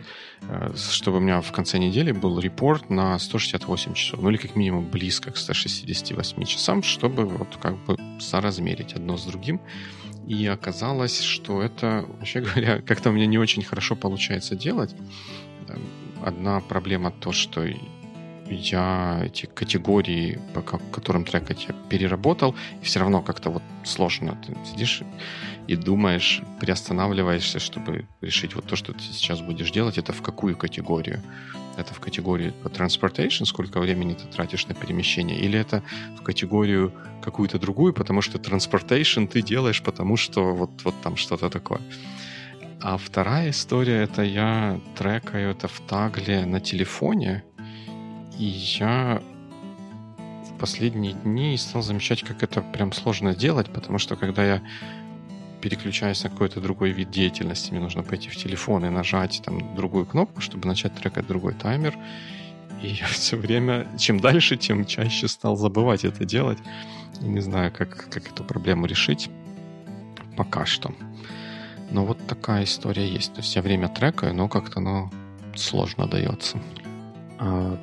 Э, 0.49 0.73
чтобы 0.75 1.17
у 1.17 1.19
меня 1.19 1.41
в 1.41 1.51
конце 1.51 1.77
недели 1.77 2.11
был 2.11 2.39
репорт 2.39 2.89
на 2.89 3.17
168 3.19 3.93
часов. 3.93 4.21
Ну 4.21 4.29
или 4.29 4.37
как 4.37 4.55
минимум 4.55 4.85
близко 4.85 5.31
к 5.31 5.37
168 5.37 6.43
часам, 6.45 6.83
чтобы 6.83 7.25
вот 7.25 7.57
как 7.61 7.77
бы 7.85 7.97
соразмерить 8.19 8.93
одно 8.93 9.17
с 9.17 9.25
другим. 9.25 9.59
И 10.27 10.47
оказалось, 10.47 11.21
что 11.21 11.61
это, 11.61 12.05
вообще 12.07 12.41
говоря, 12.41 12.81
как-то 12.87 13.09
у 13.09 13.13
меня 13.13 13.25
не 13.25 13.37
очень 13.37 13.63
хорошо 13.63 13.95
получается 13.95 14.55
делать. 14.55 14.95
Эм, 15.67 15.81
одна 16.23 16.59
проблема 16.61 17.11
то, 17.11 17.31
что 17.31 17.65
я 18.49 19.21
эти 19.25 19.45
категории, 19.45 20.39
по 20.53 20.61
которым 20.61 21.25
трекать, 21.25 21.65
я 21.67 21.75
переработал, 21.89 22.55
и 22.81 22.85
все 22.85 22.99
равно 22.99 23.21
как-то 23.21 23.49
вот 23.49 23.63
сложно. 23.83 24.37
Ты 24.45 24.55
сидишь 24.69 25.01
и 25.67 25.75
думаешь, 25.75 26.41
приостанавливаешься, 26.59 27.59
чтобы 27.59 28.05
решить 28.21 28.55
вот 28.55 28.65
то, 28.65 28.75
что 28.75 28.93
ты 28.93 28.99
сейчас 28.99 29.41
будешь 29.41 29.71
делать, 29.71 29.97
это 29.97 30.11
в 30.13 30.21
какую 30.21 30.57
категорию. 30.57 31.21
Это 31.77 31.93
в 31.93 31.99
категорию 31.99 32.53
transportation, 32.63 33.45
сколько 33.45 33.79
времени 33.79 34.13
ты 34.13 34.27
тратишь 34.27 34.67
на 34.67 34.75
перемещение, 34.75 35.39
или 35.39 35.57
это 35.57 35.81
в 36.17 36.21
категорию 36.21 36.91
какую-то 37.23 37.57
другую, 37.57 37.93
потому 37.93 38.21
что 38.21 38.37
transportation 38.37 39.27
ты 39.27 39.41
делаешь, 39.41 39.81
потому 39.81 40.17
что 40.17 40.53
вот, 40.53 40.83
вот 40.83 40.95
там 41.01 41.15
что-то 41.15 41.49
такое. 41.49 41.81
А 42.81 42.97
вторая 42.97 43.49
история, 43.49 44.03
это 44.03 44.23
я 44.23 44.79
трекаю 44.97 45.51
это 45.51 45.67
в 45.67 45.79
тагле 45.87 46.45
на 46.45 46.59
телефоне, 46.59 47.43
и 48.37 48.43
я 48.43 49.23
в 50.49 50.59
последние 50.59 51.13
дни 51.13 51.57
стал 51.57 51.81
замечать, 51.81 52.23
как 52.23 52.43
это 52.43 52.61
прям 52.61 52.91
сложно 52.91 53.33
делать, 53.33 53.71
потому 53.71 53.99
что 53.99 54.15
когда 54.15 54.45
я 54.45 54.61
переключаюсь 55.63 56.23
на 56.23 56.29
какой-то 56.29 56.59
другой 56.59 56.91
вид 56.91 57.09
деятельности, 57.09 57.71
мне 57.71 57.79
нужно 57.79 58.03
пойти 58.03 58.29
в 58.29 58.35
телефон 58.35 58.85
и 58.85 58.89
нажать 58.89 59.41
там 59.45 59.75
другую 59.75 60.05
кнопку, 60.05 60.41
чтобы 60.41 60.67
начать 60.67 60.93
трекать 60.93 61.25
другой 61.25 61.53
таймер. 61.53 61.97
И 62.81 62.87
я 63.01 63.05
все 63.05 63.37
время, 63.37 63.87
чем 63.97 64.19
дальше, 64.19 64.57
тем 64.57 64.85
чаще 64.85 65.29
стал 65.29 65.55
забывать 65.55 66.03
это 66.03 66.25
делать. 66.25 66.59
И 67.21 67.25
не 67.25 67.39
знаю, 67.39 67.71
как, 67.71 68.09
как 68.09 68.27
эту 68.27 68.43
проблему 68.43 68.85
решить. 68.85 69.29
Пока 70.35 70.65
что. 70.65 70.93
Но 71.91 72.05
вот 72.05 72.17
такая 72.27 72.65
история 72.65 73.07
есть. 73.07 73.33
То 73.33 73.39
есть 73.39 73.55
я 73.55 73.61
время 73.61 73.87
трекаю, 73.87 74.33
но 74.33 74.49
как-то 74.49 74.79
оно 74.79 75.11
сложно 75.55 76.07
дается. 76.07 76.59
А 77.39 77.79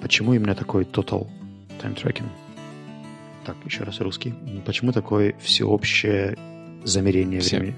Почему 0.00 0.34
именно 0.34 0.54
такой 0.54 0.84
total 0.84 1.28
time 1.80 1.96
tracking? 1.96 2.28
Так, 3.44 3.56
еще 3.64 3.84
раз 3.84 4.00
русский. 4.00 4.34
Почему 4.64 4.92
такое 4.92 5.34
всеобщее 5.40 6.36
замерение 6.84 7.40
Все. 7.40 7.58
времени? 7.58 7.76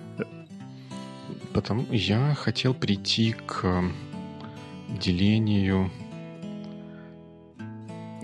Потому 1.53 1.85
я 1.91 2.35
хотел 2.35 2.75
прийти 2.75 3.33
к 3.33 3.85
делению 5.01 5.91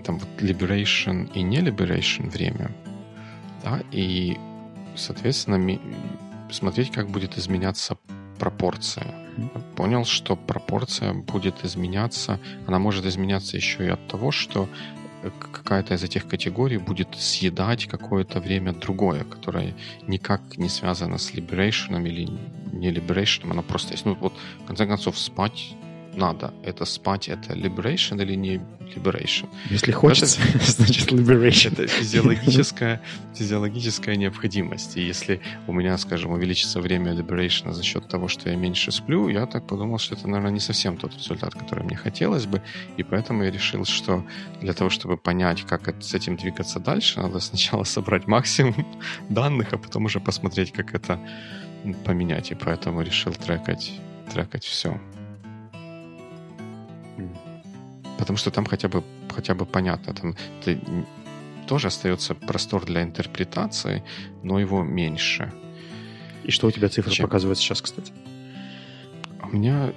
там 0.03 0.19
вот 0.19 0.29
liberation 0.41 1.29
и 1.33 1.41
не 1.41 1.57
liberation 1.57 2.29
время, 2.29 2.71
да, 3.63 3.81
и, 3.91 4.37
соответственно, 4.95 5.79
смотреть, 6.49 6.91
как 6.91 7.09
будет 7.09 7.37
изменяться 7.37 7.97
пропорция 8.39 9.13
понял, 9.75 10.05
что 10.05 10.35
пропорция 10.35 11.13
будет 11.13 11.63
изменяться. 11.63 12.39
Она 12.65 12.79
может 12.79 13.05
изменяться 13.05 13.57
еще 13.57 13.85
и 13.85 13.89
от 13.89 14.07
того, 14.07 14.31
что 14.31 14.67
какая-то 15.39 15.95
из 15.95 16.03
этих 16.03 16.27
категорий 16.27 16.77
будет 16.77 17.15
съедать 17.15 17.85
какое-то 17.85 18.39
время 18.39 18.73
другое, 18.73 19.23
которое 19.23 19.73
никак 20.07 20.41
не 20.57 20.69
связано 20.69 21.17
с 21.17 21.33
liberation 21.33 22.01
или 22.07 22.27
не 22.71 22.91
liberation, 22.91 23.51
оно 23.51 23.63
просто 23.63 23.93
есть. 23.93 24.05
Ну 24.05 24.15
вот, 24.15 24.33
в 24.63 24.65
конце 24.65 24.85
концов, 24.85 25.17
спать 25.17 25.75
надо. 26.17 26.53
Это 26.63 26.85
спать, 26.85 27.29
это 27.29 27.53
liberation 27.53 28.21
или 28.21 28.35
не 28.35 28.61
liberation? 28.95 29.47
Если 29.69 29.91
хочется, 29.91 30.41
это, 30.55 30.71
значит 30.71 31.11
liberation. 31.11 31.73
Это 31.73 31.87
физиологическая, 31.87 33.01
физиологическая 33.35 34.15
необходимость. 34.15 34.97
И 34.97 35.01
если 35.01 35.39
у 35.67 35.73
меня, 35.73 35.97
скажем, 35.97 36.31
увеличится 36.31 36.81
время 36.81 37.13
liberation 37.13 37.71
за 37.71 37.83
счет 37.83 38.07
того, 38.07 38.27
что 38.27 38.49
я 38.49 38.55
меньше 38.55 38.91
сплю, 38.91 39.29
я 39.29 39.45
так 39.45 39.67
подумал, 39.67 39.99
что 39.99 40.15
это, 40.15 40.27
наверное, 40.27 40.51
не 40.51 40.59
совсем 40.59 40.97
тот 40.97 41.13
результат, 41.13 41.53
который 41.53 41.83
мне 41.83 41.95
хотелось 41.95 42.45
бы. 42.45 42.61
И 42.97 43.03
поэтому 43.03 43.43
я 43.43 43.51
решил, 43.51 43.85
что 43.85 44.25
для 44.61 44.73
того, 44.73 44.89
чтобы 44.89 45.17
понять, 45.17 45.61
как 45.63 45.95
с 46.01 46.13
этим 46.13 46.35
двигаться 46.35 46.79
дальше, 46.79 47.21
надо 47.21 47.39
сначала 47.39 47.83
собрать 47.95 48.27
максимум 48.27 48.85
данных, 49.29 49.73
а 49.73 49.77
потом 49.77 50.05
уже 50.05 50.19
посмотреть, 50.19 50.71
как 50.71 50.95
это 50.95 51.19
поменять. 52.05 52.51
И 52.51 52.55
поэтому 52.55 53.01
решил 53.01 53.33
трекать, 53.33 53.91
трекать 54.33 54.65
все. 54.65 54.99
Потому 58.17 58.37
что 58.37 58.51
там 58.51 58.65
хотя 58.65 58.87
бы, 58.87 59.03
хотя 59.33 59.53
бы 59.53 59.65
понятно, 59.65 60.13
там 60.13 60.35
ты, 60.63 60.79
тоже 61.67 61.87
остается 61.87 62.33
простор 62.33 62.85
для 62.85 63.03
интерпретации, 63.03 64.03
но 64.43 64.59
его 64.59 64.83
меньше. 64.83 65.51
И 66.43 66.51
что 66.51 66.67
у 66.67 66.71
тебя 66.71 66.89
цифры 66.89 67.11
чем... 67.11 67.25
показывают 67.25 67.59
сейчас, 67.59 67.81
кстати? 67.81 68.13
У 69.43 69.47
меня 69.55 69.93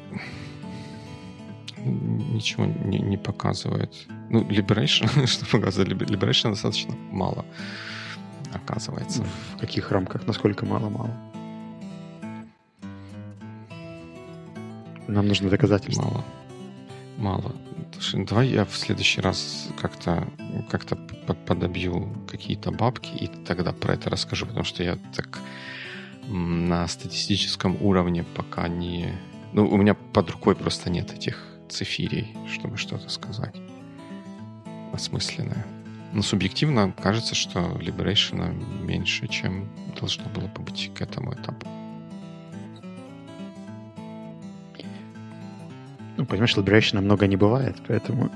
ничего 1.79 2.67
не, 2.67 2.99
не 2.99 3.17
показывает. 3.17 3.95
Ну, 4.29 4.43
Liberation, 4.43 5.27
что 5.27 5.47
показывает? 5.47 5.91
Liberation 5.91 6.51
достаточно 6.51 6.95
мало, 7.11 7.45
оказывается. 8.53 9.25
В 9.55 9.61
каких 9.61 9.91
рамках? 9.91 10.27
Насколько 10.27 10.67
мало-мало? 10.67 11.17
Нам 15.09 15.27
нужно 15.27 15.49
доказательства. 15.51 16.03
Мало. 16.03 16.25
Мало. 17.21 17.55
Слушай, 17.93 18.25
давай 18.25 18.49
я 18.49 18.65
в 18.65 18.75
следующий 18.75 19.21
раз 19.21 19.69
как-то 19.79 20.27
как 20.71 20.87
подобью 21.45 22.09
какие-то 22.27 22.71
бабки 22.71 23.11
и 23.15 23.27
тогда 23.27 23.73
про 23.73 23.93
это 23.93 24.09
расскажу, 24.09 24.47
потому 24.47 24.65
что 24.65 24.83
я 24.83 24.97
так 25.15 25.39
на 26.27 26.89
статистическом 26.89 27.77
уровне 27.83 28.25
пока 28.35 28.69
не... 28.69 29.15
Ну, 29.53 29.69
у 29.69 29.77
меня 29.77 29.93
под 29.95 30.31
рукой 30.31 30.57
просто 30.57 30.89
нет 30.89 31.13
этих 31.13 31.45
цифирей, 31.69 32.35
чтобы 32.51 32.79
что-то 32.79 33.11
сказать 33.11 33.55
осмысленное. 34.93 35.67
Но 36.15 36.23
субъективно 36.23 36.93
кажется, 37.03 37.35
что 37.35 37.61
Liberation 37.61 38.83
меньше, 38.83 39.29
чем 39.29 39.69
должно 39.99 40.25
было 40.31 40.47
бы 40.47 40.63
быть 40.63 40.91
к 40.95 41.03
этому 41.03 41.35
этапу. 41.35 41.69
Ну, 46.21 46.27
понимаешь, 46.27 46.55
Liberation 46.55 47.01
много 47.01 47.27
не 47.27 47.37
бывает, 47.37 47.77
поэтому... 47.89 48.31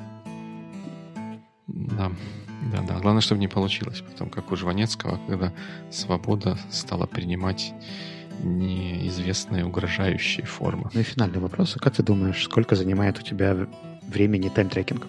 Да, 1.66 2.10
да, 2.72 2.80
да. 2.80 2.98
Главное, 2.98 3.20
чтобы 3.20 3.42
не 3.42 3.48
получилось. 3.48 4.00
Потом, 4.00 4.30
как 4.30 4.50
у 4.52 4.56
Жванецкого, 4.56 5.20
когда 5.28 5.52
свобода 5.90 6.56
стала 6.70 7.04
принимать 7.04 7.74
неизвестные 8.42 9.66
угрожающие 9.66 10.46
формы. 10.46 10.88
Ну 10.94 11.00
и 11.00 11.02
финальный 11.02 11.40
вопрос. 11.40 11.76
Как 11.78 11.94
ты 11.94 12.02
думаешь, 12.02 12.42
сколько 12.44 12.74
занимает 12.74 13.18
у 13.18 13.22
тебя 13.22 13.54
времени 14.08 14.48
time 14.48 14.66
tracking? 14.66 15.06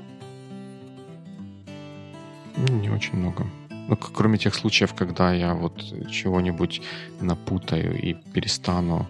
Не 2.58 2.90
очень 2.90 3.16
много. 3.16 3.48
Ну, 3.70 3.96
кроме 3.96 4.38
тех 4.38 4.54
случаев, 4.54 4.94
когда 4.94 5.34
я 5.34 5.54
вот 5.54 5.82
чего-нибудь 6.12 6.82
напутаю 7.22 7.98
и 7.98 8.16
перестану 8.34 9.08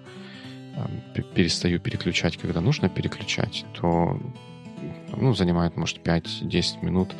перестаю 1.33 1.79
переключать, 1.79 2.37
когда 2.37 2.61
нужно 2.61 2.89
переключать, 2.89 3.65
то 3.73 4.19
ну, 5.15 5.33
занимает, 5.33 5.77
может, 5.77 5.99
5-10 5.99 6.83
минут, 6.85 7.15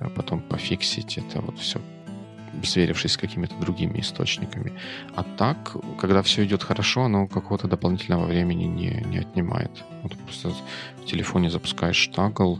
а 0.00 0.08
потом 0.08 0.40
пофиксить 0.40 1.18
это 1.18 1.40
вот 1.40 1.58
все 1.58 1.80
сверившись 2.62 3.12
с 3.12 3.16
какими-то 3.16 3.54
другими 3.56 4.00
источниками. 4.00 4.72
А 5.14 5.22
так, 5.22 5.76
когда 5.98 6.22
все 6.22 6.44
идет 6.44 6.62
хорошо, 6.62 7.04
оно 7.04 7.26
какого-то 7.26 7.68
дополнительного 7.68 8.26
времени 8.26 8.64
не, 8.64 9.04
не 9.06 9.18
отнимает. 9.18 9.70
Вот 10.02 10.16
просто 10.16 10.50
в 11.02 11.04
телефоне 11.04 11.50
запускаешь 11.50 12.08
тагл 12.08 12.58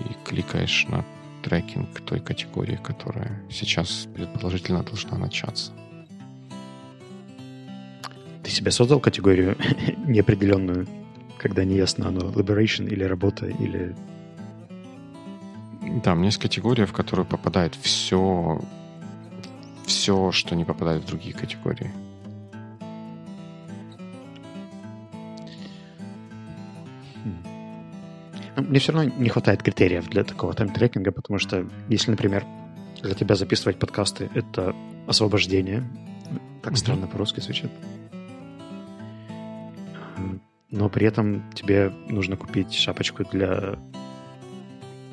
и 0.00 0.28
кликаешь 0.28 0.86
на 0.88 1.04
трекинг 1.42 2.00
той 2.00 2.20
категории, 2.20 2.78
которая 2.82 3.42
сейчас 3.50 4.06
предположительно 4.14 4.82
должна 4.82 5.18
начаться. 5.18 5.72
Ты 8.46 8.52
себе 8.52 8.70
создал 8.70 9.00
категорию 9.00 9.56
неопределенную, 10.06 10.86
когда 11.36 11.64
не 11.64 11.74
ясно 11.74 12.06
оно 12.06 12.30
liberation 12.30 12.88
или 12.88 13.02
работа, 13.02 13.46
или... 13.46 13.96
Да, 16.04 16.12
у 16.12 16.14
меня 16.14 16.26
есть 16.26 16.38
категория, 16.38 16.86
в 16.86 16.92
которую 16.92 17.26
попадает 17.26 17.74
все, 17.74 18.62
все, 19.84 20.30
что 20.30 20.54
не 20.54 20.64
попадает 20.64 21.02
в 21.02 21.06
другие 21.08 21.34
категории. 21.34 21.90
Ну, 28.54 28.62
мне 28.62 28.78
все 28.78 28.92
равно 28.92 29.10
не 29.18 29.28
хватает 29.28 29.64
критериев 29.64 30.08
для 30.08 30.22
такого 30.22 30.52
тайм-трекинга, 30.52 31.10
потому 31.10 31.40
что 31.40 31.66
если, 31.88 32.12
например, 32.12 32.44
для 33.02 33.14
тебя 33.14 33.34
записывать 33.34 33.80
подкасты— 33.80 34.30
это 34.34 34.72
освобождение, 35.08 35.82
так 36.62 36.74
mm-hmm. 36.74 36.76
странно 36.76 37.06
по-русски 37.08 37.40
звучит, 37.40 37.72
но 40.86 40.90
при 40.90 41.04
этом 41.04 41.42
тебе 41.52 41.90
нужно 42.08 42.36
купить 42.36 42.72
шапочку 42.72 43.24
для 43.24 43.76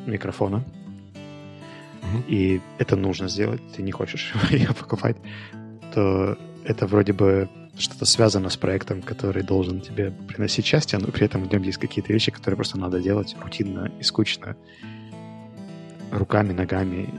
микрофона, 0.05 0.63
и 2.27 2.61
это 2.77 2.95
нужно 2.95 3.27
сделать, 3.27 3.59
ты 3.75 3.81
не 3.81 3.91
хочешь 3.91 4.35
ее 4.51 4.67
покупать, 4.67 5.17
то 5.95 6.37
это 6.63 6.85
вроде 6.85 7.13
бы 7.13 7.49
что-то 7.75 8.05
связано 8.05 8.49
с 8.49 8.55
проектом, 8.55 9.01
который 9.01 9.41
должен 9.41 9.81
тебе 9.81 10.11
приносить 10.11 10.67
счастье, 10.67 10.99
но 10.99 11.07
при 11.07 11.25
этом 11.25 11.43
в 11.43 11.51
нем 11.51 11.63
есть 11.63 11.79
какие-то 11.79 12.13
вещи, 12.13 12.31
которые 12.31 12.55
просто 12.55 12.77
надо 12.77 13.01
делать 13.01 13.35
рутинно 13.41 13.91
и 13.99 14.03
скучно, 14.03 14.55
руками, 16.11 16.53
ногами. 16.53 17.09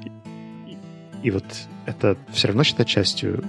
И, 0.68 1.26
и 1.26 1.30
вот 1.32 1.44
это 1.86 2.16
все 2.30 2.46
равно 2.46 2.62
считать 2.62 2.86
частью 2.86 3.42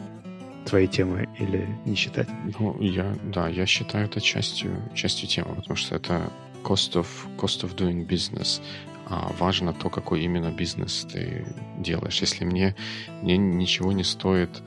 твоей 0.65 0.87
темы 0.87 1.29
или 1.39 1.67
не 1.85 1.95
считать? 1.95 2.27
Ну, 2.59 2.79
я, 2.81 3.15
да, 3.23 3.47
я 3.47 3.65
считаю 3.65 4.05
это 4.05 4.21
частью, 4.21 4.71
частью 4.93 5.27
темы, 5.27 5.55
потому 5.55 5.75
что 5.75 5.95
это 5.95 6.31
cost 6.63 6.93
of, 6.93 7.07
cost 7.37 7.63
of 7.63 7.75
doing 7.75 8.07
business. 8.07 8.61
А 9.07 9.31
важно 9.37 9.71
то, 9.73 9.89
какой 9.89 10.23
именно 10.23 10.51
бизнес 10.51 11.05
ты 11.11 11.45
делаешь. 11.77 12.21
Если 12.21 12.43
мне, 12.43 12.75
мне 13.21 13.37
ничего 13.37 13.91
не 13.91 14.03
стоит 14.03 14.63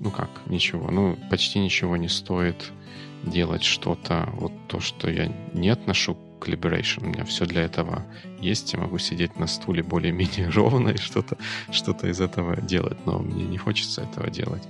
ну 0.00 0.10
как, 0.10 0.30
ничего, 0.46 0.90
ну 0.90 1.16
почти 1.30 1.60
ничего 1.60 1.96
не 1.96 2.08
стоит 2.08 2.72
делать 3.22 3.62
что-то, 3.62 4.28
вот 4.32 4.52
то, 4.66 4.80
что 4.80 5.10
я 5.10 5.26
не 5.52 5.68
отношу 5.68 6.16
к 6.40 6.48
Liberation. 6.48 7.04
У 7.04 7.08
меня 7.08 7.24
все 7.24 7.44
для 7.46 7.62
этого 7.62 8.02
есть. 8.40 8.72
Я 8.72 8.80
могу 8.80 8.98
сидеть 8.98 9.38
на 9.38 9.46
стуле 9.46 9.82
более-менее 9.82 10.48
ровно 10.54 10.88
и 10.90 10.96
что-то 10.96 11.36
что 11.70 11.92
из 12.06 12.20
этого 12.20 12.56
делать. 12.60 12.98
Но 13.06 13.18
мне 13.18 13.44
не 13.44 13.58
хочется 13.58 14.02
этого 14.02 14.30
делать. 14.30 14.66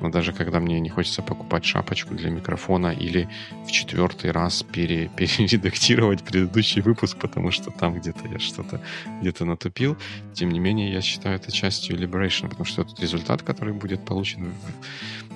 Но 0.00 0.10
даже 0.10 0.32
когда 0.32 0.60
мне 0.60 0.80
не 0.80 0.90
хочется 0.90 1.22
покупать 1.22 1.64
шапочку 1.64 2.14
для 2.14 2.30
микрофона 2.30 2.88
или 2.88 3.28
в 3.66 3.72
четвертый 3.72 4.30
раз 4.30 4.62
пере, 4.62 5.08
перередактировать 5.16 6.22
предыдущий 6.22 6.82
выпуск, 6.82 7.16
потому 7.18 7.50
что 7.50 7.70
там 7.70 7.98
где-то 7.98 8.28
я 8.28 8.38
что-то 8.38 8.80
где-то 9.20 9.44
натупил, 9.44 9.96
тем 10.34 10.50
не 10.50 10.60
менее 10.60 10.92
я 10.92 11.00
считаю 11.00 11.36
это 11.36 11.50
частью 11.50 11.96
Liberation, 11.96 12.48
потому 12.48 12.64
что 12.64 12.82
этот 12.82 13.00
результат, 13.00 13.42
который 13.42 13.72
будет 13.72 14.04
получен 14.04 14.52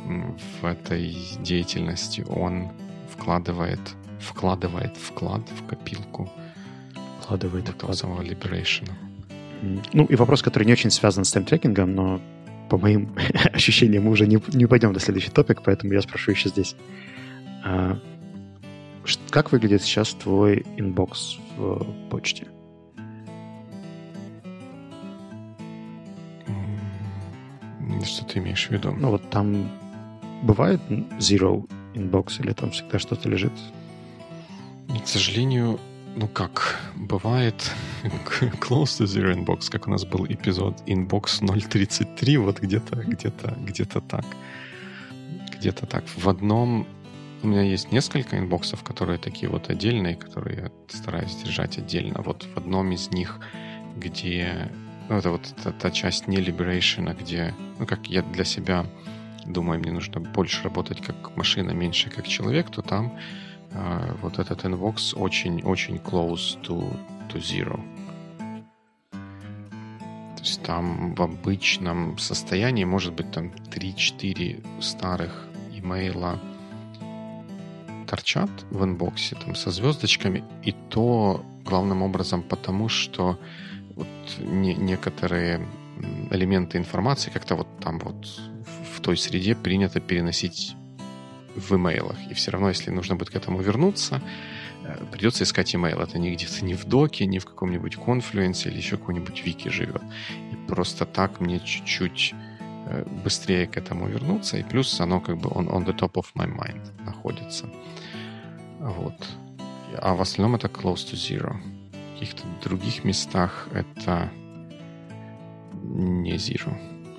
в, 0.04 0.36
в 0.60 0.64
этой 0.64 1.16
деятельности, 1.40 2.24
он 2.28 2.68
вкладывает 3.10 3.80
вкладывает 4.20 4.96
вклад 4.96 5.42
в 5.50 5.66
копилку 5.66 6.30
вкладывает 7.28 7.68
этого 7.68 7.92
самого 7.92 8.22
Liberation. 8.22 8.88
Ну, 9.92 10.06
и 10.06 10.16
вопрос, 10.16 10.42
который 10.42 10.64
не 10.64 10.72
очень 10.72 10.90
связан 10.90 11.24
с 11.24 11.32
таймтрекингом, 11.32 11.94
но 11.94 12.20
по 12.70 12.78
моим 12.78 13.14
ощущениям 13.52 14.04
мы 14.04 14.10
уже 14.12 14.26
не, 14.26 14.38
не 14.54 14.66
пойдем 14.66 14.94
до 14.94 15.00
следующий 15.00 15.30
топик, 15.30 15.62
поэтому 15.62 15.92
я 15.92 16.00
спрошу 16.00 16.30
еще 16.30 16.48
здесь. 16.48 16.74
А, 17.64 17.98
как 19.30 19.52
выглядит 19.52 19.82
сейчас 19.82 20.14
твой 20.14 20.64
inbox 20.76 21.36
в 21.56 21.84
почте? 22.08 22.46
Что 28.04 28.24
ты 28.24 28.38
имеешь 28.38 28.68
в 28.68 28.70
виду? 28.70 28.92
Ну 28.92 29.10
вот 29.10 29.28
там 29.28 29.70
бывает 30.42 30.80
zero 31.18 31.68
inbox 31.94 32.40
или 32.42 32.52
там 32.52 32.70
всегда 32.70 32.98
что-то 32.98 33.28
лежит? 33.28 33.52
К 35.08 35.10
сожалению, 35.10 35.80
ну 36.16 36.28
как, 36.28 36.78
бывает 36.94 37.72
close 38.60 39.00
to 39.00 39.06
zero 39.06 39.34
inbox, 39.34 39.70
как 39.70 39.86
у 39.86 39.90
нас 39.90 40.04
был 40.04 40.26
эпизод 40.26 40.82
inbox 40.86 41.40
033, 41.40 42.36
вот 42.36 42.60
где-то, 42.60 42.96
где-то, 42.96 43.56
где-то 43.58 44.02
так. 44.02 44.26
Где-то 45.56 45.86
так. 45.86 46.04
В 46.14 46.28
одном 46.28 46.86
у 47.42 47.46
меня 47.46 47.62
есть 47.62 47.90
несколько 47.90 48.38
инбоксов, 48.38 48.84
которые 48.84 49.18
такие 49.18 49.48
вот 49.48 49.70
отдельные, 49.70 50.14
которые 50.14 50.58
я 50.58 50.70
стараюсь 50.88 51.34
держать 51.36 51.78
отдельно. 51.78 52.20
Вот 52.20 52.46
в 52.54 52.58
одном 52.58 52.92
из 52.92 53.10
них, 53.10 53.40
где... 53.96 54.70
Ну, 55.08 55.16
это 55.16 55.30
вот 55.30 55.54
та, 55.64 55.72
та 55.72 55.90
часть 55.90 56.28
не 56.28 56.36
Liberation, 56.36 57.18
где... 57.18 57.54
Ну, 57.78 57.86
как 57.86 58.08
я 58.08 58.20
для 58.20 58.44
себя 58.44 58.84
думаю, 59.46 59.80
мне 59.80 59.90
нужно 59.90 60.20
больше 60.20 60.62
работать 60.64 61.00
как 61.00 61.34
машина, 61.34 61.70
меньше 61.70 62.10
как 62.10 62.28
человек, 62.28 62.70
то 62.70 62.82
там 62.82 63.16
а, 63.16 63.47
вот 64.22 64.38
этот 64.38 64.64
inbox 64.64 65.14
очень-очень 65.16 65.96
close 65.96 66.60
to, 66.62 66.96
to 67.28 67.38
zero. 67.38 67.80
То 69.10 70.42
есть 70.44 70.62
там 70.62 71.14
в 71.14 71.22
обычном 71.22 72.16
состоянии 72.18 72.84
может 72.84 73.12
быть 73.12 73.30
там 73.32 73.50
3-4 73.70 74.80
старых 74.80 75.48
имейла 75.72 76.38
торчат 78.06 78.50
в 78.70 78.84
inbox 78.84 79.28
е 79.28 79.36
там 79.36 79.54
со 79.54 79.70
звездочками, 79.70 80.44
и 80.64 80.72
то 80.72 81.44
главным 81.64 82.02
образом 82.02 82.42
потому, 82.42 82.88
что 82.88 83.38
вот 83.94 84.06
не, 84.38 84.74
некоторые 84.74 85.66
элементы 86.30 86.78
информации 86.78 87.30
как-то 87.30 87.56
вот 87.56 87.68
там 87.80 87.98
вот 87.98 88.40
в 88.94 89.00
той 89.00 89.16
среде 89.16 89.54
принято 89.54 90.00
переносить 90.00 90.74
в 91.58 91.72
имейлах. 91.72 92.16
И 92.30 92.34
все 92.34 92.50
равно, 92.50 92.68
если 92.68 92.90
нужно 92.90 93.16
будет 93.16 93.30
к 93.30 93.36
этому 93.36 93.60
вернуться, 93.60 94.20
э, 94.84 95.04
придется 95.12 95.44
искать 95.44 95.74
имейл. 95.74 96.00
Это 96.00 96.18
не 96.18 96.32
где-то 96.32 96.64
не 96.64 96.74
в 96.74 96.84
доке, 96.84 97.26
не 97.26 97.38
в 97.38 97.44
каком-нибудь 97.44 97.96
Confluence 97.96 98.62
е 98.62 98.68
или 98.70 98.78
еще 98.78 98.96
какой-нибудь 98.96 99.44
вики 99.44 99.68
живет. 99.68 100.02
И 100.52 100.56
просто 100.66 101.04
так 101.04 101.40
мне 101.40 101.60
чуть-чуть 101.60 102.34
э, 102.86 103.04
быстрее 103.24 103.66
к 103.66 103.76
этому 103.76 104.08
вернуться. 104.08 104.56
И 104.58 104.62
плюс 104.62 105.00
оно 105.00 105.20
как 105.20 105.38
бы 105.38 105.48
on, 105.50 105.68
on 105.68 105.84
the 105.84 105.96
top 105.96 106.12
of 106.14 106.26
my 106.34 106.48
mind 106.48 107.04
находится. 107.04 107.66
Вот. 108.80 109.26
А 110.00 110.14
в 110.14 110.20
остальном 110.20 110.54
это 110.54 110.68
close 110.68 111.04
to 111.10 111.14
zero. 111.14 111.56
В 111.92 112.20
каких-то 112.20 112.42
других 112.62 113.04
местах 113.04 113.68
это 113.72 114.30
не 115.82 116.34
zero. 116.34 116.76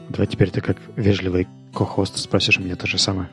Давай 0.10 0.28
теперь 0.28 0.52
ты 0.52 0.62
как 0.62 0.78
вежливый 0.96 1.48
ко-хост 1.74 2.18
спросишь 2.18 2.58
у 2.58 2.64
меня 2.64 2.76
то 2.76 2.88
же 2.88 2.98
самое. 2.98 3.30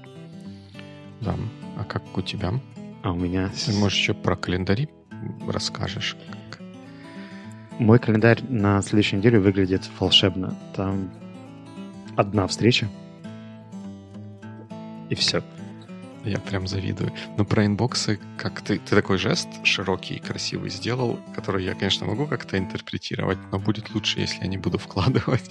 Да. 1.20 1.34
А 1.78 1.84
как 1.84 2.02
у 2.16 2.22
тебя? 2.22 2.52
А 3.02 3.12
у 3.12 3.16
меня... 3.16 3.50
Ты, 3.64 3.72
может, 3.72 3.98
еще 3.98 4.14
про 4.14 4.36
календари 4.36 4.88
расскажешь? 5.48 6.16
Мой 7.78 7.98
календарь 7.98 8.42
на 8.48 8.80
следующей 8.82 9.16
неделе 9.16 9.38
выглядит 9.38 9.82
волшебно. 9.98 10.56
Там 10.74 11.10
одна 12.16 12.46
встреча, 12.46 12.88
и 15.10 15.14
все. 15.14 15.42
Я 16.24 16.38
прям 16.38 16.66
завидую. 16.66 17.12
Но 17.36 17.44
про 17.44 17.64
инбоксы, 17.64 18.18
как 18.36 18.60
ты, 18.60 18.78
ты 18.78 18.96
такой 18.96 19.16
жест 19.16 19.48
широкий 19.62 20.14
и 20.14 20.18
красивый 20.18 20.70
сделал, 20.70 21.20
который 21.36 21.64
я, 21.64 21.74
конечно, 21.74 22.06
могу 22.06 22.26
как-то 22.26 22.58
интерпретировать, 22.58 23.38
но 23.52 23.60
будет 23.60 23.94
лучше, 23.94 24.20
если 24.20 24.42
я 24.42 24.48
не 24.48 24.58
буду 24.58 24.78
вкладывать 24.78 25.48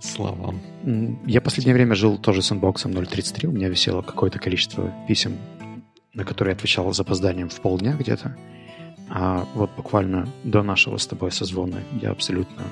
словам. 0.00 0.60
Я 1.26 1.40
последнее 1.40 1.74
время 1.74 1.94
жил 1.94 2.18
тоже 2.18 2.42
с 2.42 2.52
инбоксом 2.52 2.92
0.33. 2.92 3.46
У 3.46 3.52
меня 3.52 3.68
висело 3.68 4.02
какое-то 4.02 4.38
количество 4.38 4.92
писем, 5.06 5.36
на 6.14 6.24
которые 6.24 6.52
я 6.52 6.56
отвечал 6.56 6.92
с 6.92 6.96
запозданием 6.96 7.48
в 7.48 7.60
полдня 7.60 7.94
где-то. 7.94 8.36
А 9.08 9.46
вот 9.54 9.70
буквально 9.76 10.28
до 10.44 10.62
нашего 10.62 10.96
с 10.96 11.06
тобой 11.06 11.32
созвона 11.32 11.82
я 12.00 12.10
абсолютно 12.10 12.64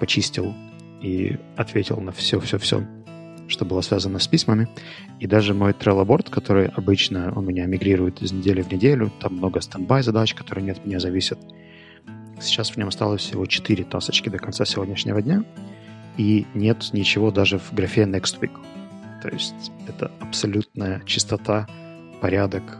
почистил 0.00 0.54
и 1.00 1.38
ответил 1.56 2.00
на 2.00 2.10
все-все-все, 2.12 2.84
что 3.46 3.64
было 3.64 3.80
связано 3.80 4.18
с 4.18 4.26
письмами. 4.26 4.68
И 5.20 5.26
даже 5.26 5.54
мой 5.54 5.72
Trello 5.72 6.30
который 6.30 6.66
обычно 6.66 7.32
у 7.34 7.40
меня 7.40 7.66
мигрирует 7.66 8.22
из 8.22 8.32
недели 8.32 8.62
в 8.62 8.72
неделю, 8.72 9.12
там 9.20 9.34
много 9.34 9.60
стендбай 9.60 10.02
задач, 10.02 10.34
которые 10.34 10.64
не 10.64 10.70
от 10.72 10.84
меня 10.84 10.98
зависят. 10.98 11.38
Сейчас 12.40 12.70
в 12.70 12.76
нем 12.76 12.88
осталось 12.88 13.22
всего 13.22 13.46
4 13.46 13.84
тасочки 13.84 14.28
до 14.28 14.38
конца 14.38 14.64
сегодняшнего 14.64 15.22
дня— 15.22 15.44
и 16.18 16.46
нет 16.54 16.90
ничего 16.92 17.30
даже 17.30 17.58
в 17.58 17.72
графе 17.72 18.02
next 18.02 18.40
week. 18.40 18.52
То 19.22 19.28
есть 19.28 19.72
это 19.86 20.10
абсолютная 20.20 21.00
чистота, 21.06 21.66
порядок 22.20 22.78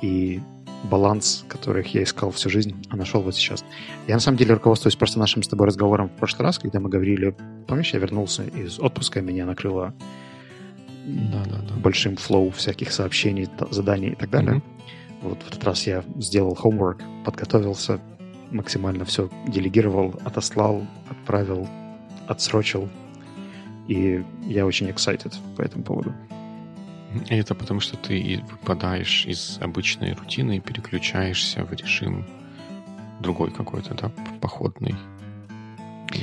и 0.00 0.40
баланс, 0.84 1.44
которых 1.48 1.94
я 1.94 2.02
искал 2.02 2.30
всю 2.30 2.48
жизнь, 2.48 2.74
а 2.90 2.96
нашел 2.96 3.20
вот 3.20 3.34
сейчас. 3.34 3.64
Я 4.06 4.14
на 4.14 4.20
самом 4.20 4.38
деле 4.38 4.54
руководствуюсь 4.54 4.96
просто 4.96 5.18
нашим 5.18 5.42
с 5.42 5.48
тобой 5.48 5.66
разговором 5.66 6.08
в 6.08 6.12
прошлый 6.12 6.46
раз, 6.46 6.58
когда 6.58 6.80
мы 6.80 6.88
говорили, 6.88 7.36
помнишь, 7.66 7.92
я 7.92 7.98
вернулся 7.98 8.44
из 8.44 8.78
отпуска, 8.78 9.20
меня 9.20 9.46
накрыло 9.46 9.92
да, 11.06 11.44
да, 11.44 11.58
да. 11.68 11.74
большим 11.76 12.16
флоу 12.16 12.50
всяких 12.50 12.92
сообщений, 12.92 13.48
заданий 13.70 14.10
и 14.10 14.14
так 14.14 14.30
далее. 14.30 14.56
Mm-hmm. 14.56 15.22
Вот 15.22 15.42
в 15.42 15.48
этот 15.48 15.64
раз 15.64 15.86
я 15.86 16.04
сделал 16.18 16.56
homework, 16.62 17.00
подготовился, 17.24 18.00
максимально 18.50 19.04
все 19.04 19.28
делегировал, 19.48 20.14
отослал, 20.24 20.86
отправил, 21.08 21.68
отсрочил. 22.26 22.88
И 23.88 24.24
я 24.46 24.66
очень 24.66 24.88
excited 24.88 25.34
по 25.56 25.62
этому 25.62 25.84
поводу. 25.84 26.14
И 27.30 27.34
это 27.34 27.54
потому, 27.54 27.80
что 27.80 27.96
ты 27.96 28.42
выпадаешь 28.50 29.26
из 29.26 29.58
обычной 29.60 30.12
рутины 30.12 30.56
и 30.56 30.60
переключаешься 30.60 31.64
в 31.64 31.72
режим 31.72 32.26
другой 33.20 33.50
какой-то, 33.50 33.94
да, 33.94 34.10
походный. 34.40 34.94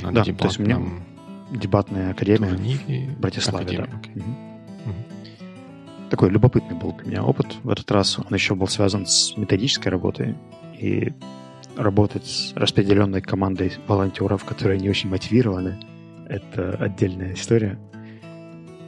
На 0.02 0.12
да, 0.12 0.24
то 0.24 0.44
есть 0.44 0.58
у 0.58 0.62
меня 0.62 0.80
дебатная 1.50 2.12
академия 2.12 2.50
турнире. 2.50 3.10
в 3.10 3.20
Братиславе, 3.20 3.64
Академия, 3.64 3.88
да. 3.90 4.20
Okay. 4.20 4.22
Угу. 4.84 6.10
такой 6.10 6.30
любопытный 6.30 6.76
был 6.76 6.92
для 6.92 7.06
меня 7.06 7.24
опыт. 7.24 7.56
В 7.62 7.70
этот 7.70 7.90
раз 7.90 8.18
он 8.18 8.32
еще 8.32 8.54
был 8.54 8.68
связан 8.68 9.06
с 9.06 9.36
методической 9.36 9.90
работой. 9.90 10.36
И 10.78 11.12
работать 11.76 12.26
с 12.26 12.52
распределенной 12.54 13.20
командой 13.20 13.72
волонтеров, 13.86 14.44
которые 14.44 14.78
не 14.78 14.88
очень 14.88 15.08
мотивированы, 15.10 15.78
это 16.28 16.76
отдельная 16.76 17.34
история. 17.34 17.78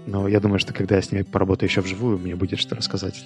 Но 0.06 0.28
я 0.28 0.40
думаю, 0.40 0.58
что 0.58 0.72
когда 0.72 0.96
я 0.96 1.02
с 1.02 1.10
ними 1.10 1.22
поработаю 1.22 1.68
еще 1.68 1.80
вживую, 1.80 2.18
мне 2.18 2.36
будет 2.36 2.58
что 2.60 2.76
рассказать. 2.76 3.24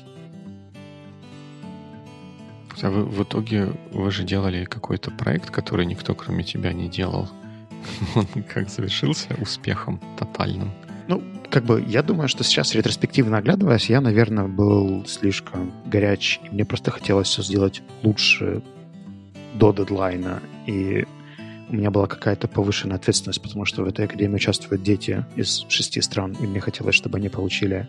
А 2.82 2.90
вы, 2.90 3.04
в 3.04 3.22
итоге 3.22 3.72
вы 3.92 4.11
же 4.11 4.24
делали 4.24 4.64
какой-то 4.64 5.11
проект, 5.11 5.50
который 5.50 5.84
никто 5.84 6.14
кроме 6.14 6.44
тебя 6.44 6.72
не 6.72 6.88
делал. 6.88 7.28
Он 8.14 8.26
как 8.42 8.70
завершился 8.70 9.34
успехом 9.38 10.00
тотальным. 10.18 10.72
Ну, 11.08 11.22
как 11.50 11.64
бы 11.64 11.84
я 11.86 12.02
думаю, 12.02 12.28
что 12.28 12.44
сейчас 12.44 12.74
ретроспективно 12.74 13.38
оглядываясь, 13.38 13.90
я, 13.90 14.00
наверное, 14.00 14.46
был 14.46 15.04
слишком 15.06 15.72
горяч, 15.86 16.40
и 16.44 16.54
мне 16.54 16.64
просто 16.64 16.90
хотелось 16.90 17.28
все 17.28 17.42
сделать 17.42 17.82
лучше 18.02 18.62
до 19.54 19.72
дедлайна. 19.72 20.40
И 20.66 21.04
у 21.70 21.74
меня 21.74 21.90
была 21.90 22.06
какая-то 22.06 22.48
повышенная 22.48 22.96
ответственность, 22.96 23.40
потому 23.40 23.64
что 23.64 23.84
в 23.84 23.86
этой 23.86 24.04
академии 24.04 24.34
участвуют 24.34 24.82
дети 24.82 25.24
из 25.36 25.64
шести 25.68 26.00
стран, 26.00 26.36
и 26.40 26.46
мне 26.46 26.60
хотелось, 26.60 26.96
чтобы 26.96 27.18
они 27.18 27.28
получили 27.28 27.88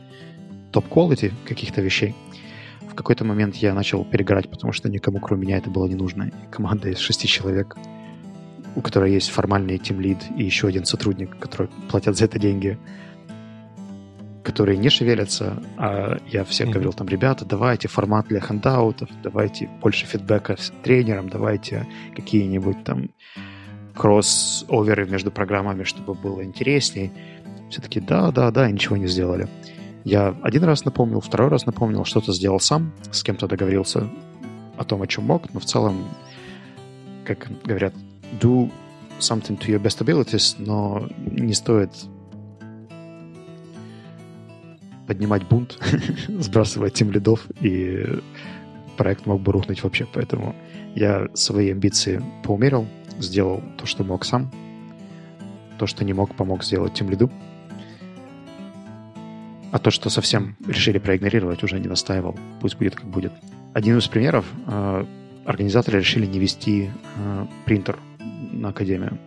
топ-quality 0.72 1.34
каких-то 1.48 1.82
вещей. 1.82 2.16
В 2.82 2.94
какой-то 2.94 3.26
момент 3.26 3.56
я 3.56 3.74
начал 3.74 4.06
перегорать, 4.06 4.50
потому 4.50 4.72
что 4.72 4.90
никому, 4.90 5.20
кроме 5.20 5.44
меня, 5.44 5.58
это 5.58 5.70
было 5.70 5.88
не 5.88 5.96
нужно. 5.96 6.24
И 6.24 6.52
команда 6.52 6.90
из 6.90 7.00
шести 7.00 7.28
человек, 7.28 7.76
у 8.76 8.82
которой 8.82 9.12
есть 9.12 9.30
формальный 9.30 9.78
тимлид 9.78 10.20
и 10.38 10.44
еще 10.44 10.68
один 10.68 10.86
сотрудник, 10.86 11.38
который 11.40 11.70
платят 11.90 12.18
за 12.18 12.26
это 12.26 12.38
деньги, 12.38 12.78
которые 14.44 14.78
не 14.78 14.90
шевелятся, 14.90 15.62
а 15.78 16.20
я 16.28 16.44
всем 16.44 16.70
mm-hmm. 16.70 16.74
говорил 16.74 16.94
там, 16.94 17.08
ребята, 17.08 17.46
давайте 17.46 17.88
формат 17.88 18.28
для 18.28 18.42
хендаутов, 18.42 19.10
давайте 19.24 19.70
больше 19.82 20.06
фидбэка 20.06 20.58
с 20.58 20.72
тренером, 20.84 21.30
давайте 21.30 21.88
какие-нибудь 22.16 22.84
там 22.84 23.10
кросс-оверы 23.96 25.08
между 25.08 25.32
программами, 25.32 25.84
чтобы 25.84 26.14
было 26.14 26.44
интересней. 26.44 27.12
Все 27.70 27.82
таки 27.82 28.00
да, 28.00 28.32
да, 28.32 28.52
да, 28.52 28.70
и 28.70 28.74
ничего 28.74 28.98
не 28.98 29.08
сделали. 29.08 29.48
Я 30.04 30.36
один 30.42 30.64
раз 30.64 30.84
напомнил, 30.84 31.22
второй 31.22 31.50
раз 31.50 31.66
напомнил, 31.66 32.06
что-то 32.06 32.34
сделал 32.34 32.60
сам, 32.60 32.92
с 33.12 33.24
кем-то 33.24 33.48
договорился 33.48 34.10
о 34.78 34.84
том, 34.84 35.02
о 35.02 35.08
чем 35.08 35.26
мог, 35.26 35.54
но 35.54 35.60
в 35.60 35.66
целом, 35.66 36.06
как 37.24 37.50
говорят, 37.64 37.94
do 38.40 38.72
something 39.20 39.60
to 39.60 39.68
your 39.68 39.82
best 39.82 40.04
abilities, 40.04 40.56
но 40.58 41.08
не 41.18 41.54
стоит 41.54 41.92
поднимать 45.06 45.48
бунт, 45.48 45.78
сбрасывать 46.28 46.94
тем 46.94 47.12
лидов, 47.12 47.46
и 47.60 48.22
проект 48.98 49.26
мог 49.26 49.42
бы 49.42 49.52
рухнуть 49.52 49.84
вообще. 49.84 50.08
Поэтому 50.14 50.56
я 50.96 51.28
свои 51.34 51.72
амбиции 51.72 52.24
поумерил, 52.44 52.88
сделал 53.22 53.64
то, 53.78 53.86
что 53.86 54.04
мог 54.04 54.26
сам. 54.26 54.52
То, 55.78 55.88
что 55.88 56.06
не 56.06 56.14
мог, 56.14 56.36
помог 56.36 56.64
сделать 56.64 56.94
тем 56.94 57.10
лиду. 57.10 57.32
А 59.72 59.80
то, 59.80 59.90
что 59.90 60.10
совсем 60.10 60.56
решили 60.68 61.00
проигнорировать, 61.00 61.64
уже 61.64 61.80
не 61.80 61.88
настаивал. 61.88 62.38
Пусть 62.60 62.78
будет 62.78 62.96
как 62.96 63.06
будет. 63.06 63.32
Один 63.74 63.98
из 63.98 64.08
примеров. 64.08 64.46
Э, 64.68 65.06
организаторы 65.46 66.00
решили 66.00 66.26
не 66.26 66.40
вести 66.40 66.90
э, 67.16 67.46
принтер 67.66 67.98
на 68.52 68.70
Академию. 68.70 69.18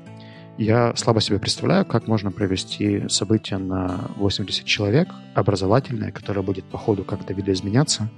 Я 0.56 0.94
слабо 0.94 1.20
себе 1.20 1.40
представляю, 1.40 1.84
как 1.84 2.06
можно 2.06 2.30
провести 2.30 3.08
событие 3.08 3.58
на 3.58 4.10
80 4.16 4.64
человек, 4.64 5.08
образовательное, 5.34 6.12
которое 6.12 6.42
будет 6.42 6.64
по 6.64 6.78
ходу 6.78 7.02
как-то 7.02 7.32
видоизменяться, 7.32 8.08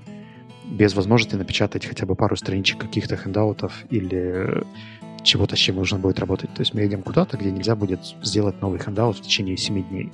без 0.70 0.94
возможности 0.94 1.36
напечатать 1.36 1.86
хотя 1.86 2.06
бы 2.06 2.14
пару 2.14 2.36
страничек 2.36 2.80
каких-то 2.80 3.16
хендаутов 3.16 3.84
или 3.90 4.64
чего-то, 5.22 5.56
с 5.56 5.58
чем 5.58 5.76
нужно 5.76 5.98
будет 5.98 6.18
работать. 6.18 6.52
То 6.54 6.60
есть 6.60 6.74
мы 6.74 6.80
едем 6.80 7.02
куда-то, 7.02 7.36
где 7.36 7.50
нельзя 7.50 7.76
будет 7.76 8.00
сделать 8.22 8.60
новый 8.60 8.78
хендаут 8.78 9.18
в 9.18 9.22
течение 9.22 9.56
7 9.56 9.88
дней. 9.88 10.10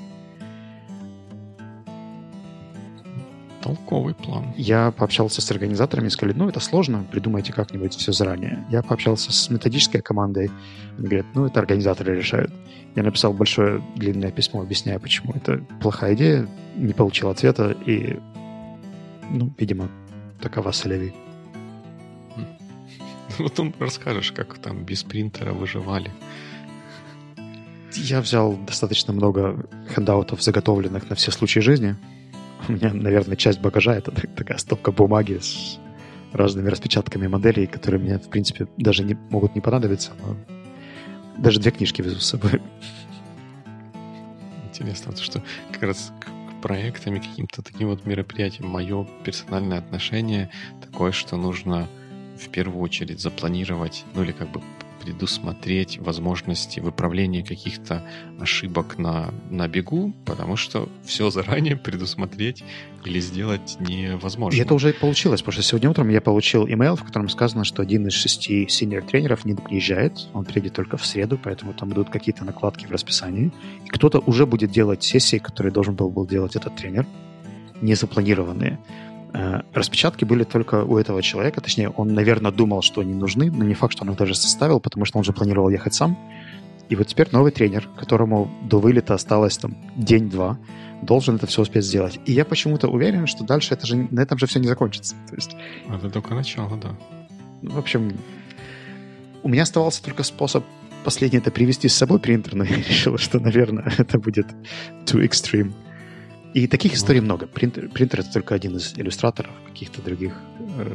Толковый 3.63 4.15
план. 4.15 4.53
Я 4.57 4.91
пообщался 4.91 5.41
с 5.41 5.51
организаторами 5.51 6.09
и 6.09 6.11
сказали, 6.11 6.37
ну, 6.37 6.49
это 6.49 6.59
сложно, 6.59 7.07
придумайте 7.11 7.53
как-нибудь 7.53 7.95
все 7.95 8.11
заранее. 8.11 8.65
Я 8.71 8.83
пообщался 8.83 9.31
с 9.31 9.51
методической 9.51 10.03
командой. 10.03 10.51
Они 10.99 11.07
говорят, 11.07 11.27
ну, 11.35 11.47
это 11.47 11.61
организаторы 11.61 12.17
решают. 12.17 12.53
Я 12.97 13.05
написал 13.05 13.33
большое 13.33 13.81
длинное 13.95 14.33
письмо, 14.33 14.63
объясняя, 14.63 14.99
почему 14.99 15.33
это 15.33 15.65
плохая 15.81 16.15
идея, 16.15 16.49
не 16.77 16.93
получил 16.93 17.29
ответа, 17.31 17.71
и, 17.87 18.19
ну, 19.31 19.53
видимо, 19.57 19.89
такова 20.43 20.73
солеви. 20.73 21.13
Потом 23.39 23.75
расскажешь, 23.79 24.33
как 24.33 24.59
там 24.59 24.85
без 24.85 25.03
принтера 25.05 25.53
выживали. 25.53 26.11
Я 27.95 28.21
взял 28.21 28.57
достаточно 28.57 29.13
много 29.13 29.67
хендаутов, 29.95 30.43
заготовленных 30.43 31.11
на 31.11 31.17
все 31.17 31.31
случаи 31.31 31.61
жизни. 31.61 31.97
У 32.69 32.73
меня, 32.73 32.93
наверное, 32.93 33.37
часть 33.37 33.61
багажа— 33.61 33.95
это 33.97 34.11
такая 34.11 34.59
стопка 34.59 34.93
бумаги 34.93 35.39
с 35.39 35.79
разными 36.33 36.69
распечатками 36.69 37.27
моделей, 37.27 37.67
которые 37.67 38.01
мне, 38.01 38.19
в 38.19 38.29
принципе, 38.29 38.67
даже 38.77 39.05
не 39.05 39.15
могут 39.31 39.55
не 39.55 39.61
понадобиться. 39.61 40.13
Но 40.21 40.37
даже 41.39 41.61
две 41.61 41.71
книжки 41.71 42.03
везу 42.03 42.21
с 42.21 42.27
собой. 42.27 42.63
Интересно, 44.69 45.15
что 45.17 45.43
как 45.73 45.83
раз 45.83 46.13
к 46.63 46.69
проектам 46.69 47.17
и 47.17 47.21
каким-то 47.21 47.61
таким 47.61 47.89
вот 47.89 48.07
мероприятиям 48.07 48.69
мое 48.69 49.05
персональное 49.25 49.79
отношение 49.79 50.49
такое, 50.81 51.11
что 51.11 51.37
нужно 51.37 51.89
в 52.39 52.49
первую 52.49 52.81
очередь 52.81 53.21
запланировать, 53.21 54.05
ну 54.15 54.23
или 54.23 54.33
как 54.33 54.49
бы 54.51 54.63
предусмотреть 55.03 55.99
возможности 55.99 56.79
выправления 56.79 57.43
каких-то 57.43 58.07
ошибок 58.41 58.99
на, 58.99 59.35
на 59.51 59.67
бегу, 59.67 60.13
потому 60.25 60.57
что 60.57 60.89
все 61.05 61.31
заранее 61.31 61.77
предусмотреть 61.77 62.63
или 63.05 63.19
сделать 63.19 63.77
невозможно. 63.81 64.57
И 64.57 64.61
это 64.61 64.75
уже 64.75 64.93
получилось, 64.93 65.43
потому 65.43 65.55
что 65.55 65.63
сегодня 65.63 65.91
утром 65.91 66.09
я 66.09 66.21
получил 66.21 66.67
имейл, 66.67 66.95
в 66.95 67.03
котором 67.03 67.29
сказано, 67.29 67.65
что 67.65 67.83
один 67.83 68.07
из 68.07 68.13
шести 68.13 68.69
синер-тренеров 68.69 69.45
не 69.45 69.55
приезжает, 69.55 70.29
он 70.35 70.45
приедет 70.45 70.75
только 70.75 70.97
в 70.97 71.05
среду, 71.05 71.39
поэтому 71.43 71.75
там 71.75 71.93
идут 71.93 72.11
какие-то 72.11 72.45
накладки 72.45 72.87
в 72.87 72.93
расписании. 72.93 73.51
И 73.85 73.89
кто-то 73.89 74.21
уже 74.21 74.47
будет 74.47 74.71
делать 74.71 75.03
сессии, 75.03 75.39
которые 75.39 75.73
должен 75.73 75.97
был, 75.97 76.11
был 76.11 76.27
делать 76.27 76.55
этот 76.55 76.77
тренер, 76.77 77.07
не 77.81 77.97
запланированные. 77.97 78.79
Э, 78.79 79.12
распечатки 79.33 80.25
были 80.25 80.45
только 80.45 80.85
у 80.85 80.99
этого 80.99 81.23
человека, 81.23 81.61
точнее, 81.61 81.89
он, 81.91 82.15
наверное, 82.15 82.53
думал, 82.53 82.83
что 82.83 83.01
они 83.01 83.15
нужны, 83.15 83.51
но 83.51 83.65
не 83.65 83.75
факт, 83.75 83.95
что 83.95 84.05
он 84.05 84.11
их 84.11 84.17
даже 84.17 84.35
составил, 84.35 84.81
потому 84.81 85.05
что 85.05 85.19
он 85.19 85.25
же 85.25 85.33
планировал 85.33 85.71
ехать 85.71 85.95
сам. 85.95 86.19
И 86.89 86.97
вот 86.97 87.07
теперь 87.07 87.29
новый 87.33 87.53
тренер, 87.53 87.89
которому 87.97 88.51
до 88.63 88.79
вылета 88.79 89.15
осталось 89.15 89.57
там 89.57 89.77
день-два, 89.97 90.59
должен 91.01 91.37
это 91.37 91.47
все 91.47 91.63
успеть 91.63 91.85
сделать. 91.85 92.21
И 92.27 92.33
я 92.33 92.45
почему-то 92.45 92.89
уверен, 92.89 93.27
что 93.27 93.45
дальше 93.45 93.73
это 93.73 93.87
же, 93.87 93.97
на 94.11 94.21
этом 94.21 94.39
же 94.39 94.47
все 94.47 94.61
не 94.61 94.69
закончится. 94.69 95.15
То 95.29 95.35
есть, 95.35 95.57
это 95.89 96.11
только 96.11 96.35
начало, 96.35 96.77
да. 96.77 96.95
Ну, 97.63 97.71
в 97.71 97.79
общем, 97.79 98.13
у 99.43 99.49
меня 99.49 99.63
оставался 99.63 100.03
только 100.03 100.23
способ 100.23 100.65
последний 101.03 101.39
это 101.39 101.51
привести 101.51 101.89
с 101.89 101.95
собой 101.95 102.19
принтер, 102.19 102.55
но 102.55 102.65
я 102.65 102.77
решил, 102.89 103.19
что, 103.19 103.41
наверное, 103.41 103.93
это 103.99 104.19
будет 104.19 104.47
too 105.05 105.27
extreme. 105.27 105.73
И 106.55 106.67
таких 106.67 106.95
историй 106.95 107.21
много. 107.21 107.47
Принтер, 107.47 107.89
принтер 107.89 108.21
это 108.21 108.33
только 108.33 108.55
один 108.55 108.77
из 108.77 108.95
иллюстраторов 108.99 109.53
каких-то 109.67 110.03
других 110.03 110.35
э, 110.77 110.95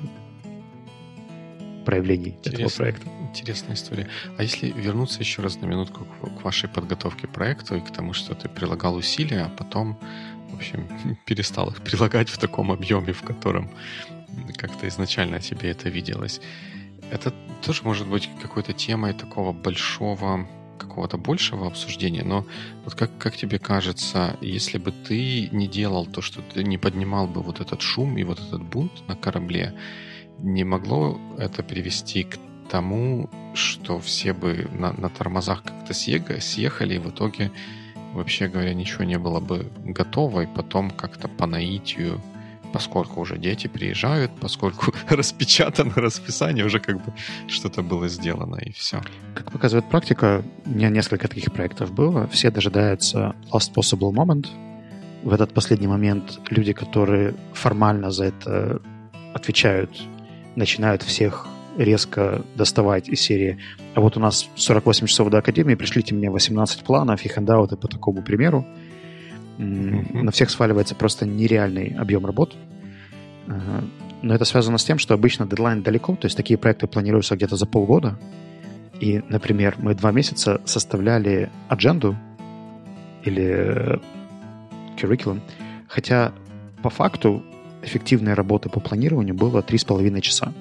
проявлений 1.85 2.35
Интересно, 2.37 2.63
этого 2.65 2.75
проекта. 2.75 3.09
Интересная 3.29 3.75
история. 3.75 4.09
А 4.37 4.43
если 4.43 4.71
вернуться 4.71 5.19
еще 5.19 5.41
раз 5.41 5.55
на 5.61 5.65
минутку 5.65 6.05
к, 6.05 6.39
к 6.39 6.43
вашей 6.43 6.69
подготовке 6.69 7.27
проекту 7.27 7.75
и 7.75 7.81
к 7.81 7.91
тому, 7.91 8.13
что 8.13 8.35
ты 8.35 8.49
прилагал 8.49 8.95
усилия, 8.95 9.43
а 9.43 9.49
потом, 9.49 9.97
в 10.49 10.55
общем, 10.55 10.87
перестал 11.25 11.69
их 11.69 11.81
прилагать 11.81 12.29
в 12.29 12.37
таком 12.37 12.71
объеме, 12.71 13.13
в 13.13 13.23
котором 13.23 13.71
как-то 14.57 14.87
изначально 14.87 15.39
тебе 15.39 15.71
это 15.71 15.89
виделось. 15.89 16.39
Это 17.09 17.33
тоже 17.65 17.83
может 17.83 18.07
быть 18.07 18.29
какой-то 18.41 18.73
темой 18.73 19.13
такого 19.13 19.53
большого 19.53 20.47
какого-то 20.77 21.17
большего 21.17 21.67
обсуждения, 21.67 22.23
но 22.23 22.45
вот 22.83 22.95
как, 22.95 23.17
как 23.17 23.35
тебе 23.35 23.59
кажется, 23.59 24.37
если 24.41 24.77
бы 24.77 24.91
ты 24.91 25.49
не 25.51 25.67
делал 25.67 26.05
то, 26.05 26.21
что 26.21 26.41
ты 26.41 26.63
не 26.63 26.77
поднимал 26.77 27.27
бы 27.27 27.41
вот 27.41 27.59
этот 27.59 27.81
шум 27.81 28.17
и 28.17 28.23
вот 28.23 28.39
этот 28.39 28.63
бунт 28.63 29.07
на 29.07 29.15
корабле, 29.15 29.73
не 30.39 30.63
могло 30.63 31.19
это 31.37 31.63
привести 31.63 32.23
к 32.23 32.37
тому, 32.69 33.29
что 33.53 33.99
все 33.99 34.33
бы 34.33 34.69
на, 34.71 34.93
на 34.93 35.09
тормозах 35.09 35.63
как-то 35.63 35.93
съехали, 35.93 36.95
и 36.95 36.99
в 36.99 37.09
итоге, 37.09 37.51
вообще 38.13 38.47
говоря, 38.47 38.73
ничего 38.73 39.03
не 39.03 39.17
было 39.17 39.39
бы 39.39 39.71
готово, 39.83 40.41
и 40.41 40.47
потом 40.47 40.91
как-то 40.91 41.27
по 41.27 41.47
наитию 41.47 42.21
поскольку 42.73 43.21
уже 43.21 43.37
дети 43.37 43.67
приезжают, 43.67 44.31
поскольку 44.39 44.93
распечатано 45.09 45.93
расписание, 45.95 46.65
уже 46.65 46.79
как 46.79 46.97
бы 46.97 47.13
что-то 47.47 47.81
было 47.81 48.07
сделано, 48.07 48.57
и 48.57 48.71
все. 48.71 49.01
Как 49.33 49.51
показывает 49.51 49.89
практика, 49.89 50.43
у 50.65 50.69
меня 50.69 50.89
несколько 50.89 51.27
таких 51.27 51.51
проектов 51.53 51.91
было. 51.91 52.27
Все 52.27 52.51
дожидаются 52.51 53.35
last 53.51 53.73
possible 53.73 54.11
moment, 54.11 54.47
в 55.23 55.33
этот 55.33 55.53
последний 55.53 55.87
момент 55.87 56.39
люди, 56.49 56.73
которые 56.73 57.33
формально 57.53 58.11
за 58.11 58.25
это 58.25 58.81
отвечают, 59.33 59.91
начинают 60.55 61.03
всех 61.03 61.47
резко 61.77 62.43
доставать 62.55 63.09
из 63.09 63.21
серии. 63.21 63.59
А 63.93 64.01
вот 64.01 64.17
у 64.17 64.19
нас 64.19 64.47
48 64.55 65.05
часов 65.07 65.29
до 65.29 65.39
Академии, 65.39 65.75
пришлите 65.75 66.15
мне 66.15 66.29
18 66.29 66.83
планов 66.83 67.25
и 67.25 67.29
хендауты 67.29 67.75
по 67.75 67.87
такому 67.87 68.23
примеру. 68.23 68.65
На 69.57 70.31
всех 70.31 70.49
сваливается 70.49 70.95
просто 70.95 71.25
нереальный 71.25 71.95
объем 71.97 72.25
работ. 72.25 72.55
Но 74.21 74.33
это 74.33 74.45
связано 74.45 74.77
с 74.77 74.83
тем, 74.83 74.97
что 74.97 75.13
обычно 75.13 75.45
дедлайн 75.45 75.83
далеко, 75.83 76.15
то 76.15 76.25
есть 76.25 76.35
такие 76.35 76.57
проекты 76.57 76.87
планируются 76.87 77.35
где-то 77.35 77.55
за 77.55 77.65
полгода. 77.65 78.19
И, 78.99 79.21
например, 79.29 79.75
мы 79.77 79.93
два 79.93 80.11
месяца 80.11 80.59
составляли 80.65 81.49
адженду 81.67 82.15
или 83.23 83.99
curriculum, 84.97 85.41
хотя 85.87 86.33
по 86.81 86.89
факту 86.89 87.43
эффективной 87.83 88.33
работы 88.33 88.69
по 88.69 88.79
планированию 88.79 89.35
было 89.35 89.61
три 89.61 89.77
с 89.77 89.83
половиной 89.83 90.21
часа. 90.21 90.51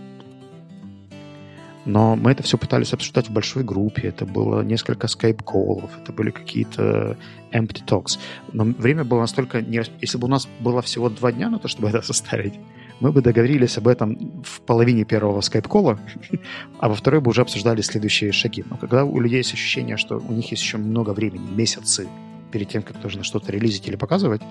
Но 1.87 2.17
мы 2.17 2.33
это 2.33 2.43
все 2.43 2.59
пытались 2.59 2.93
обсуждать 2.93 3.29
в 3.29 3.33
большой 3.33 3.63
группе. 3.63 4.09
Это 4.09 4.27
было 4.27 4.63
несколько 4.63 5.07
скайп-коллов, 5.07 5.91
это 6.03 6.13
были 6.13 6.31
какие-то 6.31 7.17
empty 7.53 7.85
talks. 7.87 8.19
Но 8.53 8.65
время 8.65 9.05
было 9.05 9.21
настолько... 9.21 9.63
Не... 9.63 9.83
Если 10.01 10.19
бы 10.19 10.27
у 10.27 10.31
нас 10.31 10.49
было 10.61 10.83
всего 10.83 11.09
два 11.09 11.31
дня 11.31 11.49
на 11.49 11.59
то, 11.61 11.69
чтобы 11.69 11.89
это 11.89 12.03
составить, 12.03 12.55
мы 12.99 13.13
бы 13.13 13.23
договорились 13.23 13.79
об 13.79 13.87
этом 13.87 14.43
в 14.43 14.61
половине 14.63 15.05
первого 15.05 15.41
скайп-колла, 15.41 15.99
а 16.81 16.89
во 16.89 16.97
второй 16.97 17.21
бы 17.21 17.31
уже 17.31 17.43
обсуждали 17.43 17.83
следующие 17.83 18.33
шаги. 18.33 18.65
Но 18.69 18.77
когда 18.77 19.05
у 19.05 19.21
людей 19.21 19.39
есть 19.39 19.55
ощущение, 19.55 19.97
что 19.97 20.19
у 20.19 20.33
них 20.33 20.51
есть 20.51 20.63
еще 20.63 20.79
много 20.79 21.11
времени, 21.11 21.49
месяцы, 21.55 22.09
перед 22.51 22.69
тем, 22.69 22.83
как 22.83 23.03
нужно 23.03 23.23
что-то 23.23 23.53
релизить 23.53 23.87
или 23.87 23.97
показывать, 23.97 24.43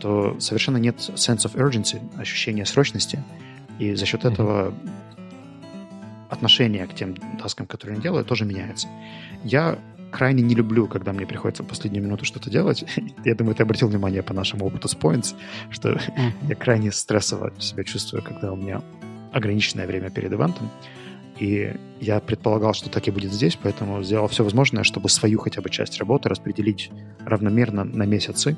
то 0.00 0.38
совершенно 0.40 0.78
нет 0.78 0.96
sense 0.96 1.44
of 1.44 1.54
urgency, 1.56 2.00
ощущения 2.18 2.64
срочности, 2.64 3.22
и 3.78 3.94
за 3.94 4.06
счет 4.06 4.24
этого 4.24 4.72
отношение 6.30 6.86
к 6.86 6.94
тем 6.94 7.14
таскам, 7.38 7.66
которые 7.66 7.96
я 7.96 8.02
делаю, 8.02 8.24
тоже 8.24 8.44
меняется. 8.44 8.88
Я 9.44 9.78
крайне 10.10 10.42
не 10.42 10.54
люблю, 10.54 10.86
когда 10.86 11.12
мне 11.12 11.26
приходится 11.26 11.62
в 11.62 11.66
последнюю 11.66 12.04
минуту 12.04 12.24
что-то 12.24 12.50
делать. 12.50 12.84
я 13.24 13.34
думаю, 13.34 13.54
ты 13.54 13.62
обратил 13.62 13.88
внимание 13.88 14.22
по 14.22 14.34
нашему 14.34 14.66
опыту 14.66 14.88
с 14.88 14.96
Points, 14.96 15.34
что 15.70 15.90
mm-hmm. 15.90 16.32
я 16.48 16.54
крайне 16.54 16.92
стрессово 16.92 17.52
себя 17.58 17.84
чувствую, 17.84 18.22
когда 18.22 18.52
у 18.52 18.56
меня 18.56 18.82
ограниченное 19.32 19.86
время 19.86 20.10
перед 20.10 20.32
ивентом. 20.32 20.70
И 21.38 21.74
я 22.00 22.20
предполагал, 22.20 22.74
что 22.74 22.90
так 22.90 23.08
и 23.08 23.10
будет 23.10 23.32
здесь, 23.32 23.56
поэтому 23.60 24.02
сделал 24.02 24.28
все 24.28 24.44
возможное, 24.44 24.84
чтобы 24.84 25.08
свою 25.08 25.38
хотя 25.38 25.62
бы 25.62 25.70
часть 25.70 25.98
работы 25.98 26.28
распределить 26.28 26.90
равномерно 27.24 27.84
на 27.84 28.04
месяцы. 28.04 28.56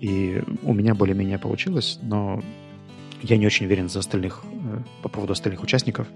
И 0.00 0.42
у 0.62 0.74
меня 0.74 0.94
более-менее 0.94 1.38
получилось, 1.38 1.98
но 2.02 2.40
я 3.22 3.36
не 3.36 3.46
очень 3.46 3.66
уверен 3.66 3.88
за 3.88 3.98
остальных, 3.98 4.44
э, 4.44 4.78
по 5.02 5.08
поводу 5.08 5.32
остальных 5.32 5.62
участников. 5.62 6.06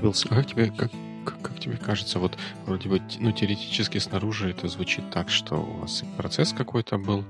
Wilson. 0.00 0.28
А 0.30 0.34
как 0.36 0.46
тебе, 0.46 0.70
как, 0.70 0.90
как, 1.24 1.42
как 1.42 1.60
тебе 1.60 1.76
кажется, 1.76 2.18
вот 2.18 2.38
вроде 2.66 2.88
бы, 2.88 3.02
ну, 3.18 3.32
теоретически 3.32 3.98
снаружи 3.98 4.50
это 4.50 4.68
звучит 4.68 5.10
так, 5.10 5.28
что 5.28 5.56
у 5.56 5.80
вас 5.80 6.02
процесс 6.16 6.52
какой-то 6.52 6.98
был 6.98 7.24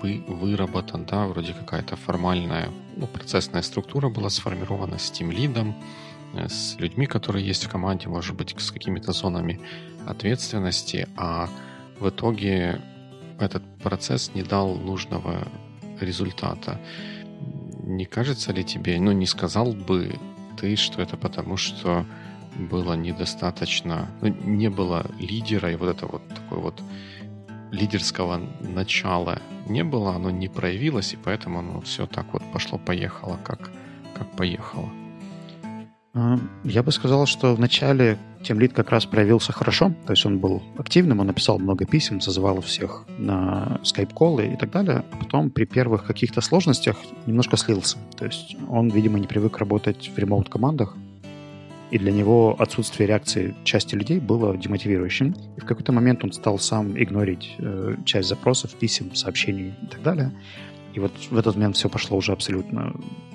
вы, 0.00 0.24
выработан, 0.26 1.04
да, 1.04 1.26
вроде 1.26 1.52
какая-то 1.52 1.96
формальная, 1.96 2.68
ну, 2.96 3.06
процессная 3.06 3.62
структура 3.62 4.08
была 4.08 4.30
сформирована 4.30 4.98
с 4.98 5.10
тем 5.10 5.30
лидом, 5.30 5.74
э, 6.34 6.48
с 6.48 6.76
людьми, 6.78 7.06
которые 7.06 7.46
есть 7.46 7.64
в 7.64 7.68
команде, 7.68 8.08
может 8.08 8.36
быть, 8.36 8.54
с 8.58 8.70
какими-то 8.70 9.12
зонами 9.12 9.60
ответственности, 10.06 11.08
а 11.16 11.48
в 12.00 12.08
итоге 12.08 12.80
этот 13.38 13.62
процесс 13.82 14.32
не 14.34 14.42
дал 14.42 14.74
нужного 14.74 15.48
результата. 16.00 16.80
Не 17.84 18.04
кажется 18.04 18.52
ли 18.52 18.64
тебе, 18.64 19.00
ну, 19.00 19.12
не 19.12 19.26
сказал 19.26 19.72
бы 19.72 20.18
ты, 20.62 20.76
что 20.76 21.02
это 21.02 21.16
потому, 21.16 21.56
что 21.56 22.06
было 22.56 22.94
недостаточно, 22.94 24.08
ну, 24.20 24.28
не 24.28 24.70
было 24.70 25.04
лидера, 25.18 25.72
и 25.72 25.76
вот 25.76 25.88
это 25.88 26.06
вот 26.06 26.22
такой 26.28 26.58
вот 26.58 26.80
лидерского 27.72 28.40
начала 28.60 29.42
не 29.66 29.82
было, 29.82 30.14
оно 30.14 30.30
не 30.30 30.48
проявилось, 30.48 31.14
и 31.14 31.16
поэтому 31.16 31.58
оно 31.58 31.80
все 31.80 32.06
так 32.06 32.32
вот 32.32 32.42
пошло-поехало, 32.52 33.38
как, 33.42 33.72
как 34.14 34.30
поехало. 34.36 34.88
Я 36.14 36.82
бы 36.82 36.92
сказал, 36.92 37.24
что 37.24 37.54
вначале 37.54 38.18
Тимлит 38.42 38.74
как 38.74 38.90
раз 38.90 39.06
проявился 39.06 39.52
хорошо, 39.52 39.94
то 40.06 40.12
есть 40.12 40.26
он 40.26 40.40
был 40.40 40.62
активным, 40.76 41.20
он 41.20 41.28
написал 41.28 41.58
много 41.58 41.86
писем, 41.86 42.20
созывал 42.20 42.60
всех 42.60 43.06
на 43.16 43.80
скайп-колы 43.82 44.48
и 44.48 44.56
так 44.56 44.70
далее, 44.70 45.04
а 45.10 45.16
потом 45.16 45.50
при 45.50 45.64
первых 45.64 46.04
каких-то 46.04 46.42
сложностях 46.42 46.98
немножко 47.26 47.56
слился. 47.56 47.96
То 48.18 48.26
есть 48.26 48.56
он, 48.68 48.90
видимо, 48.90 49.18
не 49.18 49.26
привык 49.26 49.56
работать 49.56 50.10
в 50.14 50.18
ремоут-командах, 50.18 50.96
и 51.90 51.98
для 51.98 52.10
него 52.10 52.56
отсутствие 52.58 53.06
реакции 53.06 53.54
части 53.64 53.94
людей 53.94 54.18
было 54.18 54.56
демотивирующим. 54.56 55.34
И 55.58 55.60
в 55.60 55.66
какой-то 55.66 55.92
момент 55.92 56.24
он 56.24 56.32
стал 56.32 56.58
сам 56.58 56.96
игнорить 56.96 57.54
э, 57.58 57.96
часть 58.06 58.30
запросов, 58.30 58.72
писем, 58.72 59.14
сообщений 59.14 59.74
и 59.82 59.86
так 59.86 60.02
далее. 60.02 60.32
И 60.92 61.00
вот 61.00 61.12
в 61.30 61.36
этот 61.36 61.56
момент 61.56 61.76
все 61.76 61.88
пошло 61.88 62.18
уже 62.18 62.32
абсолютно 62.32 62.94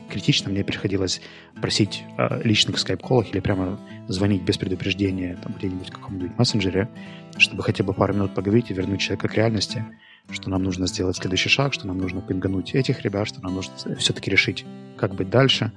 критично. 0.10 0.51
Мне 0.51 0.64
приходилось 0.64 1.22
просить 1.60 2.03
о 2.18 2.39
личных 2.43 2.78
скайп-колах 2.78 3.32
или 3.32 3.39
прямо 3.39 3.80
звонить 4.08 4.43
без 4.43 4.58
предупреждения 4.58 5.38
там, 5.41 5.53
где-нибудь 5.58 5.89
в 5.89 5.91
каком-нибудь 5.91 6.38
мессенджере, 6.38 6.89
чтобы 7.38 7.64
хотя 7.64 7.84
бы 7.84 7.93
пару 7.93 8.14
минут 8.14 8.34
поговорить 8.34 8.70
и 8.70 8.74
вернуть 8.74 9.01
человека 9.01 9.28
к 9.28 9.34
реальности, 9.36 9.86
что 10.30 10.49
нам 10.49 10.64
нужно 10.64 10.88
сделать 10.88 11.18
следующий 11.18 11.49
шаг, 11.49 11.74
что 11.74 11.88
нам 11.88 11.97
нужно 11.97 12.22
пингануть 12.22 12.76
этих 12.76 13.01
ребят, 13.01 13.28
что 13.28 13.41
нам 13.41 13.55
нужно 13.55 13.74
все-таки 13.97 14.30
решить, 14.30 14.66
как 14.97 15.16
быть 15.16 15.30
дальше. 15.30 15.72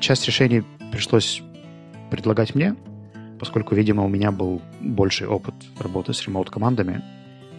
Часть 0.00 0.26
решений 0.26 0.62
пришлось 0.90 1.42
предлагать 2.10 2.54
мне, 2.54 2.76
поскольку, 3.38 3.74
видимо, 3.74 4.04
у 4.04 4.08
меня 4.08 4.30
был 4.30 4.60
больший 4.80 5.26
опыт 5.26 5.54
работы 5.78 6.12
с 6.12 6.26
ремоут-командами, 6.26 7.02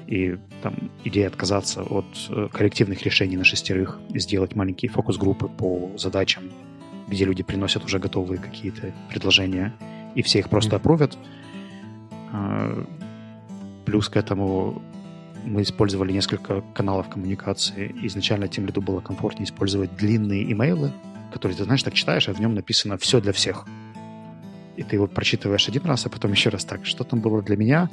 и 0.07 0.37
там 0.61 0.91
идея 1.03 1.27
отказаться 1.27 1.83
от 1.83 2.05
э, 2.29 2.47
коллективных 2.51 3.03
решений 3.03 3.37
на 3.37 3.43
шестерых 3.43 3.99
и 4.09 4.19
сделать 4.19 4.55
маленькие 4.55 4.91
фокус-группы 4.91 5.47
по 5.47 5.91
задачам, 5.97 6.43
где 7.07 7.25
люди 7.25 7.43
приносят 7.43 7.85
уже 7.85 7.99
готовые 7.99 8.39
какие-то 8.39 8.93
предложения, 9.09 9.73
и 10.15 10.21
все 10.21 10.39
их 10.39 10.49
просто 10.49 10.75
опровят. 10.75 11.17
А, 12.31 12.85
плюс 13.85 14.09
к 14.09 14.17
этому 14.17 14.81
мы 15.45 15.61
использовали 15.61 16.11
несколько 16.11 16.61
каналов 16.73 17.09
коммуникации. 17.09 17.93
Изначально 18.03 18.47
тем 18.47 18.65
лиду 18.65 18.81
было 18.81 19.01
комфортнее 19.01 19.45
использовать 19.45 19.95
длинные 19.95 20.51
имейлы, 20.51 20.91
которые 21.31 21.57
ты 21.57 21.63
знаешь, 21.63 21.83
так 21.83 21.93
читаешь, 21.93 22.29
а 22.29 22.33
в 22.33 22.39
нем 22.39 22.55
написано 22.55 22.97
все 22.97 23.19
для 23.19 23.33
всех. 23.33 23.65
И 24.75 24.83
ты 24.83 24.95
его 24.95 25.07
прочитываешь 25.07 25.67
один 25.67 25.83
раз, 25.83 26.05
а 26.05 26.09
потом 26.09 26.31
еще 26.31 26.49
раз 26.49 26.65
так. 26.65 26.85
Что 26.85 27.03
там 27.03 27.19
было 27.19 27.41
для 27.41 27.57
меня? 27.57 27.89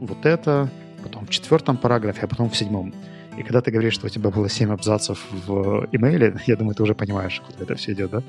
Вот 0.00 0.26
это, 0.26 0.70
потом 1.02 1.26
в 1.26 1.30
четвертом 1.30 1.76
параграфе, 1.76 2.22
а 2.22 2.26
потом 2.26 2.50
в 2.50 2.56
седьмом. 2.56 2.94
И 3.36 3.42
когда 3.42 3.60
ты 3.60 3.70
говоришь, 3.70 3.94
что 3.94 4.06
у 4.06 4.10
тебя 4.10 4.30
было 4.30 4.48
семь 4.48 4.70
абзацев 4.70 5.26
в 5.46 5.88
имейле, 5.92 6.36
я 6.46 6.56
думаю, 6.56 6.74
ты 6.74 6.82
уже 6.82 6.94
понимаешь, 6.94 7.40
куда 7.46 7.64
это 7.64 7.74
все 7.74 7.92
идет, 7.92 8.10
да? 8.10 8.22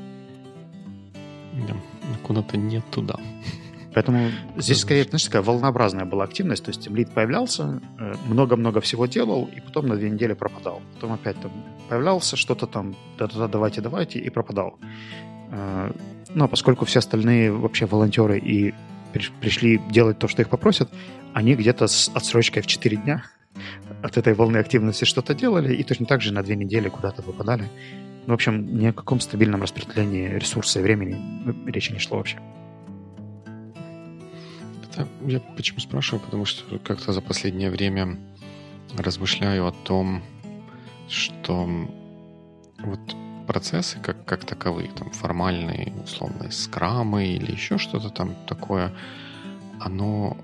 Да, 1.68 1.76
куда-то 2.24 2.58
не 2.58 2.82
туда. 2.92 3.16
Поэтому 3.94 4.32
здесь 4.58 4.80
скорее, 4.80 5.04
знаешь, 5.04 5.24
такая 5.24 5.42
волнообразная 5.42 6.06
была 6.06 6.24
активность. 6.24 6.64
То 6.64 6.70
есть 6.70 6.90
лид 6.90 7.12
появлялся, 7.12 7.80
э, 8.00 8.14
много-много 8.28 8.82
всего 8.82 9.06
делал, 9.06 9.50
и 9.56 9.62
потом 9.62 9.88
на 9.88 9.96
две 9.96 10.10
недели 10.10 10.34
пропадал. 10.34 10.82
Потом 10.96 11.14
опять 11.14 11.40
там 11.40 11.52
появлялся, 11.90 12.36
что-то 12.36 12.66
там, 12.66 12.96
да-да-да, 13.20 13.48
давайте, 13.48 13.82
давайте, 13.82 14.20
и 14.20 14.30
пропадал. 14.30 14.80
Э, 15.52 15.92
но 16.34 16.48
поскольку 16.48 16.86
все 16.86 17.00
остальные 17.00 17.52
вообще 17.52 17.86
волонтеры 17.86 18.40
и 18.40 18.74
пришли 19.42 19.80
делать 19.90 20.20
то, 20.20 20.28
что 20.28 20.42
их 20.42 20.50
попросят, 20.50 20.90
они 21.34 21.56
где-то 21.56 21.88
с 21.88 22.10
отсрочкой 22.14 22.62
в 22.62 22.68
4 22.68 22.98
дня 22.98 23.24
от 24.02 24.18
этой 24.18 24.34
волны 24.34 24.58
активности 24.58 25.06
что-то 25.06 25.34
делали, 25.34 25.76
и 25.76 25.84
точно 25.84 26.06
так 26.06 26.22
же 26.22 26.34
на 26.34 26.44
две 26.44 26.56
недели 26.56 26.90
куда-то 26.90 27.22
выпадали. 27.22 27.70
В 28.26 28.34
общем, 28.34 28.78
ни 28.78 28.88
о 28.88 28.94
каком 28.94 29.20
стабильном 29.20 29.62
распределении 29.62 30.28
ресурса 30.28 30.80
и 30.80 30.84
времени 30.84 31.18
речи 31.70 31.92
не 31.92 32.00
шло 32.00 32.18
вообще. 32.18 32.40
Это 34.84 35.08
я 35.28 35.40
почему 35.40 35.80
спрашиваю? 35.80 36.24
Потому 36.24 36.46
что 36.46 36.80
как-то 36.80 37.14
за 37.14 37.22
последнее 37.22 37.70
время 37.70 38.18
размышляю 38.98 39.68
о 39.68 39.72
том, 39.72 40.24
что 41.10 41.68
вот 42.80 43.00
процессы 43.48 44.00
как, 44.00 44.26
как 44.26 44.46
таковые, 44.46 44.90
там 44.90 45.12
формальные, 45.12 45.94
условные 46.04 46.52
скрамы 46.52 47.28
или 47.28 47.52
еще 47.52 47.78
что-то 47.78 48.10
там 48.10 48.36
такое, 48.48 48.94
оно 49.80 50.38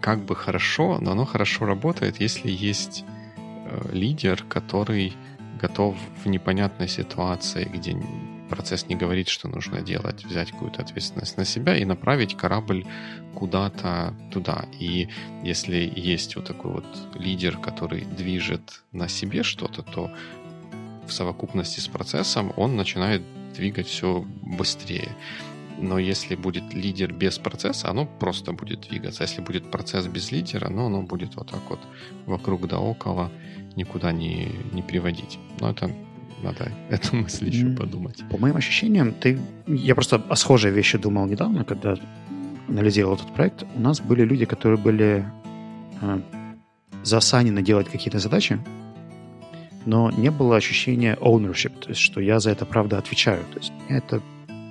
как 0.00 0.24
бы 0.24 0.34
хорошо, 0.34 0.98
но 1.00 1.12
оно 1.12 1.24
хорошо 1.24 1.66
работает, 1.66 2.20
если 2.20 2.50
есть 2.50 3.04
э, 3.36 3.88
лидер, 3.92 4.42
который 4.48 5.14
готов 5.60 5.96
в 6.24 6.28
непонятной 6.28 6.88
ситуации, 6.88 7.64
где 7.64 7.96
процесс 8.50 8.88
не 8.88 8.96
говорит, 8.96 9.28
что 9.28 9.48
нужно 9.48 9.80
делать, 9.80 10.24
взять 10.24 10.50
какую-то 10.50 10.82
ответственность 10.82 11.36
на 11.36 11.44
себя 11.44 11.76
и 11.76 11.84
направить 11.84 12.36
корабль 12.36 12.84
куда-то 13.34 14.14
туда. 14.32 14.64
И 14.80 15.08
если 15.44 15.92
есть 15.96 16.36
вот 16.36 16.46
такой 16.46 16.72
вот 16.72 16.86
лидер, 17.14 17.58
который 17.58 18.04
движет 18.04 18.82
на 18.92 19.08
себе 19.08 19.42
что-то, 19.42 19.82
то 19.82 20.10
в 21.10 21.12
совокупности 21.12 21.80
с 21.80 21.88
процессом 21.88 22.52
он 22.56 22.76
начинает 22.76 23.22
двигать 23.54 23.86
все 23.86 24.24
быстрее. 24.42 25.08
Но 25.78 25.98
если 25.98 26.36
будет 26.36 26.74
лидер 26.74 27.12
без 27.12 27.38
процесса, 27.38 27.90
оно 27.90 28.06
просто 28.06 28.52
будет 28.52 28.88
двигаться. 28.88 29.24
Если 29.24 29.40
будет 29.40 29.70
процесс 29.70 30.06
без 30.06 30.30
лидера, 30.30 30.68
ну, 30.68 30.86
оно 30.86 31.02
будет 31.02 31.36
вот 31.36 31.50
так 31.50 31.60
вот 31.68 31.80
вокруг 32.26 32.66
да 32.68 32.78
около, 32.78 33.30
никуда 33.76 34.12
не, 34.12 34.48
не 34.72 34.82
приводить. 34.82 35.38
Но 35.60 35.70
это 35.70 35.90
надо 36.42 36.70
эту 36.90 37.16
мысль 37.16 37.48
еще 37.48 37.66
mm. 37.66 37.76
подумать. 37.76 38.22
По 38.30 38.38
моим 38.38 38.56
ощущениям, 38.56 39.12
ты... 39.12 39.38
Я 39.66 39.94
просто 39.94 40.16
о 40.16 40.36
схожей 40.36 40.70
вещи 40.70 40.98
думал 40.98 41.26
недавно, 41.26 41.64
когда 41.64 41.96
анализировал 42.68 43.16
этот 43.16 43.34
проект. 43.34 43.64
У 43.74 43.80
нас 43.80 44.00
были 44.00 44.24
люди, 44.24 44.44
которые 44.44 44.78
были 44.78 45.24
э, 46.02 46.20
заосанены 47.02 47.62
делать 47.62 47.88
какие-то 47.88 48.18
задачи, 48.18 48.58
но 49.86 50.10
не 50.10 50.30
было 50.30 50.56
ощущения 50.56 51.16
ownership, 51.20 51.72
то 51.80 51.88
есть 51.90 52.00
что 52.00 52.20
я 52.20 52.40
за 52.40 52.50
это 52.50 52.66
правда 52.66 52.98
отвечаю. 52.98 53.44
То 53.52 53.58
есть 53.58 53.72
это 53.88 54.22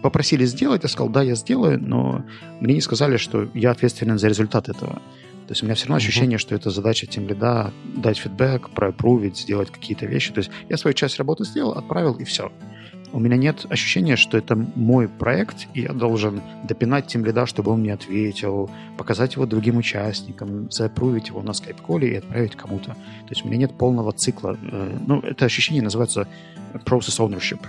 попросили 0.02 0.46
сделать, 0.46 0.84
я 0.84 0.90
сказал, 0.90 1.10
да, 1.10 1.22
я 1.22 1.36
сделаю, 1.36 1.80
но 1.80 2.24
мне 2.60 2.76
не 2.76 2.82
сказали, 2.82 3.18
что 3.18 3.50
я 3.54 3.72
ответственен 3.72 4.18
за 4.18 4.28
результат 4.28 4.70
этого. 4.70 5.02
То 5.48 5.54
есть 5.54 5.64
у 5.64 5.66
меня 5.66 5.74
все 5.74 5.86
равно 5.86 5.96
ощущение, 5.96 6.38
что 6.38 6.54
это 6.54 6.70
задача 6.70 7.08
тем 7.08 7.28
лида 7.28 7.74
дать 7.96 8.20
фидбэк, 8.20 8.70
проапрувить, 8.70 9.38
сделать 9.38 9.72
какие-то 9.72 10.06
вещи. 10.06 10.32
То 10.32 10.40
есть 10.40 10.52
я 10.70 10.78
свою 10.78 10.94
часть 10.94 11.18
работы 11.18 11.44
сделал, 11.44 11.72
отправил, 11.72 12.14
и 12.14 12.24
все. 12.24 12.52
У 13.12 13.20
меня 13.20 13.38
нет 13.38 13.66
ощущения, 13.70 14.16
что 14.16 14.38
это 14.38 14.56
мой 14.56 15.08
проект, 15.08 15.68
и 15.74 15.82
я 15.82 15.94
должен 15.94 16.42
допинать 16.64 17.08
тем 17.08 17.26
лида, 17.26 17.46
чтобы 17.46 17.72
он 17.72 17.82
мне 17.82 17.94
ответил, 17.94 18.70
показать 18.98 19.36
его 19.36 19.46
другим 19.46 19.78
участникам, 19.78 20.70
заапрувить 20.70 21.30
его 21.30 21.42
на 21.42 21.54
скайп-коле 21.54 22.08
и 22.08 22.16
отправить 22.16 22.56
кому-то. 22.56 22.92
То 22.92 23.30
есть 23.30 23.44
у 23.44 23.48
меня 23.48 23.58
нет 23.58 23.78
полного 23.78 24.12
цикла. 24.12 24.58
Э, 24.62 24.98
ну, 25.08 25.20
это 25.22 25.46
ощущение 25.46 25.82
называется 25.82 26.28
process 26.86 27.20
ownership 27.20 27.66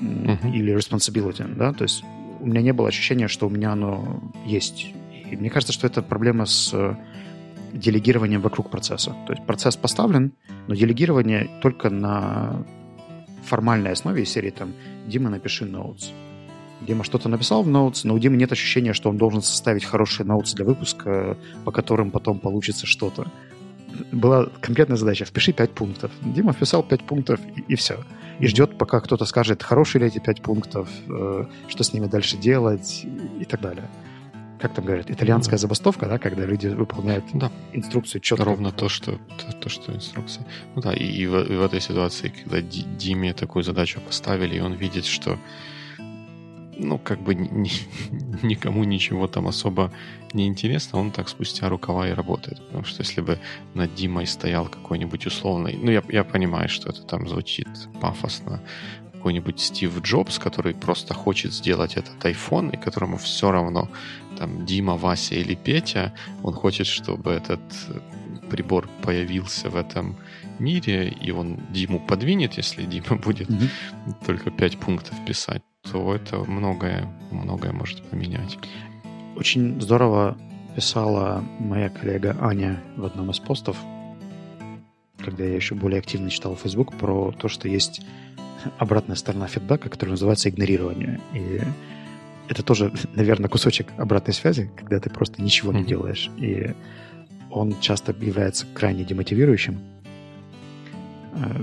uh-huh. 0.00 0.52
или 0.52 0.76
responsibility, 0.76 1.54
да, 1.54 1.72
то 1.72 1.84
есть 1.84 2.04
у 2.40 2.46
меня 2.46 2.62
не 2.62 2.72
было 2.72 2.88
ощущения, 2.88 3.28
что 3.28 3.46
у 3.46 3.50
меня 3.50 3.72
оно 3.72 4.20
есть. 4.46 4.92
И 5.30 5.36
мне 5.36 5.50
кажется, 5.50 5.72
что 5.72 5.86
это 5.86 6.02
проблема 6.02 6.46
с 6.46 6.70
э, 6.74 6.96
делегированием 7.72 8.40
вокруг 8.40 8.70
процесса. 8.70 9.14
То 9.26 9.32
есть 9.32 9.46
процесс 9.46 9.76
поставлен, 9.76 10.32
но 10.66 10.74
делегирование 10.74 11.48
только 11.62 11.90
на 11.90 12.64
формальной 13.44 13.92
основе 13.92 14.24
серии 14.24 14.50
там 14.50 14.72
«Дима, 15.06 15.30
напиши 15.30 15.64
notes». 15.64 16.12
Дима 16.80 17.04
что-то 17.04 17.28
написал 17.28 17.62
в 17.62 17.68
notes, 17.68 18.00
но 18.04 18.14
у 18.14 18.18
Димы 18.18 18.36
нет 18.36 18.52
ощущения, 18.52 18.94
что 18.94 19.10
он 19.10 19.18
должен 19.18 19.42
составить 19.42 19.84
хорошие 19.84 20.26
notes 20.26 20.54
для 20.54 20.64
выпуска, 20.64 21.36
по 21.64 21.72
которым 21.72 22.10
потом 22.10 22.38
получится 22.38 22.86
что-то. 22.86 23.26
Была 24.12 24.46
конкретная 24.60 24.96
задача 24.96 25.24
«Впиши 25.24 25.52
5 25.52 25.70
пунктов». 25.72 26.10
Дима 26.22 26.52
вписал 26.52 26.82
5 26.82 27.02
пунктов, 27.02 27.40
и, 27.56 27.72
и 27.72 27.74
все 27.74 27.98
и 28.40 28.46
ждет, 28.46 28.78
пока 28.78 29.00
кто-то 29.00 29.26
скажет, 29.26 29.62
хорошие 29.62 30.00
ли 30.00 30.08
эти 30.08 30.18
пять 30.18 30.40
пунктов, 30.40 30.88
э, 31.08 31.44
что 31.68 31.84
с 31.84 31.92
ними 31.92 32.06
дальше 32.06 32.38
делать 32.38 33.04
и 33.38 33.44
так 33.44 33.60
далее. 33.60 33.88
Как 34.60 34.74
там 34.74 34.84
говорят, 34.84 35.10
итальянская 35.10 35.56
ну, 35.56 35.60
забастовка, 35.60 36.06
да, 36.06 36.18
когда 36.18 36.44
люди 36.44 36.68
выполняют 36.68 37.24
да. 37.32 37.50
инструкцию 37.72 38.20
четко. 38.20 38.44
Ровно 38.44 38.72
то, 38.72 38.88
что, 38.88 39.12
то, 39.12 39.52
то, 39.58 39.68
что 39.68 39.92
инструкция. 39.94 40.46
Ну 40.74 40.82
да, 40.82 40.92
и, 40.92 41.04
и, 41.04 41.26
в, 41.26 41.40
и 41.50 41.56
в 41.56 41.62
этой 41.62 41.80
ситуации, 41.80 42.28
когда 42.28 42.60
Диме 42.60 43.32
такую 43.32 43.62
задачу 43.62 44.00
поставили, 44.00 44.56
и 44.56 44.60
он 44.60 44.74
видит, 44.74 45.06
что 45.06 45.38
ну, 46.80 46.98
как 46.98 47.20
бы 47.20 47.34
ни, 47.34 47.70
никому 48.42 48.84
ничего 48.84 49.26
там 49.28 49.46
особо 49.46 49.92
не 50.32 50.46
интересно, 50.46 50.98
он 50.98 51.10
так 51.10 51.28
спустя 51.28 51.68
рукава 51.68 52.08
и 52.08 52.12
работает. 52.12 52.64
Потому 52.66 52.84
что 52.84 53.02
если 53.02 53.20
бы 53.20 53.38
над 53.74 53.94
Димой 53.94 54.26
стоял 54.26 54.66
какой-нибудь 54.66 55.26
условный... 55.26 55.78
Ну, 55.80 55.90
я, 55.90 56.02
я 56.08 56.24
понимаю, 56.24 56.68
что 56.68 56.88
это 56.90 57.02
там 57.02 57.28
звучит 57.28 57.68
пафосно. 58.00 58.62
Какой-нибудь 59.12 59.60
Стив 59.60 60.00
Джобс, 60.00 60.38
который 60.38 60.74
просто 60.74 61.12
хочет 61.12 61.52
сделать 61.52 61.96
этот 61.96 62.24
iPhone, 62.24 62.72
и 62.72 62.76
которому 62.76 63.18
все 63.18 63.50
равно 63.50 63.90
там 64.40 64.66
Дима, 64.66 64.96
Вася 64.96 65.34
или 65.34 65.54
Петя, 65.54 66.12
он 66.42 66.54
хочет, 66.54 66.86
чтобы 66.86 67.30
этот 67.30 67.60
прибор 68.50 68.88
появился 69.02 69.70
в 69.70 69.76
этом 69.76 70.16
мире, 70.58 71.08
и 71.08 71.30
он 71.30 71.60
Диму 71.70 72.00
подвинет, 72.00 72.54
если 72.54 72.84
Дима 72.84 73.16
будет 73.24 73.50
mm-hmm. 73.50 74.26
только 74.26 74.50
5 74.50 74.78
пунктов 74.78 75.14
писать 75.26 75.62
то 75.90 76.14
это 76.14 76.38
многое, 76.38 77.08
многое 77.30 77.72
может 77.72 78.02
поменять. 78.10 78.58
Очень 79.36 79.80
здорово 79.80 80.36
писала 80.76 81.44
моя 81.58 81.88
коллега 81.88 82.36
Аня 82.40 82.82
в 82.96 83.04
одном 83.04 83.30
из 83.30 83.38
постов, 83.38 83.76
когда 85.18 85.44
я 85.44 85.54
еще 85.54 85.74
более 85.74 85.98
активно 85.98 86.30
читал 86.30 86.56
Facebook, 86.56 86.96
про 86.96 87.32
то, 87.32 87.48
что 87.48 87.68
есть 87.68 88.02
обратная 88.78 89.16
сторона 89.16 89.46
фидбэка, 89.46 89.88
которая 89.88 90.12
называется 90.12 90.48
игнорирование. 90.48 91.20
И 91.34 91.60
это 92.50 92.62
тоже, 92.64 92.92
наверное, 93.14 93.48
кусочек 93.48 93.86
обратной 93.96 94.34
связи, 94.34 94.70
когда 94.76 95.00
ты 95.00 95.08
просто 95.08 95.40
ничего 95.40 95.72
не 95.72 95.84
делаешь. 95.84 96.30
И 96.36 96.74
он 97.50 97.80
часто 97.80 98.14
является 98.20 98.66
крайне 98.74 99.04
демотивирующим. 99.04 99.80
Э, 101.34 101.62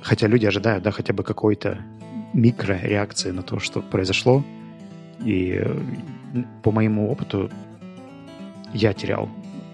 хотя 0.00 0.28
люди 0.28 0.46
ожидают, 0.46 0.84
да, 0.84 0.92
хотя 0.92 1.12
бы 1.12 1.24
какой-то 1.24 1.84
микрореакции 2.32 3.32
на 3.32 3.42
то, 3.42 3.58
что 3.58 3.82
произошло. 3.82 4.44
И 5.24 5.62
по 6.62 6.70
моему 6.70 7.10
опыту 7.10 7.50
я 8.72 8.92
терял 8.94 9.28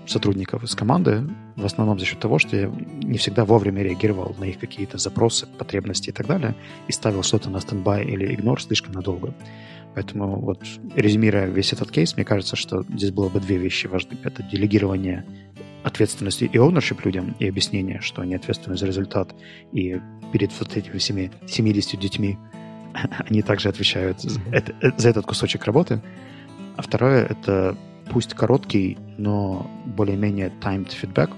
сотрудников 0.06 0.64
из 0.64 0.74
команды 0.74 1.28
в 1.58 1.64
основном 1.64 1.98
за 1.98 2.06
счет 2.06 2.20
того, 2.20 2.38
что 2.38 2.56
я 2.56 2.70
не 3.02 3.18
всегда 3.18 3.44
вовремя 3.44 3.82
реагировал 3.82 4.34
на 4.38 4.44
их 4.44 4.58
какие-то 4.58 4.96
запросы, 4.96 5.46
потребности 5.58 6.10
и 6.10 6.12
так 6.12 6.26
далее, 6.26 6.54
и 6.86 6.92
ставил 6.92 7.24
что-то 7.24 7.50
на 7.50 7.60
стендбай 7.60 8.04
или 8.04 8.32
игнор 8.32 8.62
слишком 8.62 8.92
надолго. 8.92 9.34
Поэтому 9.94 10.40
вот 10.40 10.62
резюмируя 10.94 11.46
весь 11.46 11.72
этот 11.72 11.90
кейс, 11.90 12.14
мне 12.16 12.24
кажется, 12.24 12.56
что 12.56 12.82
здесь 12.82 13.10
было 13.10 13.28
бы 13.28 13.40
две 13.40 13.56
вещи 13.56 13.86
важны. 13.86 14.16
Это 14.22 14.42
делегирование 14.42 15.24
ответственности 15.82 16.44
и 16.44 16.56
ownership 16.56 17.00
людям, 17.04 17.34
и 17.38 17.48
объяснение, 17.48 18.00
что 18.00 18.22
они 18.22 18.34
ответственны 18.34 18.76
за 18.76 18.86
результат, 18.86 19.34
и 19.72 20.00
перед 20.32 20.52
вот 20.58 20.76
этими 20.76 20.98
всеми 20.98 21.32
70 21.46 21.98
детьми 21.98 22.38
они 23.28 23.42
также 23.42 23.68
отвечают 23.68 24.20
за, 24.20 24.40
это, 24.52 24.74
за 24.96 25.08
этот 25.08 25.26
кусочек 25.26 25.64
работы. 25.64 26.00
А 26.76 26.82
второе— 26.82 27.24
это 27.28 27.76
пусть 28.10 28.34
короткий, 28.34 28.98
но 29.16 29.70
более-менее 29.84 30.52
timed 30.60 30.92
feedback. 31.00 31.32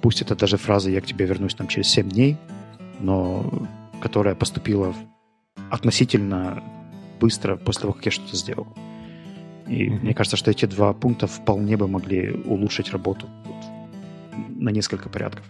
Пусть 0.00 0.22
это 0.22 0.34
даже 0.34 0.56
фраза 0.56 0.90
«я 0.90 1.00
к 1.00 1.06
тебе 1.06 1.26
вернусь 1.26 1.54
там 1.54 1.68
через 1.68 1.88
7 1.88 2.08
дней», 2.08 2.36
но 3.00 3.44
которая 4.00 4.34
поступила 4.34 4.94
относительно 5.70 6.62
быстро 7.22 7.56
после 7.56 7.82
того, 7.82 7.92
как 7.92 8.06
я 8.06 8.10
что-то 8.10 8.36
сделал. 8.36 8.66
И 9.68 9.86
mm-hmm. 9.86 10.00
мне 10.00 10.14
кажется, 10.14 10.36
что 10.36 10.50
эти 10.50 10.66
два 10.66 10.92
пункта 10.92 11.28
вполне 11.28 11.76
бы 11.76 11.86
могли 11.86 12.32
улучшить 12.32 12.90
работу 12.90 13.28
на 14.48 14.70
несколько 14.70 15.08
порядков. 15.08 15.44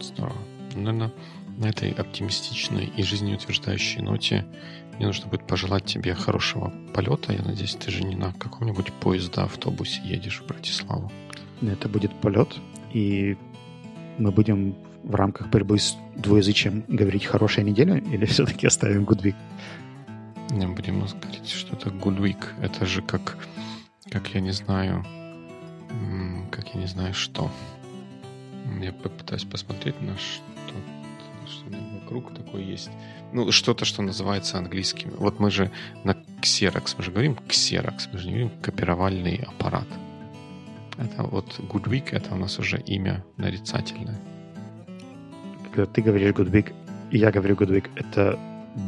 Здорово. 0.00 0.36
Наверное, 0.76 1.12
на 1.58 1.66
этой 1.66 1.90
оптимистичной 1.90 2.92
и 2.96 3.02
жизнеутверждающей 3.02 4.02
ноте 4.02 4.46
мне 4.96 5.06
нужно 5.06 5.26
будет 5.26 5.46
пожелать 5.46 5.84
тебе 5.84 6.14
хорошего 6.14 6.72
полета. 6.94 7.32
Я 7.32 7.42
надеюсь, 7.42 7.74
ты 7.74 7.90
же 7.90 8.04
не 8.04 8.14
на 8.14 8.32
каком-нибудь 8.32 8.92
поезде, 8.92 9.40
автобусе 9.40 10.00
едешь 10.04 10.40
в 10.40 10.46
Братиславу. 10.46 11.10
Это 11.60 11.88
будет 11.88 12.12
полет, 12.20 12.54
и 12.92 13.36
мы 14.18 14.30
будем 14.30 14.76
в 15.04 15.14
рамках 15.14 15.48
борьбы 15.48 15.78
с 15.78 15.96
двуязычием 16.16 16.84
говорить 16.88 17.24
«хорошая 17.26 17.64
неделя» 17.64 17.96
или 17.98 18.24
все-таки 18.26 18.66
оставим 18.66 19.04
«good 19.04 19.22
week»? 19.22 19.36
Не 20.50 20.66
будем 20.66 21.00
говорить, 21.00 21.48
что 21.48 21.76
это 21.76 21.90
good 21.90 22.18
week. 22.18 22.44
Это 22.60 22.86
же 22.86 23.02
как, 23.02 23.38
как 24.10 24.28
я 24.34 24.40
не 24.40 24.52
знаю, 24.52 25.04
как 26.50 26.74
я 26.74 26.80
не 26.80 26.86
знаю 26.86 27.14
что. 27.14 27.50
Я 28.80 28.92
попытаюсь 28.92 29.44
посмотреть 29.44 30.00
на 30.00 30.16
что 30.16 30.42
что 31.46 31.64
вокруг 32.00 32.34
такое 32.34 32.62
есть. 32.62 32.90
Ну, 33.32 33.50
что-то, 33.52 33.84
что 33.84 34.02
называется 34.02 34.58
английским. 34.58 35.10
Вот 35.18 35.40
мы 35.40 35.50
же 35.50 35.70
на 36.04 36.12
Xerox, 36.40 36.94
мы 36.98 37.04
же 37.04 37.10
говорим 37.10 37.38
Xerox, 37.48 38.08
мы 38.12 38.18
же 38.18 38.26
не 38.26 38.32
говорим 38.32 38.50
копировальный 38.62 39.36
аппарат. 39.36 39.86
Это 40.96 41.24
вот 41.24 41.58
Good 41.58 41.84
Week, 41.84 42.08
это 42.12 42.34
у 42.34 42.36
нас 42.36 42.58
уже 42.58 42.80
имя 42.80 43.24
нарицательное. 43.36 44.18
Когда 45.74 45.90
ты 45.90 46.02
говоришь 46.02 46.32
Good 46.32 46.52
Week, 46.52 46.72
и 47.10 47.18
я 47.18 47.32
говорю 47.32 47.56
Good 47.56 47.70
Week, 47.70 47.90
это 47.96 48.38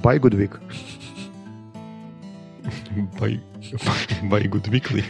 By 0.04 0.20
Good 0.20 0.36
Week. 0.36 0.52
By, 3.18 3.40
by 4.30 4.48
Good 4.48 4.68
Weekly. 4.68 5.02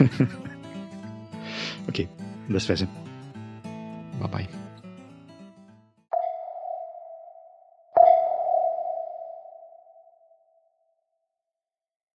Окей, 1.87 2.09
до 2.49 2.59
связи. 2.61 2.89
Bye-bye. 4.19 4.56